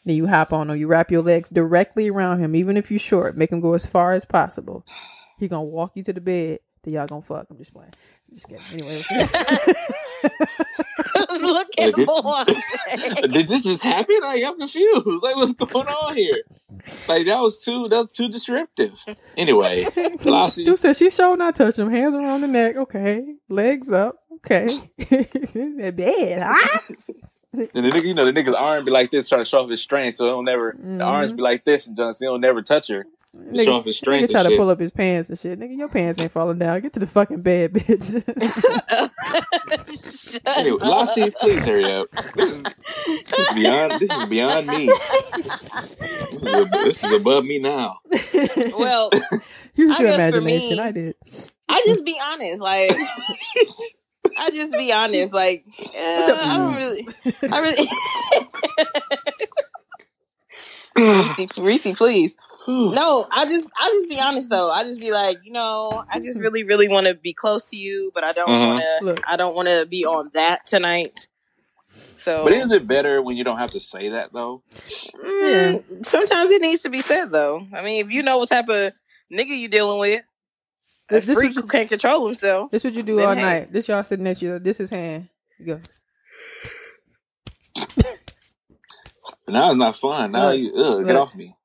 [0.04, 0.76] Then you hop on him.
[0.76, 3.36] You wrap your legs directly around him, even if you're short.
[3.36, 4.84] Make him go as far as possible.
[5.38, 6.60] He gonna walk you to the bed.
[6.82, 7.46] Then y'all gonna fuck.
[7.50, 7.92] I'm just playing.
[8.32, 8.64] Just kidding.
[8.72, 9.02] Anyway.
[11.40, 13.28] Look Like, at did- Mwanje.
[13.32, 14.18] Did this just happen?
[14.22, 15.22] Like I'm confused.
[15.22, 16.36] Like what's going on here?
[17.08, 18.92] Like that was too that was too descriptive.
[19.36, 19.86] Anyway,
[20.24, 21.90] Lassie, Dude said she showed not touch him.
[21.90, 22.76] Hands around the neck.
[22.76, 23.34] Okay.
[23.48, 24.14] Legs up.
[24.36, 24.66] Okay.
[24.98, 26.42] that bed.
[26.44, 26.80] Ah.
[27.52, 29.70] and the nigga, you know, the nigga's arm be like this, trying to show off
[29.70, 30.76] his strength, so he'll never.
[30.78, 33.06] The arms be like this, and Johnson he'll never touch her.
[33.52, 34.58] To show off his Nigga try to shit.
[34.58, 35.58] pull up his pants and shit.
[35.58, 36.80] Nigga, your pants ain't falling down.
[36.80, 38.14] Get to the fucking bed, bitch.
[40.56, 42.08] Anyway, Lassie, please hurry up.
[42.34, 44.00] This is, this is beyond.
[44.00, 44.86] This is beyond me.
[45.36, 47.98] This is, a, this is above me now.
[48.76, 49.10] well,
[49.76, 50.78] Use your imagination.
[50.78, 51.14] me- I did.
[51.68, 52.62] I just be honest.
[52.62, 52.96] Like,
[54.38, 55.32] I just be honest.
[55.32, 55.94] Like, up?
[55.94, 56.76] I don't mm.
[56.76, 57.08] really.
[57.52, 57.60] I
[60.96, 61.28] really.
[61.38, 62.36] Reese, Reese, please.
[62.68, 64.70] No, I just, I just be honest though.
[64.70, 67.76] I just be like, you know, I just really, really want to be close to
[67.76, 68.68] you, but I don't Mhm.
[68.68, 69.22] want to.
[69.28, 71.28] I don't want to be on that tonight.
[72.16, 74.62] So, But isn't it better when you don't have to say that though?
[75.14, 77.66] mm, sometimes it needs to be said though.
[77.72, 78.92] I mean, if you know what type of
[79.32, 80.22] nigga you dealing with,
[81.10, 82.70] a This- this freak you- who can't control himself.
[82.70, 83.40] This what you do all hey.
[83.42, 83.70] night.
[83.70, 84.58] This y'all sitting next to you.
[84.58, 85.28] This is hand.
[85.58, 85.80] You go.
[89.44, 90.32] But now it's not fun.
[90.32, 91.06] Now Look, you ugh, look.
[91.06, 91.55] get off me.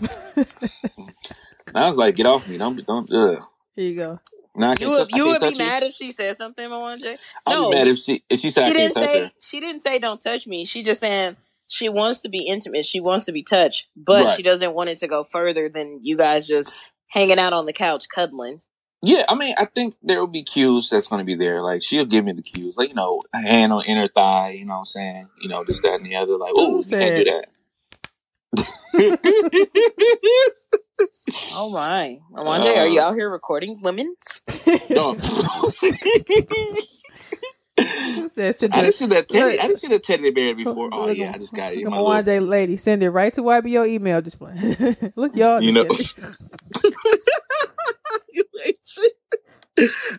[1.74, 2.58] Now was like get off me.
[2.58, 3.42] Don't be don't ugh.
[3.76, 4.14] Here you go.
[4.54, 5.66] Now I You can't, would, tou- you can't would be touch you.
[5.66, 7.16] mad if she said something, Mwanje?
[7.46, 7.70] I'll No.
[7.70, 9.30] be mad if she if she said She I can't didn't touch say her.
[9.40, 10.64] she didn't say don't touch me.
[10.64, 11.36] She just saying
[11.68, 12.84] she wants to be intimate.
[12.84, 14.36] She wants to be touched, but Right.
[14.36, 16.74] she doesn't want it to go further than you guys just
[17.08, 18.60] hanging out on the couch cuddling.
[19.02, 21.62] Yeah, I mean, I think there will be cues that's going to be there.
[21.62, 24.50] Like she'll give me the cues, like you know, a hand on inner thigh.
[24.50, 25.28] You know what I'm saying?
[25.40, 26.36] You know, this, that, and the other.
[26.36, 27.46] Like, oh, you can't do that.
[31.54, 34.42] Oh my, Mwanje, are you uh, out here recording lemons?
[34.90, 35.14] no.
[37.78, 39.52] Who said I didn't see that teddy.
[39.56, 39.60] Look.
[39.60, 40.90] I didn't see that teddy bear before.
[40.92, 41.78] Oh look, yeah, I just got it.
[41.80, 42.76] in Look my at little- Mwanje lady.
[42.76, 44.54] Send it right to YBO email display.
[45.16, 45.60] Look, y'all.
[45.62, 46.30] You just know-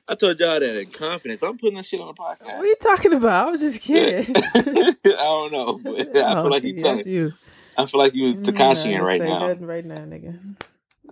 [0.09, 1.43] I told y'all that in confidence.
[1.43, 2.45] I'm putting that shit on the podcast.
[2.57, 3.47] What are you talking about?
[3.47, 4.35] I was just kidding.
[4.35, 5.79] I don't know.
[5.81, 7.07] But I Oh, feel like see, you that's telling.
[7.07, 7.31] you.
[7.77, 9.53] I feel like you Mm, Takashi ain't right now.
[9.53, 10.39] Right now, nigga.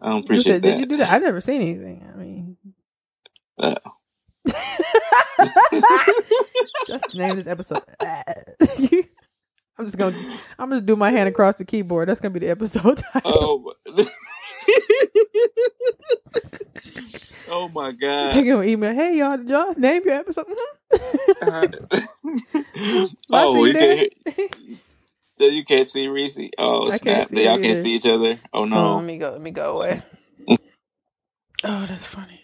[0.01, 0.71] I don't appreciate said, that.
[0.71, 1.11] did you do that?
[1.11, 2.07] I never seen anything.
[2.11, 2.57] I mean,
[3.57, 3.75] Uh.
[6.87, 7.81] that's the name of this episode.
[9.77, 10.15] I'm just gonna,
[10.59, 12.07] I'm just do my hand across the keyboard.
[12.09, 13.31] That's gonna be the episode title.
[13.33, 13.73] Oh.
[17.49, 18.33] oh my They god.
[18.45, 20.45] gonna email, hey y'all, did y'all name your episode?
[21.43, 23.15] Mhm.
[23.31, 24.77] oh, see you
[25.41, 25.51] that?
[25.51, 26.39] you can't see Reese.
[26.57, 27.29] Oh I snap!
[27.29, 28.39] can't Y'all can't see each other.
[28.53, 28.95] Oh Oh, no!
[28.95, 29.31] let me go.
[29.31, 30.01] Let me go away.
[31.63, 32.41] Oh, that's funny.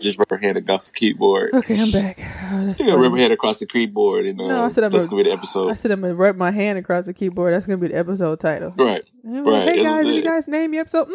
[0.00, 1.52] Just rub her head across the keyboard.
[1.52, 2.18] Okay, I'm back.
[2.52, 4.82] Oh, that's You gonna rub her head across the keyboard, and uh, No, I said
[4.84, 7.12] I'm that's a- gonna be the I said I'm gonna rub my hand across the
[7.12, 7.52] keyboard.
[7.54, 8.72] That's gonna be the episode title.
[8.78, 9.02] Right.
[9.24, 11.08] Right, Hey guys, did you guys name your episode?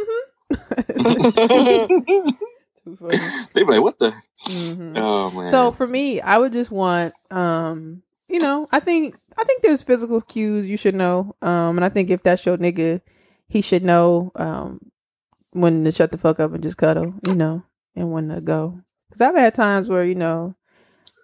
[0.52, 2.30] Mm-hmm.
[2.86, 3.18] Too funny.
[3.54, 4.12] they be like, "What the?
[4.48, 4.94] Mhm.
[4.98, 9.44] Oh man!" So for me, I would just want, um, you know, I think I
[9.44, 13.02] think there's physical cues you should know, um, and I think if that's your nigga,
[13.48, 14.80] he should know um,
[15.52, 17.64] when to shut the fuck up and just cuddle, you know,
[17.96, 18.80] and when to go.
[19.10, 20.56] Because I've had times where you know,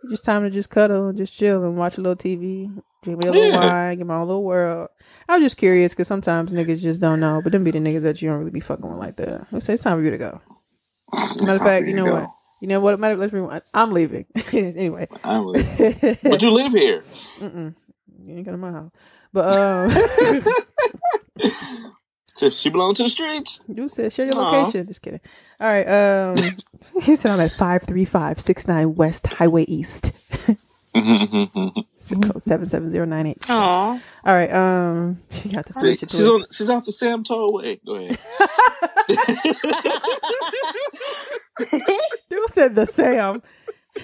[0.09, 2.71] just time to just cuddle and just chill and watch a little TV,
[3.03, 3.57] drink me a little Yeah.
[3.57, 4.89] wine, get my own little world.
[5.27, 8.01] I was just curious because sometimes niggas just don't know, but them be the niggas
[8.03, 9.47] that you don't really be fucking with like that.
[9.51, 10.41] Let's say it's time for you to go.
[11.13, 12.29] Matter of fact, you know what?
[12.61, 12.99] You know what?
[12.99, 13.15] Matter.
[13.17, 13.63] Let's rewind.
[13.73, 14.25] I'm leaving.
[14.53, 15.07] anyway.
[15.23, 15.55] I would.
[16.23, 17.01] But you live here.
[17.39, 17.75] Mm-mm.
[18.23, 18.91] You ain't got my house.
[19.33, 19.89] But um,
[22.35, 23.61] So she belongs to the streets.
[23.67, 24.51] you said share your Aw.
[24.59, 24.85] location.
[24.87, 25.21] Just kidding.
[25.59, 25.87] All right.
[25.87, 26.35] Um,
[27.05, 30.11] you said I'm at five three five six nine West Highway East,
[32.01, 33.37] seven seven zero nine eight.
[33.49, 34.01] Aw.
[34.25, 34.51] All right.
[34.51, 36.43] Um, she got the See, she's on.
[36.51, 37.79] She's out to Sam Tollway.
[37.85, 38.19] Go ahead.
[42.29, 43.41] You said the Sam.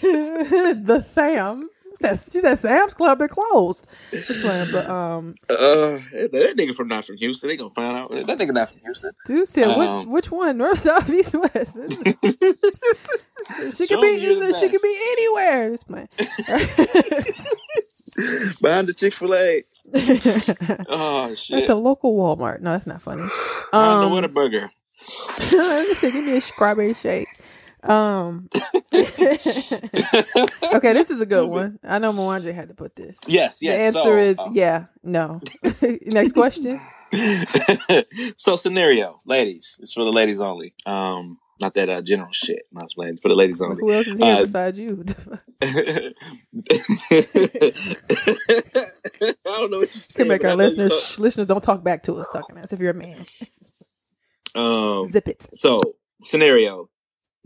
[0.01, 1.69] the Sam.
[2.01, 3.17] That, she said Sam's Club.
[3.17, 3.87] They're closed.
[4.11, 7.49] Just playing, but um, Uh, that, that nigga from not from Houston.
[7.49, 8.09] They gonna find out.
[8.09, 9.11] That nigga not from Houston.
[9.25, 10.57] dude said Um, which which one?
[10.57, 11.75] North, south, east, west.
[13.77, 14.17] she Show could be.
[14.17, 15.71] me the She could be anywhere.
[15.71, 16.09] Just playing.
[18.61, 19.63] Behind the Chick Fil A.
[20.89, 21.63] Oh shit!
[21.63, 22.61] At the local Walmart.
[22.61, 23.23] No, that's not funny.
[23.71, 24.69] Behind Um, the Whataburger.
[25.53, 26.11] Let me see.
[26.11, 27.27] Give me a strawberry shake.
[27.87, 28.49] Um.
[28.93, 29.79] okay,
[30.93, 31.79] this is a good one.
[31.83, 33.17] I know Mwanje had to put this.
[33.27, 33.77] Yes, yes.
[33.93, 35.39] The answer so, is uh, yeah, no.
[36.05, 36.81] Next question.
[38.37, 39.79] so scenario, ladies.
[39.81, 40.73] It's for the ladies only.
[40.85, 42.63] Um, not that uh, general shit.
[42.73, 43.77] Not playing for the ladies only.
[43.79, 45.05] Who else is here Uh, besides you?
[45.61, 46.13] I
[49.45, 50.27] don't know what you to said.
[50.27, 52.91] make but I our listeners listeners don't talk back to us talking as if you're
[52.91, 53.25] a man.
[54.55, 55.47] Um, Zip it.
[55.53, 55.79] So,
[56.21, 56.89] scenario.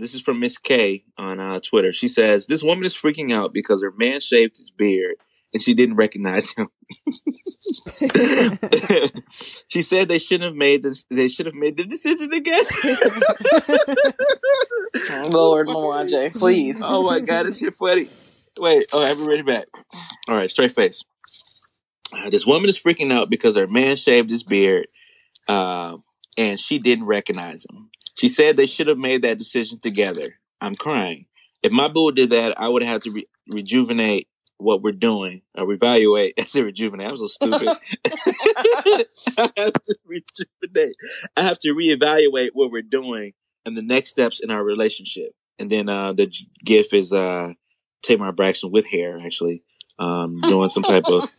[0.02, 1.94] This is from Miss K on uh, Twitter.
[1.94, 5.18] She says this woman is freaking out because her man shaved his beard
[5.53, 6.69] and she didn't recognize him.
[9.68, 11.06] she said they shouldn't have made this.
[11.11, 12.64] They should have made the decision again.
[15.32, 16.82] Lord Mwanje, please.
[16.84, 18.07] oh my god, this shit funny.
[18.57, 19.68] Wait, oh, I haven't read it back.
[20.28, 21.03] All right, straight face.
[22.11, 24.88] Uh, this woman is freaking out because her man shaved his beard,
[25.48, 25.98] uh,
[26.40, 27.90] and she didn't recognize him.
[28.18, 30.36] She said they should have made that decision together.
[30.60, 31.26] I'm crying.
[31.64, 34.28] If my boo did that, I would have to re- rejuvenate
[34.58, 36.34] what we're doing or reevaluate.
[36.40, 37.08] I said rejuvenate.
[37.08, 37.70] I'm so stupid.
[39.38, 40.96] I have to rejuvenate.
[41.36, 43.34] I have to reevaluate what we're doing
[43.66, 45.32] and the next steps in our relationship.
[45.60, 47.54] And then uh, the g- gif is uh,
[48.04, 49.64] Tamar Braxton with hair, actually,
[50.00, 51.30] um, doing some type of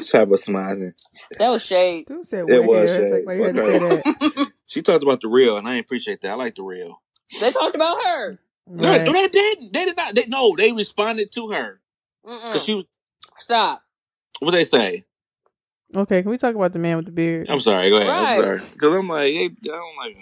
[0.00, 0.92] type of smizing.
[1.38, 2.06] That was shade.
[2.06, 3.10] Dude said It was here.
[3.10, 3.12] shade.
[3.12, 4.52] Like, why you had to say that?
[4.66, 6.30] She talked about the real, and I appreciate that.
[6.32, 7.00] I like the real.
[7.40, 8.38] They talked about her.
[8.66, 9.04] No, Right.
[9.04, 9.72] no, they didn't.
[9.72, 10.14] They did not.
[10.14, 10.54] They no.
[10.56, 11.80] They responded to her
[12.24, 12.84] because she was.
[13.38, 13.82] Stop.
[14.40, 15.04] What they say?
[15.94, 17.48] Okay, can we talk about the man with the beard?
[17.48, 17.90] I'm sorry.
[17.90, 18.08] Go ahead.
[18.08, 18.36] Right.
[18.38, 18.60] I'm sorry.
[18.72, 20.16] Because I'm like, hey, I don't like.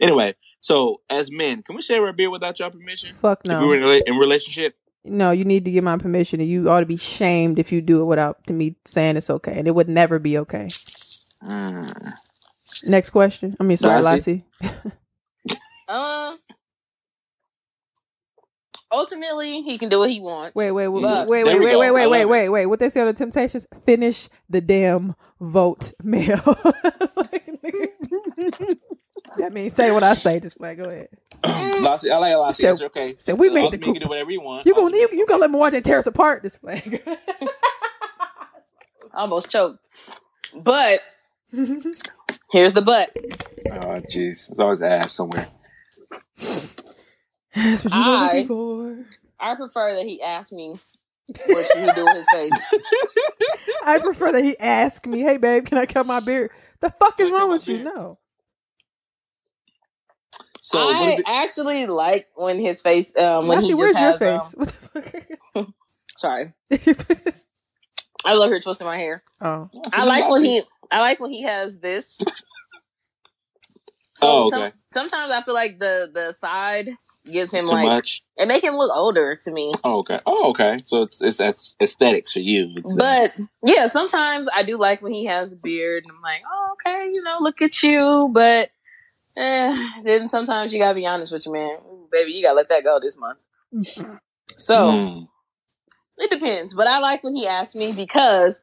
[0.00, 3.14] Anyway, so as men, can we share our beer without your permission?
[3.22, 3.90] Fuck If we were in no.
[3.92, 6.96] a, in relationship, No, you need to get my permission, and you ought to be
[6.96, 10.18] shamed if you do it without to me saying it's okay, and it would never
[10.18, 10.66] be okay.
[11.44, 12.10] Mm.
[12.86, 13.56] Next question.
[13.60, 14.44] I mean, sorry, Lassie?
[14.60, 14.80] Lassie.
[15.88, 16.38] Um.
[18.92, 20.54] Ultimately, he can do what he wants.
[20.54, 22.66] Wait, wait, wait, But- wait, wait, wait, wait, wait, wait, wait, wait.
[22.66, 23.66] What they say on the Temptations?
[23.84, 26.40] Finish the damn vote, mail.
[27.16, 27.46] Like,
[29.38, 30.40] that means say what I say.
[30.40, 30.74] Just play.
[30.74, 31.08] Go ahead.
[31.82, 32.62] Lassie, I like Lassie.
[32.62, 33.14] Said- That's okay.
[33.18, 34.66] said we made the Ultimately, you can do whatever you want.
[34.66, 36.42] You gonna you, you gonna let Mwanje tear us apart?
[36.42, 36.82] This play.
[39.14, 39.78] Almost choked.
[40.54, 41.00] But
[42.52, 43.10] here's the butt.
[43.16, 44.48] Oh, jeez.
[44.48, 45.48] There's always ass somewhere.
[47.54, 49.04] That's what you I- looking for.
[49.40, 50.74] I prefer that he ask me
[51.46, 52.52] what should he do with his face.
[53.84, 56.50] I prefer that he ask me, "Hey, babe, can I cut my beard?"
[56.80, 57.84] The fuck is Can I cut wrong with you?
[57.84, 58.18] No.
[60.60, 64.20] So, I if it- actually like when his face um when Lassie, he where's just
[64.20, 65.34] your has face?
[65.54, 65.74] Um,
[66.18, 66.52] sorry.
[68.26, 69.22] I love her twisting my hair.
[69.40, 72.18] oh, I like when he I like when he has this.
[74.18, 74.72] So Oh, some- okay.
[74.90, 76.88] sometimes I feel like the the side
[77.30, 78.24] gives him too like much.
[78.36, 79.70] it make him look older to me.
[79.84, 80.18] Oh, okay.
[80.26, 80.78] Oh, okay.
[80.82, 82.72] So it's it's, it's aesthetics for you.
[82.76, 86.20] It's, uh, But yeah, sometimes I do like when he has the beard, and I'm
[86.20, 88.28] like, oh, okay, you know, look at you.
[88.32, 88.70] But
[89.36, 92.32] eh, then sometimes you gotta be honest with your man, Ooh, baby.
[92.32, 93.44] You gotta let that go this month.
[94.56, 95.28] So mm.
[96.16, 98.60] it depends, but I like when he asks me because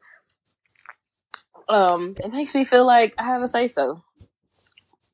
[1.68, 4.02] um it makes me feel like I have a say so,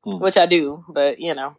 [0.03, 0.19] Hmm.
[0.19, 0.83] which I do.
[0.89, 1.55] But you know,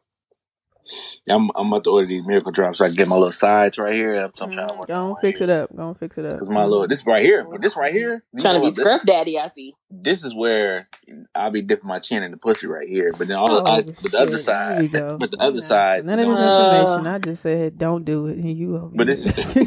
[1.31, 3.79] I'm I'm about to order these miracle drops so I can get my little sides
[3.79, 4.15] right here.
[4.15, 5.75] I'm, I'm trying to Go on on, fix it up.
[5.75, 6.39] Go on, fix it up.
[6.39, 8.85] Cause my little this right here, this right here, you trying to be what, this-
[8.85, 9.39] scruff daddy.
[9.39, 9.75] I see.
[9.91, 10.89] This is where
[11.35, 13.11] I'll be dipping my chin in the pussy right here.
[13.17, 15.17] But then all Oh, the, I, but the other side, Here we go.
[15.21, 15.61] but the other No.
[15.61, 17.07] side, None of this Uh, information.
[17.07, 18.77] I just said don't do it, and you.
[18.77, 19.17] over But here.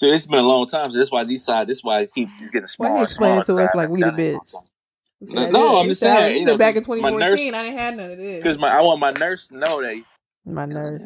[0.00, 0.90] So it's been a long time.
[0.92, 1.66] So that's why these side.
[1.66, 2.96] This why he, he's getting Why smaller.
[3.00, 4.52] you explaining and to us like we the done a long bitch?
[4.54, 4.62] time.
[5.42, 7.78] Okay, No, I'm just saying, You you know, back in my 2014, nurse- I didn't
[7.78, 8.36] have none of this.
[8.38, 10.02] Because my I want my nurse to know that.
[10.46, 11.02] My nurse.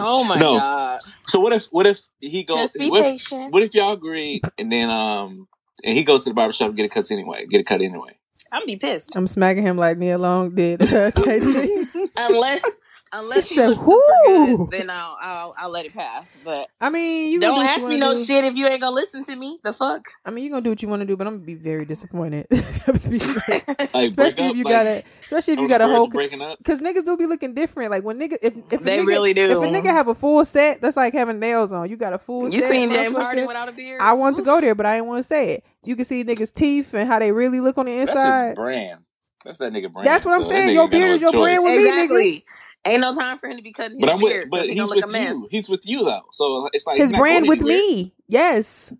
[0.00, 0.58] Oh my No.
[0.58, 1.00] god.
[1.28, 2.58] So what if what if he goes?
[2.58, 3.54] Just be what, if, patient.
[3.54, 5.48] what if y'all agree and then um
[5.82, 8.18] and he goes to the barbershop and get a cut anyway, get a cut anyway.
[8.52, 9.16] I'm be pissed.
[9.16, 10.80] I'm smacking him like Nia Long did.
[10.80, 11.86] Tay Tay.
[12.18, 12.66] Unless
[13.12, 16.38] unless He he said, super good, then I'll, I'll I'll let it pass.
[16.44, 18.24] But I mean, you don't do ask you me no do.
[18.24, 19.58] shit if you ain't gonna listen to me.
[19.62, 20.06] The fuck?
[20.24, 21.84] I mean, you're gonna do what you want to do, but I'm gonna be very
[21.84, 22.46] disappointed.
[23.94, 26.04] Like especially if you like, got a, especially if you got a whole.
[26.04, 26.58] of breaking up.
[26.58, 27.90] Because niggas do be looking different.
[27.90, 29.44] Like when niggas, if, if They nigga, really do.
[29.50, 31.88] If a nigga have a full set, that's like having nails on.
[31.90, 32.48] You got a full.
[32.48, 33.16] You set, seen James.
[33.16, 34.00] Harden without a beard?
[34.00, 35.64] I want to go there, but I didn't want to say it.
[35.84, 38.54] You can see niggas' teeth and how they really look on the That's his inside.
[38.56, 39.00] brand.
[39.44, 40.06] That's that nigga brand.
[40.06, 40.74] That's what I'm So saying.
[40.74, 41.40] Your beard is your choice.
[41.60, 42.42] brand with me, nigga.
[42.88, 42.94] Exactly.
[42.94, 44.44] Ain't no time for him to be cutting his But I'm beard.
[44.44, 45.30] with, but 'cause he he's gonna with look a mess.
[45.30, 45.48] you.
[45.50, 46.22] He's with you though.
[46.32, 47.76] So it's like His brand with anywhere.
[47.78, 48.14] me.
[48.28, 48.92] Yes.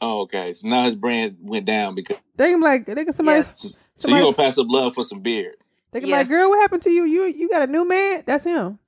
[0.00, 0.52] Oh, okay.
[0.54, 3.38] So now his brand went down because They can be like they can somebody.
[3.38, 3.60] Yes.
[3.60, 5.56] so you somebody gonna pass up love for some beard.
[5.92, 6.28] they can be Yes.
[6.30, 7.04] like, girl, what happened to you?
[7.04, 8.22] You you got a new man?
[8.26, 8.78] That's him.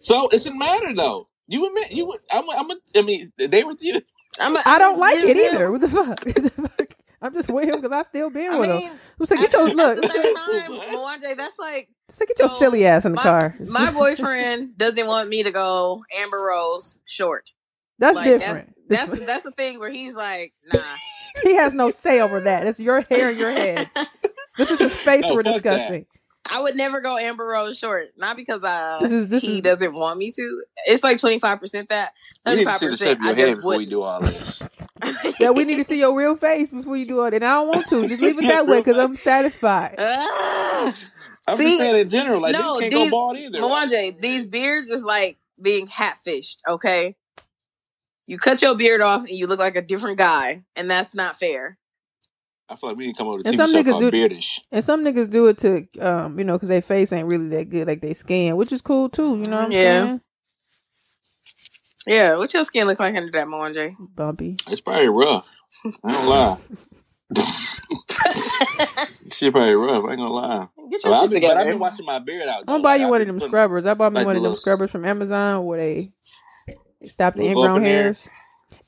[0.00, 1.28] So it doesn't matter though.
[1.46, 2.04] You admit you.
[2.06, 2.44] would- I'm.
[2.50, 2.70] I'm.
[2.70, 4.00] A, I mean, they with you.
[4.38, 5.72] I'm a, I don't like it you- either.
[5.72, 6.88] What the fuck?
[7.24, 7.48] What the fuck?
[7.48, 8.92] I'm just with him because I still been I with mean, him.
[9.20, 9.96] I'm like, get your look.
[9.98, 13.12] at the same time, Mwanje, that's like Just like, get your So, silly ass in
[13.12, 13.56] the my, car.
[13.70, 17.50] my boyfriend doesn't want me to go Amber Rose short.
[17.98, 18.74] That's like, different.
[18.88, 20.80] That's that's that's the thing where he's like, nah.
[21.42, 22.66] he has no say over that.
[22.66, 23.90] It's your hair in your head.
[24.56, 25.62] This is his face No, we're fuck that.
[25.64, 26.06] discussing.
[26.50, 29.60] I would never go Amber Rose short, not because uh This is- this he is-
[29.62, 30.62] doesn't want me to.
[30.86, 32.12] It's like twenty five percent that,
[32.46, 33.90] We need to see the shape of your I head just before we wouldn't.
[33.90, 34.68] do all this.
[35.40, 37.34] Yeah, we need to see your real face before you do all that.
[37.34, 38.06] and I don't want to.
[38.08, 39.96] Just leave it that way because I'm satisfied.
[39.98, 40.94] Ah.
[41.48, 43.60] I'm See, just saying in general, like no, niggas can't these- go bald either.
[43.60, 44.20] right?
[44.20, 46.56] These beards is like being hatfished.
[46.68, 47.16] Okay,
[48.26, 51.38] you cut your beard off and you look like a different guy, and that's not
[51.38, 51.76] fair.
[52.68, 54.00] I feel like we need to come up with a And TV some show called
[54.00, 54.60] do- Beardish.
[54.72, 57.68] And some niggas do it to, um, you know, because their face ain't really that
[57.70, 59.36] good, like they skin, which is cool too.
[59.38, 60.04] You know what I'm Yeah.
[60.04, 60.20] saying?
[62.06, 63.94] Yeah, what your skin look like under that, Mwanje?
[64.14, 64.56] Bumpy.
[64.68, 65.56] It's probably rough.
[66.04, 66.56] I don't lie.
[69.32, 70.04] Shit probably rough.
[70.04, 70.68] I ain't gonna lie.
[70.90, 72.60] Get So your I've been, but I've been washing my beard out.
[72.60, 73.86] I'm gonna buy Like, you I've one of them putting- scrubbers.
[73.86, 76.08] I bought me like one the of them little- scrubbers from Amazon where they
[77.02, 78.14] stop the ingrown go up in there.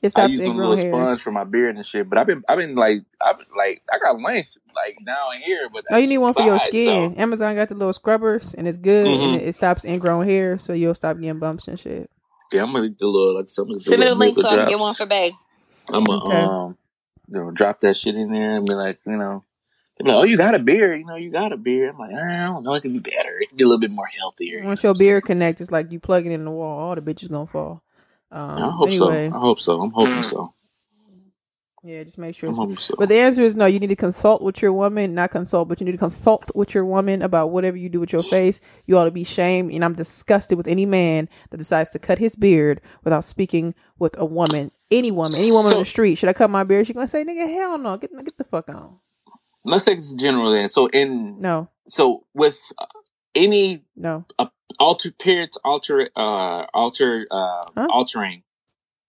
[0.01, 0.13] Hairs.
[0.13, 1.07] It I stops use a little ingrown hairs.
[1.07, 2.09] sponge for my beard and shit.
[2.09, 5.69] But I've been, I've been like, I've been like, I got length like down here,
[5.71, 6.85] but Oh, you need one for your skin.
[7.15, 7.21] though.
[7.21, 9.39] Amazon got the little scrubbers and it's good and Mhm.
[9.41, 12.09] it, it stops ingrown hair, so you'll stop getting bumps and shit.
[12.51, 14.37] Yeah, I'm gonna do a little like some of the Send me the little link
[14.37, 15.33] so I can get one for Bay.
[15.89, 16.43] I'm gonna Okay.
[16.43, 16.77] um,
[17.29, 19.43] you know, drop that shit in there and be like, you know,
[19.99, 21.89] be like, oh, you got a beard, you know, you got a beard.
[21.89, 23.37] I'm like, I don't know, it could be better.
[23.39, 24.63] It could be a little bit more healthier.
[24.63, 26.79] Once your beard connect, it's like you plug it in the wall.
[26.79, 27.81] All the bitches gonna fall.
[28.31, 29.35] Um, I hope anyway, so.
[29.35, 29.81] I hope so.
[29.81, 30.53] I'm hoping so.
[31.83, 32.53] yeah, just make sure.
[32.53, 32.95] So.
[32.97, 33.65] but the answer is no.
[33.65, 36.73] You need to consult with your woman, not consult, but you need to consult with
[36.73, 38.59] your woman about whatever you do with your face.
[38.85, 42.19] You ought to be shamed, and I'm disgusted with any man that decides to cut
[42.19, 46.15] his beard without speaking with a woman, any woman, any woman on the street.
[46.15, 46.85] Should I cut my beard?
[46.87, 48.97] She's gonna say, "Nigga, hell no, get get the fuck on."
[49.63, 50.69] Let's take this general then.
[50.69, 52.59] So in No, so with
[53.37, 54.25] any no.
[54.79, 57.87] alter appearance alter uh alter uh Huh?
[57.89, 58.43] altering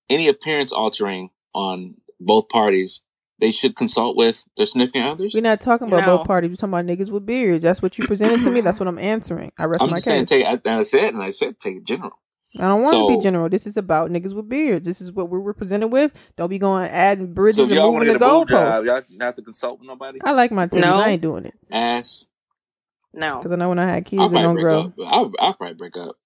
[0.09, 3.01] any appearance altering on both parties
[3.41, 6.17] they should consult with their significant others We're not talking about No.
[6.19, 6.51] both parties.
[6.51, 7.63] We're talking about niggas with beards.
[7.63, 8.61] That's what you presented to me.
[8.63, 9.53] That's what I'm answering.
[9.59, 10.45] I rest i'm my just saying case.
[10.45, 12.13] take I, I said and i said take it general
[12.59, 13.51] I don't want to be general.
[13.51, 14.87] This is about niggas with beards.
[14.87, 16.15] This is what we were presented with.
[16.39, 18.49] Don't be going adding bridges so and y'all want moving to the get a boob
[18.49, 18.87] job goalposts.
[18.87, 20.81] y'all not have to consult with nobody I like my titties.
[20.81, 20.99] No.
[20.99, 22.25] I ain't doing it ass
[23.19, 23.39] No.
[23.39, 24.93] because I know when I had kids, i'll they don't grow.
[25.07, 26.17] I'll, I'll probably break up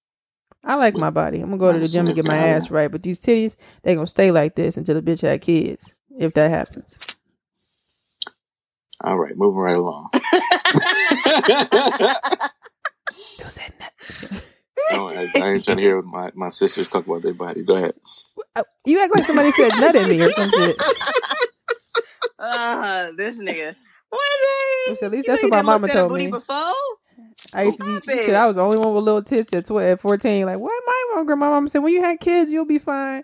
[0.63, 1.39] I like my body.
[1.41, 2.89] I'm gonna go to the gym and get my ass right.
[2.91, 5.93] But these titties, they gonna stay like this until the bitch had kids.
[6.17, 6.99] If that happens,
[9.03, 10.19] all right moving right along Who
[13.49, 13.93] said that?
[14.91, 17.75] no, I, I ain't trying to hear my, my sisters talk about their body go
[17.75, 17.93] ahead
[18.55, 20.73] Uh, You act like somebody said nut in me or something.
[22.39, 23.75] Uh, this nigga.
[24.13, 26.27] What I said, at least You that's what my mama told me.
[26.27, 26.73] Before?
[27.55, 28.01] I used to be.
[28.01, 28.15] Stop.
[28.15, 30.45] Shit, I was the only one with little tits at, 12, at 14.
[30.45, 31.27] Like, what my mom?
[31.27, 33.23] My mama said, when you had kids, you'll be fine.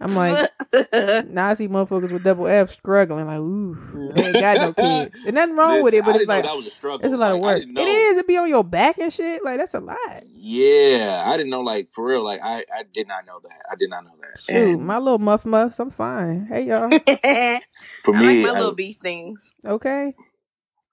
[0.00, 0.48] I'm like,
[1.28, 3.26] now I see motherfuckers with double F struggling.
[3.26, 4.72] Like, ooh, they ain't got no
[5.12, 5.24] kids.
[5.26, 7.04] And nothing wrong with it, but I it's like that was a struggle.
[7.04, 7.78] it's a lot of Like, I work.
[7.78, 8.16] It is.
[8.18, 9.44] It be on your back and shit.
[9.44, 9.98] Like that's a lot.
[10.26, 11.60] Yeah, I didn't know.
[11.60, 13.62] Like for real, like I, I did not know that.
[13.70, 14.40] I did not know that.
[14.40, 16.46] Shoot, And my little muff muffs, I'm fine.
[16.46, 16.88] Hey y'all.
[18.04, 19.54] for I me, like my I- little bee stings.
[19.66, 20.14] Okay.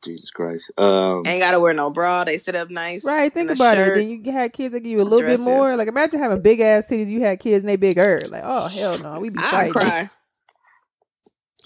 [0.03, 0.71] Jesus Christ.
[0.77, 2.23] Um, Ain't gotta wear no bra.
[2.23, 3.03] They sit up nice.
[3.03, 3.97] Right, think in the about shirt.
[3.97, 3.99] it.
[4.01, 5.75] Then you had kids that give you a little bit more.
[5.75, 7.07] Like imagine having big ass titties.
[7.07, 8.19] You had kids and they bigger.
[8.29, 9.73] Like oh hell no, we be I fighting.
[9.73, 10.09] cry.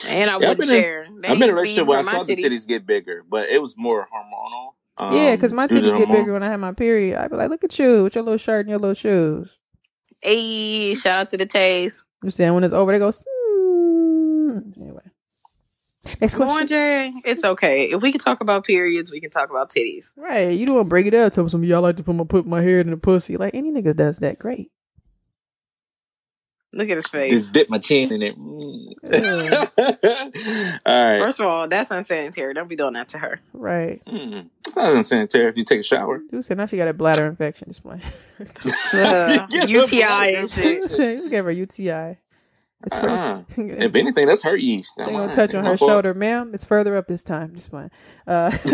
[0.07, 1.07] And I Yeah, I've wouldn't been in- share.
[1.21, 3.49] They I've been in a relationship where I saw my the titties get bigger, but
[3.49, 4.69] it was more hormonal.
[4.97, 7.19] Um, yeah, because my titties get bigger when I have my period.
[7.19, 9.59] I'd be like, look at you with your little shirt and your little shoes.
[10.21, 12.03] Hey, shout out to the Tays.
[12.23, 13.11] You saying when it's over, they go.
[16.05, 16.67] Anyway, next Come on.
[16.67, 17.13] Jay.
[17.25, 17.91] It's okay.
[17.91, 20.13] If we can talk about periods, we can talk about titties.
[20.15, 21.33] Right, you don't want to bring it up.
[21.33, 23.37] Tell some of y'all like to put my put my hair in the pussy.
[23.37, 24.39] Like any nigga does that.
[24.39, 24.71] Great.
[26.73, 27.33] Look at his face.
[27.33, 28.39] Just dip my chin in it.
[28.39, 28.93] Mm.
[30.85, 31.19] All right.
[31.19, 32.53] First of all, that's unsanitary.
[32.53, 33.41] Don't be doing that to her.
[33.51, 34.01] Right.
[34.05, 34.49] Mm.
[34.65, 36.21] It's not unsanitary if you take a shower.
[36.29, 37.67] Dude said now she got a bladder infection.
[37.67, 38.01] Just playing.
[38.93, 40.81] Uh, UTI and shit.
[40.81, 42.17] Dude said you gave her UTI.
[42.85, 43.43] It's for, Uh-uh.
[43.57, 44.93] If anything, that's her yeast.
[44.97, 45.89] They gonna touch on her fault.
[45.89, 46.51] shoulder, ma'am.
[46.53, 47.55] It's further up this time.
[47.55, 47.91] Just fine.
[48.25, 48.49] Uh,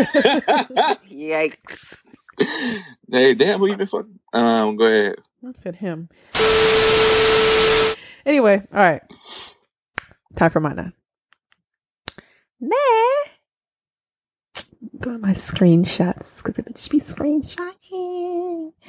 [1.12, 2.04] Yikes.
[3.12, 4.20] hey, damn, who you been fucking?
[4.34, 5.16] Um, go ahead.
[5.46, 6.10] I said him.
[8.26, 9.02] Anyway, all right.
[10.36, 10.94] Time for my nine.
[12.60, 12.76] Nah.
[15.00, 18.72] Go to my screenshots because it just be screenshotting.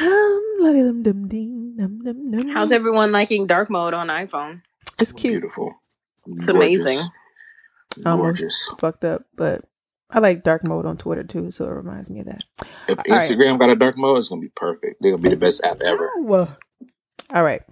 [0.00, 0.58] Um,
[1.78, 2.48] la-dum-dum-ding.
[2.48, 4.62] How's everyone liking dark mode on iPhone?
[5.00, 5.34] It's cute.
[5.34, 5.74] Beautiful.
[6.26, 6.56] It's Gorgeous.
[6.84, 7.08] amazing.
[8.04, 8.70] Almost Gorgeous.
[8.78, 9.64] fucked up, but
[10.10, 12.44] I like dark mode on Twitter too, so it reminds me of that.
[12.88, 13.30] If All right.
[13.30, 14.96] Instagram got a dark mode, it's gonna be perfect.
[15.00, 16.10] They're gonna be the best app ever.
[16.16, 16.56] Oh.
[17.32, 17.62] All right.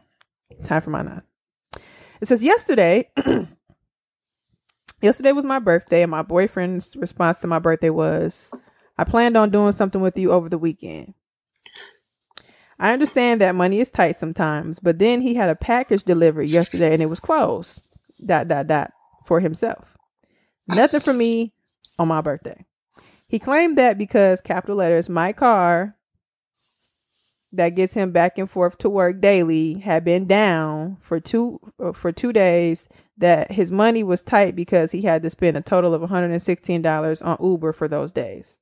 [0.64, 1.22] Time for my nine.
[2.20, 3.10] It says yesterday.
[5.02, 8.50] yesterday was my birthday, and my boyfriend's response to my birthday was,
[8.98, 11.14] "I planned on doing something with you over the weekend."
[12.78, 16.92] I understand that money is tight sometimes, but then he had a package delivered yesterday,
[16.92, 17.82] and it was closed.
[18.24, 18.92] Dot dot dot
[19.24, 19.96] for himself.
[20.68, 21.52] Nothing for me
[21.98, 22.64] on my birthday.
[23.28, 25.96] He claimed that because capital letters, my car
[27.52, 31.92] that gets him back and forth to work daily had been down for two uh,
[31.92, 32.88] for two days
[33.18, 37.38] that his money was tight because he had to spend a total of $116 on
[37.40, 38.58] Uber for those days.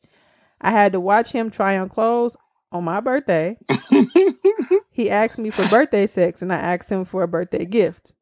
[0.61, 2.37] I had to watch him try on clothes
[2.75, 3.57] on my birthday.
[4.91, 8.13] he asked me for birthday sex and I asked him for a birthday gift.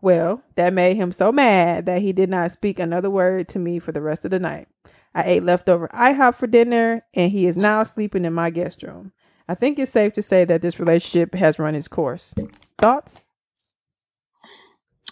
[0.00, 3.78] Well, that made him so mad that he did not speak another word to me
[3.78, 4.68] for the rest of the night.
[5.14, 9.12] I ate leftover IHOP for dinner and he is now sleeping in my guest room.
[9.48, 12.34] I think it's safe to say that this relationship has run its course.
[12.78, 13.22] Thoughts?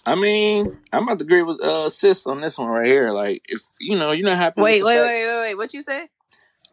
[0.05, 3.11] I mean, I'm about to agree with uh sis on this one right here.
[3.11, 4.61] Like, if you know, you're not happy.
[4.61, 5.55] Wait, with wait, the wait, wait, wait.
[5.55, 6.07] What you say?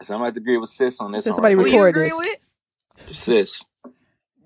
[0.02, 2.08] So I'm about to agree with sis on this Did somebody right Who record agree
[2.08, 2.38] this?
[2.98, 3.16] with?
[3.16, 3.64] sis?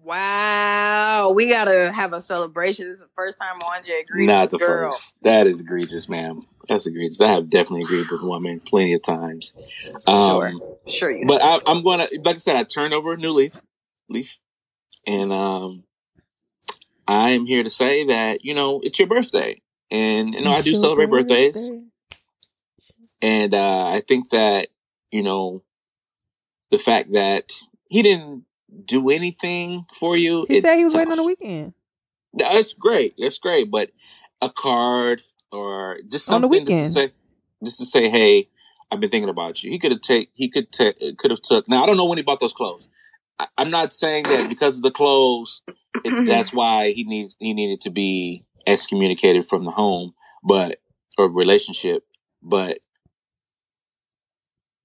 [0.05, 2.87] Wow, we gotta have a celebration.
[2.87, 4.91] This is the first time Mwanje agreed Not with the girl.
[4.93, 5.17] first.
[5.23, 6.47] That is egregious, ma'am.
[6.69, 7.21] That's egregious.
[7.21, 9.55] I have definitely agreed with women plenty of times.
[10.09, 10.53] Um, Sure.
[10.89, 13.61] Sure you But I, I'm gonna, like I said, I turned over a new leaf,
[14.09, 14.39] leaf,
[15.07, 15.85] and um,
[17.07, 20.57] I am here to say that you know it's your birthday, and you know I
[20.57, 21.71] do It's your celebrate birthdays,
[23.21, 24.69] and uh, I think that
[25.13, 25.63] you know
[26.73, 27.53] the fact that
[27.89, 28.45] he didn't
[28.87, 30.45] do anything for you.
[30.49, 31.01] He it's said he was tough.
[31.01, 31.75] waiting on the weekend.
[32.35, 33.15] That's great.
[33.19, 33.71] That's great.
[33.71, 33.91] But
[34.41, 35.23] a card
[35.53, 37.11] or just On the something just to weekend.
[37.11, 37.15] say,
[37.65, 38.49] just to say, hey,
[38.91, 39.71] I've been thinking about you.
[39.71, 40.31] He could have take.
[40.35, 40.97] He could take.
[41.19, 41.69] Could have took.
[41.69, 42.89] Now I don't know when he bought those clothes.
[43.39, 45.63] I, I'm not saying that because of the clothes,
[46.05, 47.37] it's, that's why he needs.
[47.39, 50.81] He needed to be excommunicated from the home, but
[51.19, 52.05] or relationship.
[52.43, 52.79] But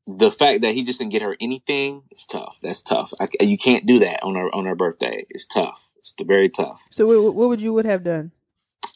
[0.08, 2.60] the fact that he just didn't get her anything, it's tough.
[2.64, 3.12] That's tough.
[3.20, 5.26] I, you can't do that on her on her birthday.
[5.30, 5.90] It's tough.
[5.98, 6.86] It's very tough.
[6.92, 8.32] So what, what would you would have done?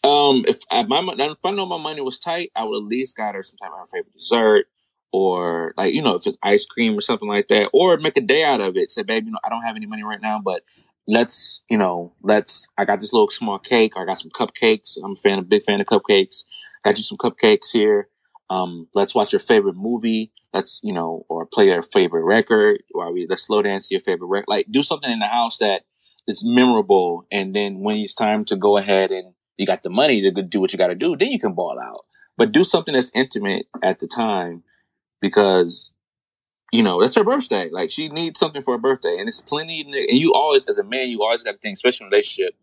[0.03, 3.17] Um, if I, my if I know my money was tight, I would at least
[3.17, 4.65] got her some type of her favorite dessert,
[5.11, 8.21] or like you know, if it's ice cream or something like that, or make a
[8.21, 8.89] day out of it.
[8.89, 10.63] Say, babe, you know, I don't have any money right now, but
[11.07, 12.67] let's you know, let's.
[12.77, 13.95] I got this little small cake.
[13.95, 14.97] Or I got some cupcakes.
[15.03, 16.45] I'm a fan, a big fan of cupcakes.
[16.83, 18.07] Got you some cupcakes here.
[18.49, 20.31] Um, let's watch your favorite movie.
[20.53, 22.83] Let's you know, or play your favorite record.
[22.91, 24.49] While we let's slow dance to your favorite record.
[24.49, 25.83] Like do something in the house that
[26.27, 30.21] is memorable, and then when it's time to go ahead and you got the money
[30.21, 32.05] to do what you got to do, then you can ball out.
[32.37, 34.63] But do something that's intimate at the time
[35.21, 35.91] because,
[36.71, 37.69] you know, that's her birthday.
[37.69, 39.17] Like she needs something for her birthday.
[39.19, 42.05] And it's plenty, and you always, as a man, you always got to think, especially
[42.05, 42.55] in a relationship,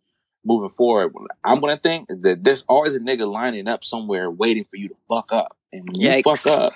[0.45, 1.13] moving forward,
[1.45, 4.95] I'm gonna think that there's always a nigga lining up somewhere waiting for you to
[5.09, 5.57] fuck up.
[5.73, 6.73] And when you fuck up,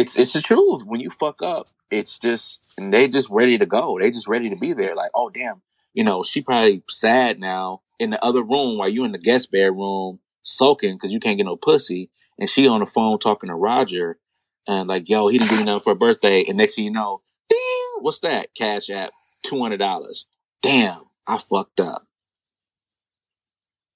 [0.00, 0.82] it's it's the truth.
[0.84, 3.98] When you fuck up, it's just and they just ready to go.
[4.00, 4.94] They just ready to be there.
[4.96, 5.62] Like, oh damn,
[5.94, 9.50] you know, she probably sad now in the other room while you in the guest
[9.52, 13.54] bedroom sulking because you can't get no pussy, and she on the phone talking to
[13.54, 14.18] Roger,
[14.66, 17.22] and like, yo, he didn't do nothing for her birthday, and next thing you know,
[17.48, 17.60] ding,
[18.00, 18.54] what's that?
[18.54, 19.10] Cash app,
[19.44, 20.26] two hundred dollars.
[20.62, 22.06] Damn, I fucked up.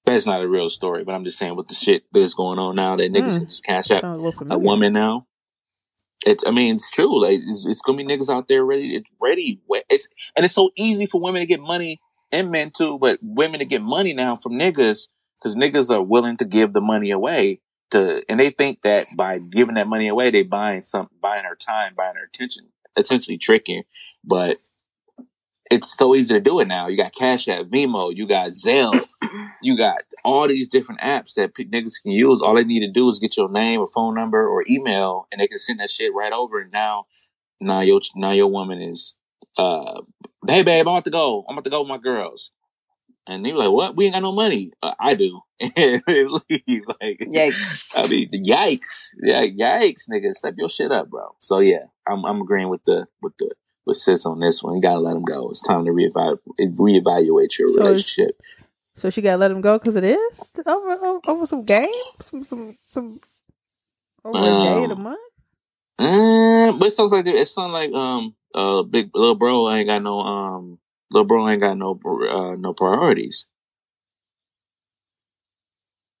[0.05, 2.75] That's not a real story, but I'm just saying with the shit that's going on
[2.75, 3.39] now that niggas Hmm.
[3.39, 4.21] can just cash app Sounds
[4.51, 5.25] a a woman now.
[6.25, 7.21] It's, I mean, it's true.
[7.21, 8.95] Like, it's, it's gonna be niggas out there ready.
[8.95, 9.61] It's ready.
[9.89, 13.59] It's and it's so easy for women to get money and men too, but women
[13.59, 15.07] to get money now from niggas
[15.39, 17.61] because niggas are willing to give the money away
[17.91, 21.55] to, and they think that by giving that money away, they buying some, buying her
[21.55, 23.83] time, buying her attention, essentially tricking.
[24.23, 24.57] But
[25.71, 26.87] it's so easy to do it now.
[26.87, 28.99] You got Cash App, Venmo, you got Zelle,
[29.61, 32.41] you got all these different apps that p- niggas can use.
[32.41, 35.39] All they need to do is get your name or phone number or email, and
[35.41, 36.59] they can send that shit right over.
[36.59, 37.05] And now,
[37.59, 39.15] now your now your woman is,
[39.57, 40.01] uh,
[40.47, 41.45] hey babe, I'm about to go.
[41.47, 42.51] I'm about to go with my girls.
[43.27, 43.95] And they were like, "What?
[43.95, 45.41] We ain't got no money." Uh, I do.
[45.77, 46.83] And they leave.
[47.01, 47.87] like, Yikes.
[47.95, 49.09] I mean, yikes!
[49.23, 51.35] Yeah, yikes, nigga, step your shit up, bro.
[51.39, 53.51] So yeah, I'm I'm agreeing with the with the
[53.85, 54.75] with sis on this one.
[54.75, 55.49] You gotta let him go.
[55.49, 58.39] It's time to reevaluate reevaluate your So relationship.
[58.95, 61.89] So she gotta let him go because it is over, over over some game,
[62.21, 63.19] some some some
[64.25, 65.19] over a day of the Um, month.
[65.99, 69.87] Mm, but it sounds like there- it sounds like um uh big little bro ain't
[69.87, 70.79] got no um
[71.11, 71.99] little bro ain't got no
[72.29, 73.47] uh no priorities.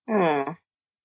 [0.07, 0.51] Hmm.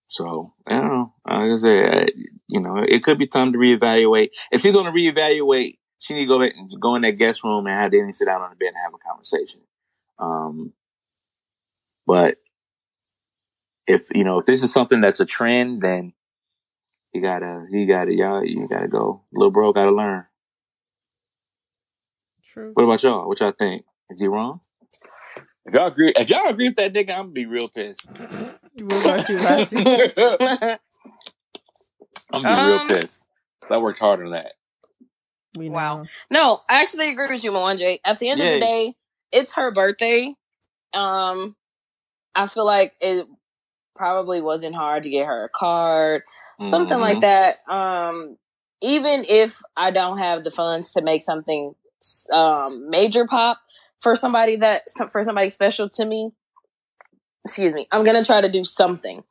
[0.08, 1.14] So I don't know.
[1.26, 2.08] Like I said, I,
[2.48, 4.30] you know, it could be time to reevaluate.
[4.50, 7.66] If she's gonna reevaluate, she need to go back and go in that guest room
[7.66, 9.62] and have Danny sit down on the bed and have a conversation.
[10.18, 10.72] Um,
[12.10, 12.38] but
[13.86, 16.12] if you know if this is something that's a trend, then
[17.14, 19.22] you gotta you gotta y'all you gotta go.
[19.32, 20.24] Little bro gotta learn.
[22.42, 22.72] True.
[22.74, 23.28] What about y'all?
[23.28, 23.84] What y'all think?
[24.10, 24.58] Is he wrong?
[25.64, 28.08] If y'all agree, if y'all agree with that nigga, I'm gonna be real pissed.
[28.74, 29.38] What about you,
[32.32, 33.28] I'm gonna be real Um, pissed.
[33.70, 34.54] I worked hard on that.
[35.54, 36.06] Wow.
[36.28, 38.00] No, I actually agree with you, Mwanje.
[38.04, 38.96] At the end of the day,
[39.30, 40.34] it's her birthday.
[40.92, 41.54] Um,
[42.34, 43.26] I feel like it
[43.96, 46.22] probably wasn't hard to get her a card,
[46.68, 47.00] something Mhm.
[47.00, 47.58] like that.
[47.68, 48.38] Um,
[48.80, 51.74] even if I don't have the funds to make something
[52.32, 53.60] um major pop
[54.00, 54.82] for somebody that
[55.12, 56.32] for somebody special to me,
[57.44, 59.24] excuse me, I'm gonna try to do something,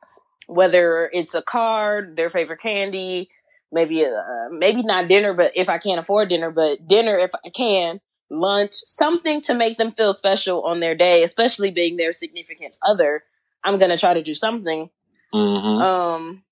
[0.48, 3.30] whether it's a card, their favorite candy,
[3.72, 7.50] maybe uh, maybe not dinner, but if I can't afford dinner, but dinner if I
[7.50, 8.00] can,
[8.30, 13.22] lunch, something to make them feel special on their day, especially being their significant other.
[13.64, 14.90] I'm gonna try to do something.
[15.34, 15.80] Mhm.
[15.80, 16.44] Um,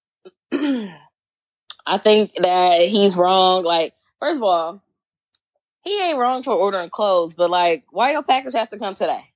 [1.87, 3.65] I think that he's wrong.
[3.65, 4.83] Like, first of all,
[5.85, 9.33] he ain't wrong for ordering clothes, but like, why your package have to come today?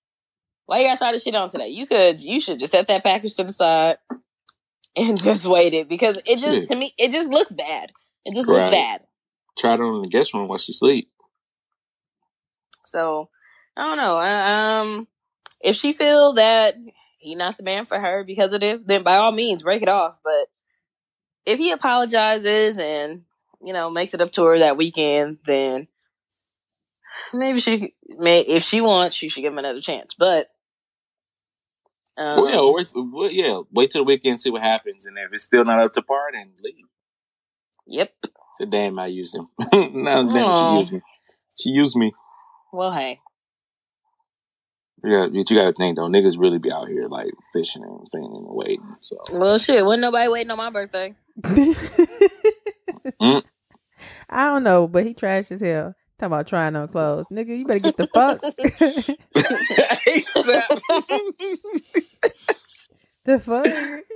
[0.66, 1.68] Why you gotta try to shit on today?
[1.68, 3.96] You could, you should just set that package to the side
[4.96, 7.92] and just wait it because it just, to me, it just looks bad.
[8.24, 8.72] It just looks Right.
[8.72, 9.06] bad.
[9.58, 11.10] Tried her in the guest room while she sleep.
[12.92, 13.30] So
[13.76, 14.16] I don't know.
[14.16, 15.08] I- Um,
[15.60, 16.76] if she feel that
[17.18, 19.88] he not the man for her because of it, then by all means break it
[19.88, 20.18] off.
[20.22, 20.48] But
[21.46, 23.24] if he apologizes and
[23.64, 25.88] you know makes it up to her that weekend, then
[27.32, 28.40] maybe she may.
[28.40, 30.14] If she wants, she should give him another chance.
[30.18, 30.48] But
[32.18, 35.32] um, well, yeah, wait, well, yeah, wait till the weekend, see what happens, and if
[35.32, 36.86] it's still not up to par, then leave.
[37.86, 38.12] yep.
[38.56, 39.48] So damn, I used him.
[39.72, 41.00] no, damn, she used me.
[41.58, 42.12] She used me.
[42.72, 43.20] Well, hey,
[45.04, 48.44] Yeah, but you gotta think though, niggas really be out here like fishing and feigning
[48.46, 48.96] and waiting.
[49.00, 49.84] So well, shit.
[49.84, 51.14] Wasn't nobody waiting on my birthday?
[53.20, 53.42] Mm.
[54.30, 55.94] I don't know, but he trash as hell.
[56.18, 57.58] Talking about trying on clothes, nigga.
[57.58, 58.40] You better get the fuck.
[63.24, 63.66] the fuck.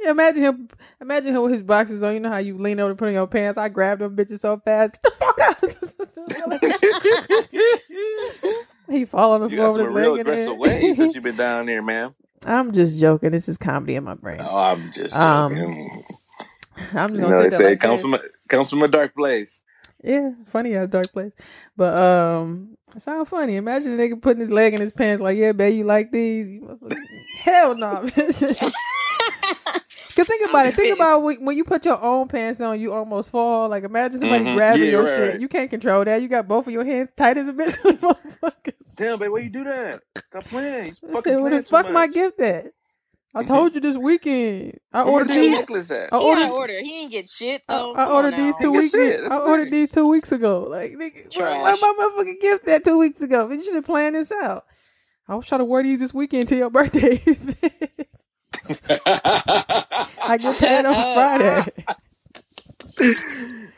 [0.08, 0.68] Imagine him.
[1.00, 2.14] Imagine him with his boxes on.
[2.14, 3.58] You know how you lean over to put on your pants.
[3.58, 5.00] I grabbed them bitches so fast.
[5.02, 5.56] Get the fuck out.
[8.88, 11.14] he fall on the floor got with some his real leg in aggressive ways since
[11.14, 12.14] you've been down there, man.
[12.44, 13.30] I'm just joking.
[13.32, 14.36] This is comedy in my brain.
[14.40, 15.90] Oh, I'm just Um, joking.
[16.94, 18.10] I'm just gonna know, say they that say like it comes this.
[18.10, 18.18] from a,
[18.48, 19.62] comes from a dark place.
[20.04, 21.32] Yeah, funny ass dark place.
[21.76, 23.56] But um it sounds funny.
[23.56, 26.48] Imagine a nigga putting his leg in his pants like, yeah, babe, you like these?
[26.48, 26.96] You motherfucker-
[27.38, 28.08] Hell no.
[30.16, 30.74] Cause think about it.
[30.74, 33.68] Think about when, when you put your own pants on, you almost fall.
[33.68, 34.54] Like imagine somebody Mhm.
[34.54, 35.30] grabbing Yeah, your right, shit.
[35.32, 35.40] right.
[35.40, 36.22] You can't control that.
[36.22, 37.76] You got both of your hands tight as a bitch.
[38.00, 38.72] Motherfuckers.
[38.96, 40.00] Damn, babe, why you do that?
[40.30, 40.96] Stop playing.
[41.02, 42.14] You fucking said, "Where playing the fuck my much.
[42.14, 42.66] gift at?
[43.36, 44.78] I told you this weekend.
[44.92, 45.50] I Where ordered these.
[45.52, 46.12] necklace at?
[46.12, 46.42] I He ordered.
[46.44, 46.80] an order.
[46.82, 47.92] He ain't get shit though.
[47.94, 48.94] I Come ordered on these two weeks.
[48.94, 50.62] I ordered these two weeks ago.
[50.64, 51.92] Like, nigga, where, where my
[52.24, 53.46] motherfucking gift that two weeks ago?
[53.46, 54.64] But you should have planned this out.
[55.28, 57.20] I was trying to wear these this weekend to your birthday.
[59.06, 60.94] I get Shut paid on.
[61.14, 61.64] Friday.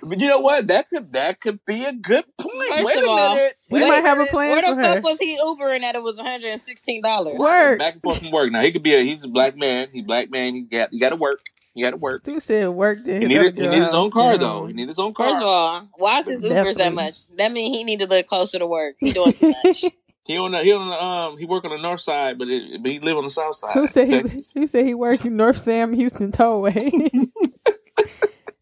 [0.03, 0.69] But you know what?
[0.69, 2.69] That could that could be a good point.
[2.69, 3.55] First Wait of a all, minute.
[3.71, 4.95] We Wait might have a plan Where for the her.
[4.95, 7.39] fuck was he Ubering that it was one hundred and sixteen dollars?
[7.39, 7.79] Work.
[7.79, 8.53] Back and forth from work.
[8.53, 9.89] Now he could be a he's a black man.
[9.93, 10.55] He black man.
[10.55, 11.39] He got he got to work.
[11.75, 12.25] He got to work.
[12.25, 12.99] Dude said work.
[13.05, 14.67] Then He his other needed he girl needed his own car you though.
[14.67, 15.33] He needed his own car.
[15.33, 17.29] First of all, why is his Ubers that much?
[17.37, 18.97] That means he need to live closer to work.
[18.99, 19.85] He doing too much.
[20.29, 22.83] He on the he on the um he work on the north side, but it,
[22.83, 23.73] but he live on the south side.
[23.73, 24.17] Who said he?
[24.17, 24.53] Texas.
[24.53, 26.93] Who said he works in North Sam Houston Tollway?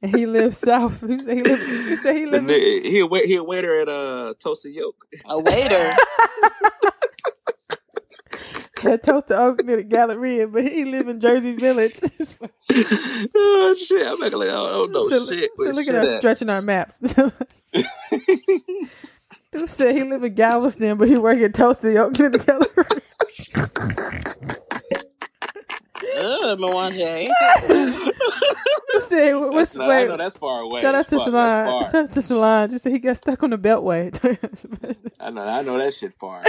[0.06, 1.00] and he lives south.
[1.00, 1.58] Who said he live?
[1.58, 2.48] Who said he The live?
[2.50, 5.06] in- he a wait he a waiter at uh Toasted Yolk.
[5.28, 5.92] A waiter.
[8.84, 11.94] At Toasted Yolk near the Galleria, but he live in Jersey Village.
[13.34, 14.06] oh shit!
[14.06, 15.50] I'm acting like I don't know so shit.
[15.56, 16.18] Where look shit at us at?
[16.18, 17.00] stretching our maps.
[19.52, 23.02] Who said he live in Galveston, but he work at Toasted Yolk near the Galleria?
[26.16, 26.58] Ugh.
[28.92, 30.08] Who said what's not, I wait?
[30.08, 30.80] know that's far away.
[30.80, 32.70] Shout out to Fuck, Shout out to Salon.
[32.70, 34.12] You said he got stuck on the beltway.
[35.20, 35.42] I know.
[35.42, 36.42] I know that shit far.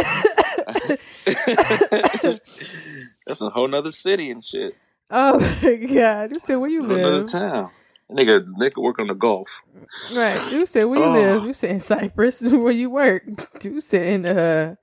[3.26, 4.74] that's a whole nother city and shit.
[5.12, 6.32] oh my god!
[6.34, 7.00] You said where you live?
[7.00, 7.70] Another town.
[8.12, 9.62] Nigga, nigga work on the Gulf.
[10.16, 10.40] Right.
[10.54, 11.12] You said where you Oh.
[11.12, 11.44] live?
[11.44, 12.42] You said in Cypress.
[12.42, 13.24] Where you work?
[13.64, 14.76] You said in uh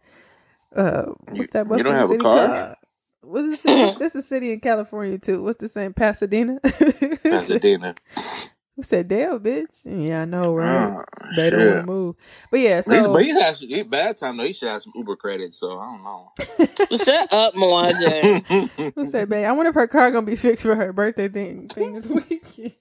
[0.77, 1.67] uh what's that?
[1.69, 2.77] You- you don't have a city car?
[3.25, 3.33] Called?
[3.33, 3.97] What's the city?
[3.99, 5.43] That's a city in California too.
[5.43, 5.93] What's the same?
[5.95, 6.61] Pasadena.
[7.23, 7.95] Pasadena.
[8.77, 9.83] Who said damn bitch?
[9.85, 10.97] Yeah, I know, right?
[10.99, 11.05] Oh,
[11.37, 11.77] they don't want shit.
[11.77, 12.17] to move.
[12.51, 14.43] But yeah, He's- but he has he, bad time though.
[14.43, 15.59] He should have some Uber credits.
[15.59, 16.33] So I don't know.
[16.97, 18.93] Shut up, Mwanje.
[18.97, 19.47] who said, babe?
[19.47, 22.73] I wonder if her car gonna be fixed for her birthday thing, thing this weekend.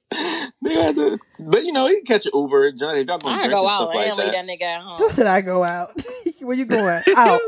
[0.64, 2.72] To- but you know, he can catch an Uber.
[2.72, 4.48] Johnny, if y'all gonna I drink go and out stuff like and leave that.
[4.48, 5.92] that nigga at Who said I go out?
[6.40, 7.04] Where you going?
[7.16, 7.40] Out.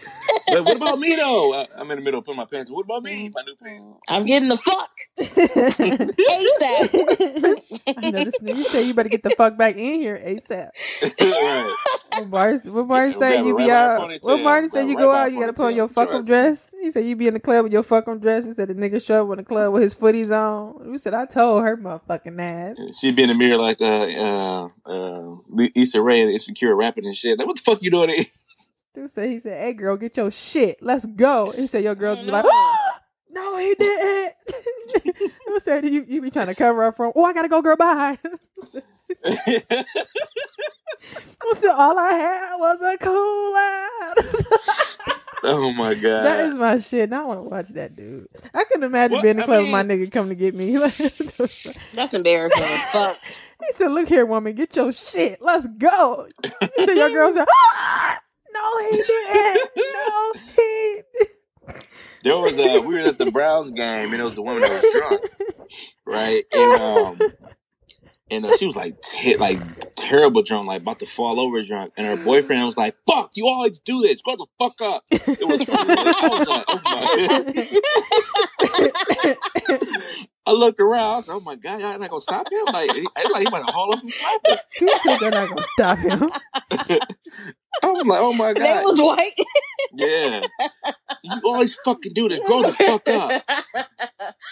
[0.00, 0.52] Motherfucker.
[0.52, 1.54] But what about me though?
[1.54, 2.70] I- I'm in the middle of putting my pants.
[2.70, 3.30] What about me?
[3.34, 4.00] My new pants.
[4.08, 6.16] I'm getting the fuck ASAP.
[7.96, 10.70] I know this, you say you better get the fuck back in here ASAP.
[11.20, 11.72] right.
[12.12, 14.00] What Martin, what Martin Yeah, say you be out?
[14.22, 15.30] What Martin say you go out?
[15.32, 16.70] You gotta put on your fuck 'em Trust dress.
[16.80, 18.44] He said you be in the club with your fuck 'em dress.
[18.46, 20.84] He said the nigga show up in the club with his footies on.
[20.84, 22.98] Who said I told her motherfucking ass?
[22.98, 25.36] She'd be in the mirror like uh uh uh
[25.76, 27.38] Issa Rae and Insecure rapping and shit.
[27.38, 28.26] Like, what the fuck you doing?
[28.94, 29.02] Here?
[29.02, 30.78] Dude said he said, "Hey girl, get your shit.
[30.82, 32.74] Let's go." He said your girls be like, No.
[33.30, 34.34] "No, he didn't."
[35.46, 37.12] Who said you you be trying to cover up from?
[37.14, 37.76] Oh, I gotta go, girl.
[37.76, 38.18] Bye.
[41.42, 43.54] Who said all I had was a cool
[45.44, 46.24] oh my god.
[46.24, 47.08] That is my shit.
[47.10, 48.26] Now I want to watch that dude.
[48.54, 49.22] I couldn't imagine What?
[49.22, 50.76] being in the I club with my nigga come to get me.
[50.76, 53.18] That's embarrassing as fuck.
[53.24, 55.40] He said, "Look here, woman, get your shit.
[55.40, 56.28] Let's go."
[56.76, 58.18] He said, "Your girl said, ah!
[58.60, 59.70] No, he didn't.
[59.76, 61.02] No, he."
[62.22, 64.70] There was a we were at the Browns game and it was a woman that
[64.70, 65.22] was drunk,
[66.04, 66.44] right?
[66.52, 67.18] And um
[68.30, 69.58] and uh, she was like te- like
[69.96, 71.92] terrible drunk, like about to fall over drunk.
[71.96, 74.20] And her boyfriend was like, "Fuck, you always do this.
[74.22, 75.64] Grow the fuck up." It was.
[75.70, 75.84] I
[76.48, 76.80] like, "Oh
[79.70, 80.16] my."
[80.46, 81.12] I looked around.
[81.12, 83.44] I was like, "Oh my god, y'all not gonna stop him?" Like, he, I like
[83.44, 84.56] he might haul up and slap her.
[84.78, 86.30] He said they're not gonna stop him.
[87.82, 89.34] I was like, "Oh my god, They god." was white.
[89.92, 90.40] Yeah.
[91.22, 92.40] You always fucking do this.
[92.40, 93.42] Grow the fuck up.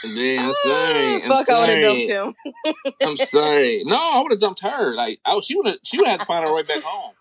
[0.05, 1.15] Man, then I'm ah, sorry.
[1.15, 2.07] I'm Fuck, I would have sorry.
[2.07, 2.75] dumped him.
[3.03, 3.83] I'm sorry.
[3.85, 4.95] No, I would have dumped her.
[4.95, 5.77] Like, I, she would have.
[5.85, 7.13] She would have to find her way back home.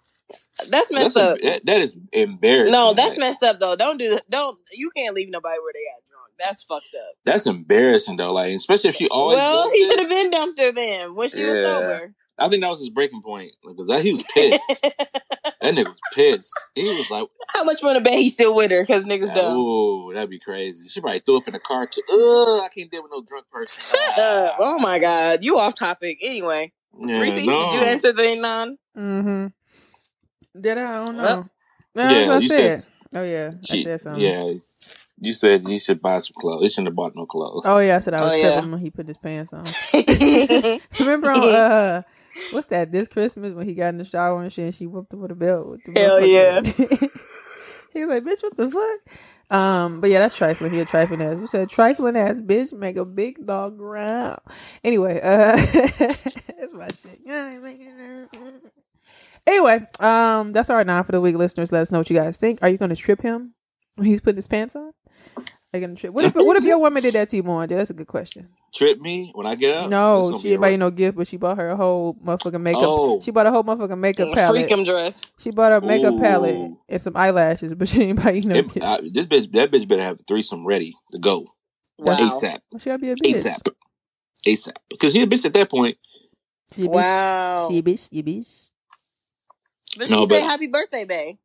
[0.69, 1.37] That's messed That's up.
[1.39, 2.71] em- that, that is embarrassing.
[2.71, 3.75] No, that's Like, messed up though.
[3.75, 4.29] Don't do that.
[4.29, 4.57] Don't.
[4.73, 6.31] You can't leave nobody where they got drunk.
[6.39, 7.15] That's fucked up.
[7.25, 8.33] That's embarrassing though.
[8.33, 9.37] Like, especially if she always.
[9.37, 12.13] well, does he should have been dumped her then when she was sober.
[12.39, 14.81] I think that was his breaking point because he was pissed.
[14.83, 16.53] that nigga was pissed.
[16.75, 18.81] He was like, How much want to bet he's still with her?
[18.81, 19.57] Because niggas dumb.
[19.57, 22.01] "Ooh, that'd be crazy." She probably threw up in the car too.
[22.11, 23.81] Ugh, I can't deal with no drunk person.
[23.99, 24.55] Shut up.
[24.59, 26.19] Oh my god, you off topic.
[26.21, 26.71] Anyway,
[27.05, 27.69] Yeah, Reese, no.
[27.69, 28.77] did you answer the non?
[28.97, 29.47] Mm-hmm.
[30.61, 30.91] Did I?
[30.93, 31.23] I don't know.
[31.23, 31.49] Well,
[31.95, 32.81] No, that's Yeah, you said.
[32.81, 32.93] said.
[33.15, 34.21] Oh yeah, She, I said something.
[34.21, 34.53] yeah,
[35.19, 36.61] you said you should buy some clothes.
[36.63, 37.63] You shouldn't have bought no clothes.
[37.65, 38.71] Oh yeah, I said I was Oh, tripping yeah.
[38.71, 39.65] when he put his pants on.
[40.99, 42.01] Remember on uh,
[42.51, 42.91] what's that?
[42.91, 45.31] This Christmas when he got in the shower and shit, and she whooped him with
[45.31, 45.67] a belt.
[45.67, 46.61] With the Hell yeah!
[47.93, 49.15] he was like, "Bitch, what the fuck?"
[49.49, 50.73] Um, but yeah, that's trifling.
[50.73, 51.39] He a trifling ass.
[51.39, 54.39] You said trifling ass bitch make a big dog growl.
[54.83, 55.55] Anyway, uh,
[55.97, 57.19] that's my shit.
[59.45, 61.71] Anyway, um, that's our nine for the week, listeners.
[61.71, 62.59] Let us know what you guys think.
[62.61, 63.53] Are you going to trip him
[63.95, 64.91] when he's putting his pants on?
[65.73, 66.13] Are you going to trip?
[66.13, 67.69] What if What if your woman did that to you, Mwanje?
[67.69, 68.47] That's a good question.
[68.73, 69.89] Trip me when I get up.
[69.89, 72.61] No, she be didn't buy you no gift, but she bought her a whole motherfucking
[72.61, 72.83] makeup.
[72.85, 73.19] Oh.
[73.21, 74.69] She bought a whole motherfucking makeup palette.
[74.69, 75.21] Freakum dress.
[75.39, 78.73] She bought a makeup palette and some eyelashes, but she didn't buy you no It-
[78.73, 78.85] gift.
[78.85, 81.47] I- this bitch, that bitch better have a threesome ready to go
[81.99, 82.15] Wow.
[82.15, 83.33] ASAP, She gotta be a bitch.
[83.35, 83.67] ASAP,
[84.47, 84.71] ASAP.
[84.89, 85.97] Because she a bitch at that point.
[86.73, 86.91] She a bitch.
[86.93, 87.67] Wow.
[87.69, 88.07] She a bitch.
[88.11, 88.69] You bitch.
[89.97, 91.37] But No, she but- happy birthday, babe.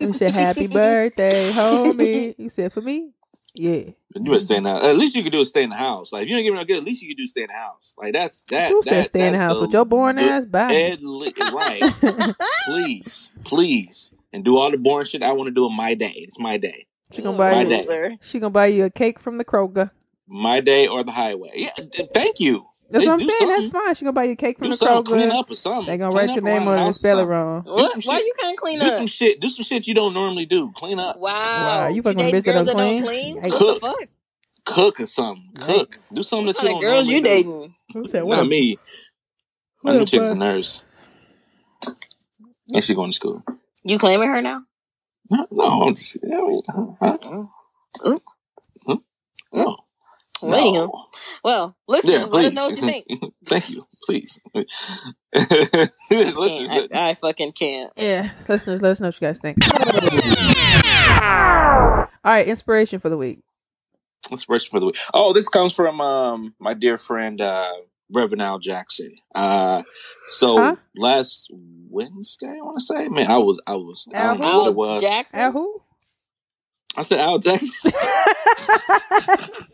[0.00, 2.34] You said happy birthday, homie.
[2.38, 3.10] You said for me?
[3.54, 3.90] Yeah.
[4.14, 4.84] You better stay in the house.
[4.84, 6.12] At least you could do is stay in the house.
[6.12, 7.52] Like if you ain't giving no good, at least you could do stay in the
[7.54, 7.94] house.
[7.98, 8.70] Like that's that.
[8.70, 10.44] Who that said stay in the house with your boring good- ass?
[10.46, 10.72] Bye.
[10.74, 11.00] Ed
[11.52, 11.82] right.
[12.66, 16.12] please, please, and do all the boring shit I want to do on my day.
[16.16, 17.68] It's my day, she gonna buy My you.
[17.86, 18.18] day.
[18.22, 19.90] She gonna buy you a cake from the Kroger.
[20.26, 21.50] my day or the highway.
[21.54, 22.66] Yeah, th- thank you.
[22.92, 23.48] That's They what I'm do saying.
[23.50, 23.94] That's fine.
[23.94, 25.18] She gonna buy you a cake from Do the something, Kroger.
[25.18, 25.86] clean up or something.
[25.86, 27.62] They gonna Clean write your name around on the it and spell it wrong.
[27.64, 28.04] What?
[28.04, 28.26] Why shit.
[28.26, 28.92] you can't clean Do up?
[28.92, 29.40] some shit.
[29.40, 30.72] Do some shit you don't normally do.
[30.76, 31.18] Clean up.
[31.18, 31.32] Wow.
[31.32, 33.34] Wow, you fucking dating bitch that girls don't that don't clean?
[33.34, 33.42] clean?
[33.42, 33.48] Hey.
[33.50, 33.74] What Cook.
[33.80, 34.08] the fuck?
[34.66, 35.50] Cook or something.
[35.58, 35.96] Cook.
[36.12, 37.24] Do something What that you don't girls you do.
[37.24, 37.74] dating?
[37.94, 38.78] Who said Not me.
[39.82, 40.84] My what new chick's a nurse.
[42.68, 43.42] And she going to school.
[43.84, 44.62] You claiming her now?
[45.30, 47.18] No, no I'm just, I mean, huh?
[48.04, 48.20] Mm.
[48.86, 48.94] Hmm?
[49.52, 49.76] No.
[50.50, 50.86] Well, anyhow.
[50.86, 51.04] No.
[51.44, 53.34] Well, Yeah, listeners, let us know what you think.
[53.46, 53.82] Thank you.
[54.04, 54.40] Please.
[55.34, 56.70] I, Listen.
[56.70, 57.92] I, I fucking can't.
[57.96, 59.58] Yeah, listeners, let us know what you guys think.
[62.24, 63.40] All right, inspiration for the week.
[64.30, 64.96] inspiration for the week.
[65.12, 67.72] Oh, this comes from um my dear friend uh
[68.10, 69.14] Reverend Al Jackson.
[69.34, 69.82] Uh
[70.28, 70.76] so Huh?
[70.96, 71.48] last
[71.88, 74.74] Wednesday, I want to say, man, I was I was I don't know what it
[74.76, 75.00] was.
[75.00, 75.40] Jackson?
[75.40, 75.82] Al who?
[76.96, 77.90] I said Al Jackson.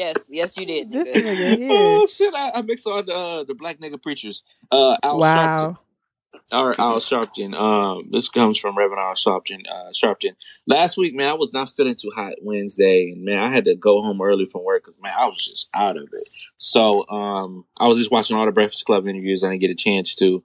[0.00, 0.90] Yes, yes, you did.
[0.90, 1.34] This nigga.
[1.34, 1.68] nigga here.
[1.70, 2.32] oh shit!
[2.34, 4.42] I, I mixed all the uh, the black nigga preachers.
[4.70, 5.58] Uh, Al Sharpton.
[5.58, 5.78] Wow.
[6.52, 7.54] Or Al Sharpton.
[7.54, 9.60] Um, this comes from Reverend Al Sharpton.
[9.70, 10.36] Uh, Sharpton.
[10.66, 13.76] Last week, man, I was not feeling too hot Wednesday, and man, I had to
[13.76, 16.28] go home early from work because man, I was just out of it.
[16.58, 19.44] So, um, I was just watching all the Breakfast Club interviews.
[19.44, 20.42] I didn't get a chance to,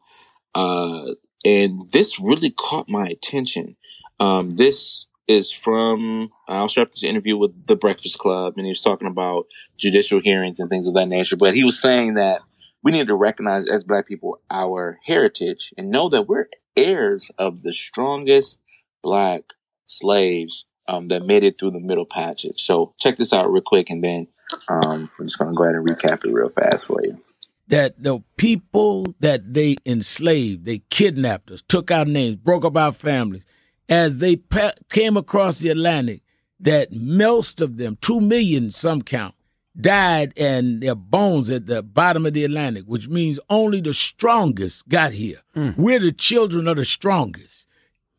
[0.54, 1.06] uh,
[1.44, 3.78] and this really caught my attention.
[4.20, 9.08] Um, this is from Al Sharpton's interview with the Breakfast Club, and he was talking
[9.08, 9.46] about
[9.78, 11.36] judicial hearings and things of that nature.
[11.36, 12.42] But he was saying that
[12.84, 17.64] we need to recognize as black people our heritage and know that we're heirs of
[17.64, 18.60] the strongest
[19.02, 19.42] black
[19.86, 22.62] slaves um, that made it through the middle passage.
[22.64, 24.28] So check this out real quick and then
[24.68, 27.20] um, I'm just going to go ahead and recap it real fast for you.
[27.68, 32.92] that the people that they enslaved, they kidnapped us, took our names, broke up our
[32.92, 33.46] families,
[33.90, 36.22] as they pa- came across the Atlantic,
[36.60, 39.36] that most of them, two million some count,
[39.80, 44.88] died and their bones at the bottom of the Atlantic, which means only the strongest
[44.88, 45.40] got here.
[45.56, 45.78] Mm.
[45.78, 47.68] We're the children of the strongest.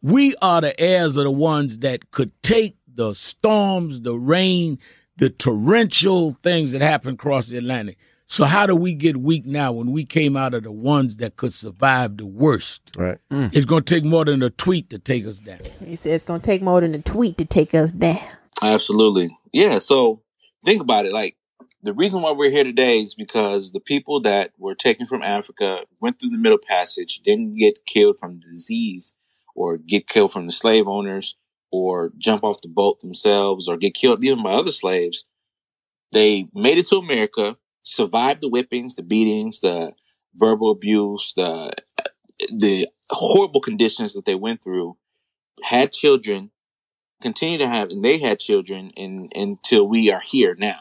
[0.03, 4.79] We are the heirs of the ones that could take the storms, the rain,
[5.17, 7.97] the torrential things that happen across the Atlantic.
[8.29, 11.37] So how do we get weak now when we came out of the ones that
[11.37, 12.91] could survive the worst?
[12.97, 13.19] Right.
[13.31, 13.55] Mm.
[13.55, 15.61] It's going to take more than a tweet to take us down.
[15.85, 18.21] He said it's gonna take more than a tweet to take us down.
[18.63, 19.37] Absolutely.
[19.53, 19.79] Yeah.
[19.79, 20.23] So
[20.65, 21.13] think about it.
[21.13, 21.37] Like
[21.83, 25.81] the reason why we're here today is because the people that were taken from Africa
[26.01, 29.15] went through the Middle Passage, didn't get killed from disease
[29.55, 31.37] or get killed from the slave owners
[31.71, 35.25] or jump off the boat themselves or get killed even by other slaves.
[36.13, 37.57] They made it to America,
[37.87, 39.93] survived the whippings, the beatings, the
[40.35, 41.73] verbal abuse, the
[42.51, 44.97] the horrible conditions that they went through,
[45.63, 46.51] had children,
[47.23, 50.81] continue to have, and they had children in, until we are here now.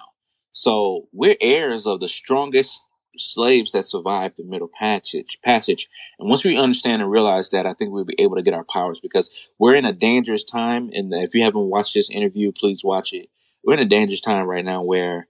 [0.51, 2.83] So we're heirs of the strongest
[3.17, 5.87] slaves that survived the middle passage, passage.
[6.19, 8.65] And once we understand and realize that, I think we'll be able to get our
[8.65, 10.89] powers because we're in a dangerous time.
[10.91, 13.29] And if you haven't watched this interview, please watch it.
[13.63, 15.27] We're in a dangerous time right now where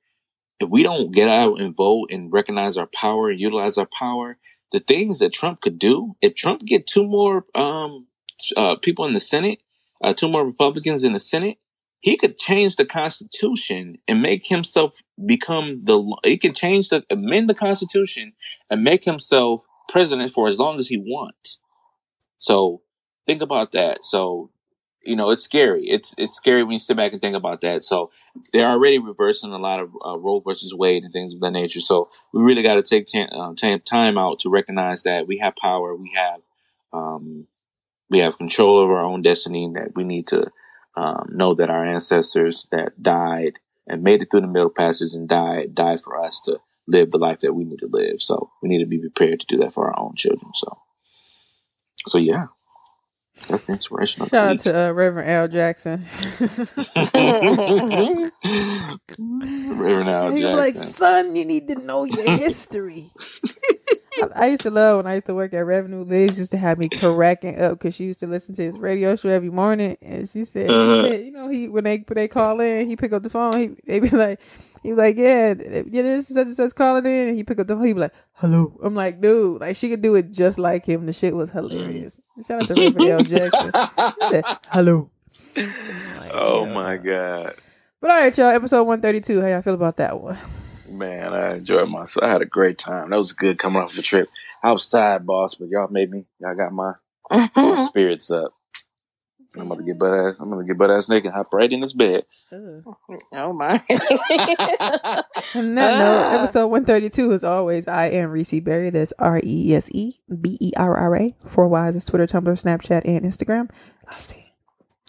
[0.60, 4.38] if we don't get out and vote and recognize our power and utilize our power,
[4.72, 8.08] the things that Trump could do, if Trump get two more, um,
[8.56, 9.62] uh, people in the Senate,
[10.04, 11.58] uh, two more Republicans in the Senate,
[12.00, 16.16] he could change the Constitution and make himself become the.
[16.24, 18.34] He could change the amend the Constitution
[18.70, 21.60] and make himself president for as long as he wants.
[22.38, 22.82] So
[23.26, 24.06] think about that.
[24.06, 24.52] So
[25.06, 25.88] you know it's scary.
[25.88, 27.84] It's it's scary when you sit back and think about that.
[27.84, 28.12] So
[28.54, 31.80] they're already reversing a lot of uh, Roe versus Wade and things of that nature.
[31.80, 35.38] So we really got to take t- uh, t- time out to recognize that we
[35.38, 35.96] have power.
[35.96, 36.42] We have
[36.94, 37.48] um,
[38.10, 39.66] we have control over our own destiny.
[39.66, 40.52] and That we need to
[40.96, 45.28] um, know that our ancestors that died and made it through the Middle Passage and
[45.28, 48.22] died died for us to live the life that we need to live.
[48.22, 50.52] So we need to be prepared to do that for our own children.
[50.56, 50.78] So,
[52.08, 52.48] so yeah,
[53.50, 54.24] that's the inspiration.
[54.24, 56.06] Of Shout out to uh, Reverend Al Jackson.
[59.20, 60.56] Reverend Al he Jackson.
[60.58, 63.12] like, son, you need to know your history.
[64.20, 66.04] I, I used to love when I used to work at Revenue.
[66.06, 69.16] Liz used to have me cracking up because she used to listen to his radio
[69.16, 71.04] show every morning, and she said, Uh-huh.
[71.10, 73.54] said, you know, he when they when they call in, he pick up the phone.
[73.60, 74.40] He they be like,
[74.86, 77.66] he like, yeah, yeah, this is such and such calling in, and he pick up
[77.66, 77.88] the phone.
[77.88, 78.80] He be like, hello.
[78.84, 81.08] I'm like, dude, like she could do it just like him.
[81.08, 82.20] The shit was hilarious.
[82.48, 83.72] Shout out to Reverend Al Jackson.
[84.22, 85.10] He said, hello.
[86.36, 87.56] oh my god,
[88.00, 88.48] But all right, y'all.
[88.48, 89.42] Episode one thirty two.
[89.42, 90.38] How y'all feel about that one?
[90.88, 92.24] Man, I enjoyed myself.
[92.24, 93.10] I had a great time.
[93.10, 94.28] That was good coming off the trip.
[94.62, 96.26] I was tired, boss, but y'all made me.
[96.40, 96.94] Y'all got my,
[97.56, 98.54] my spirits up.
[99.58, 100.38] I'm about to get butt ass.
[100.40, 102.26] I'm gonna get butt ass naked, hop right in this bed.
[102.54, 103.72] oh my.
[105.56, 106.44] On that note, ah.
[106.44, 108.90] episode 132 is always I am Reese Berry.
[108.90, 111.36] That's R E S E B E R R A.
[111.48, 113.70] Four Y's is Twitter, Tumblr, Snapchat, and Instagram.
[114.08, 114.52] I'll see.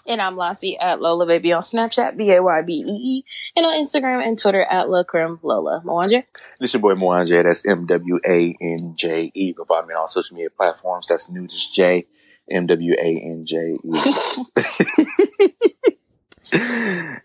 [0.09, 3.25] And I'm Lassie at Lola Baby on Snapchat, B A Y B E E,
[3.57, 5.83] and on Instagram and Twitter at La Creme Lola.
[5.85, 6.23] Mwanje?
[6.61, 7.43] This your boy Mwanje.
[7.43, 9.47] That's M W A N J E.
[9.47, 11.09] You can find me on all social media platforms.
[11.09, 12.07] That's Nudist J.
[12.51, 13.91] M W A N J E.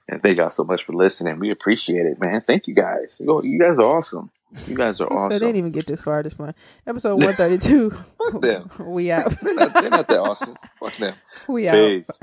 [0.09, 1.39] and thank y'all so much for listening.
[1.39, 2.41] We appreciate it, man.
[2.41, 3.19] Thank you guys.
[3.23, 4.31] You you guys are awesome.
[4.67, 5.39] You guys are So they awesome.
[5.39, 6.55] didn't even get this far this point.
[6.85, 7.89] Episode 132.
[7.89, 8.69] Fuck them.
[8.91, 9.29] we out.
[9.41, 10.57] They're not, they're not that awesome.
[10.79, 11.15] Fuck them.
[11.47, 11.75] we out.
[11.75, 12.19] Peace.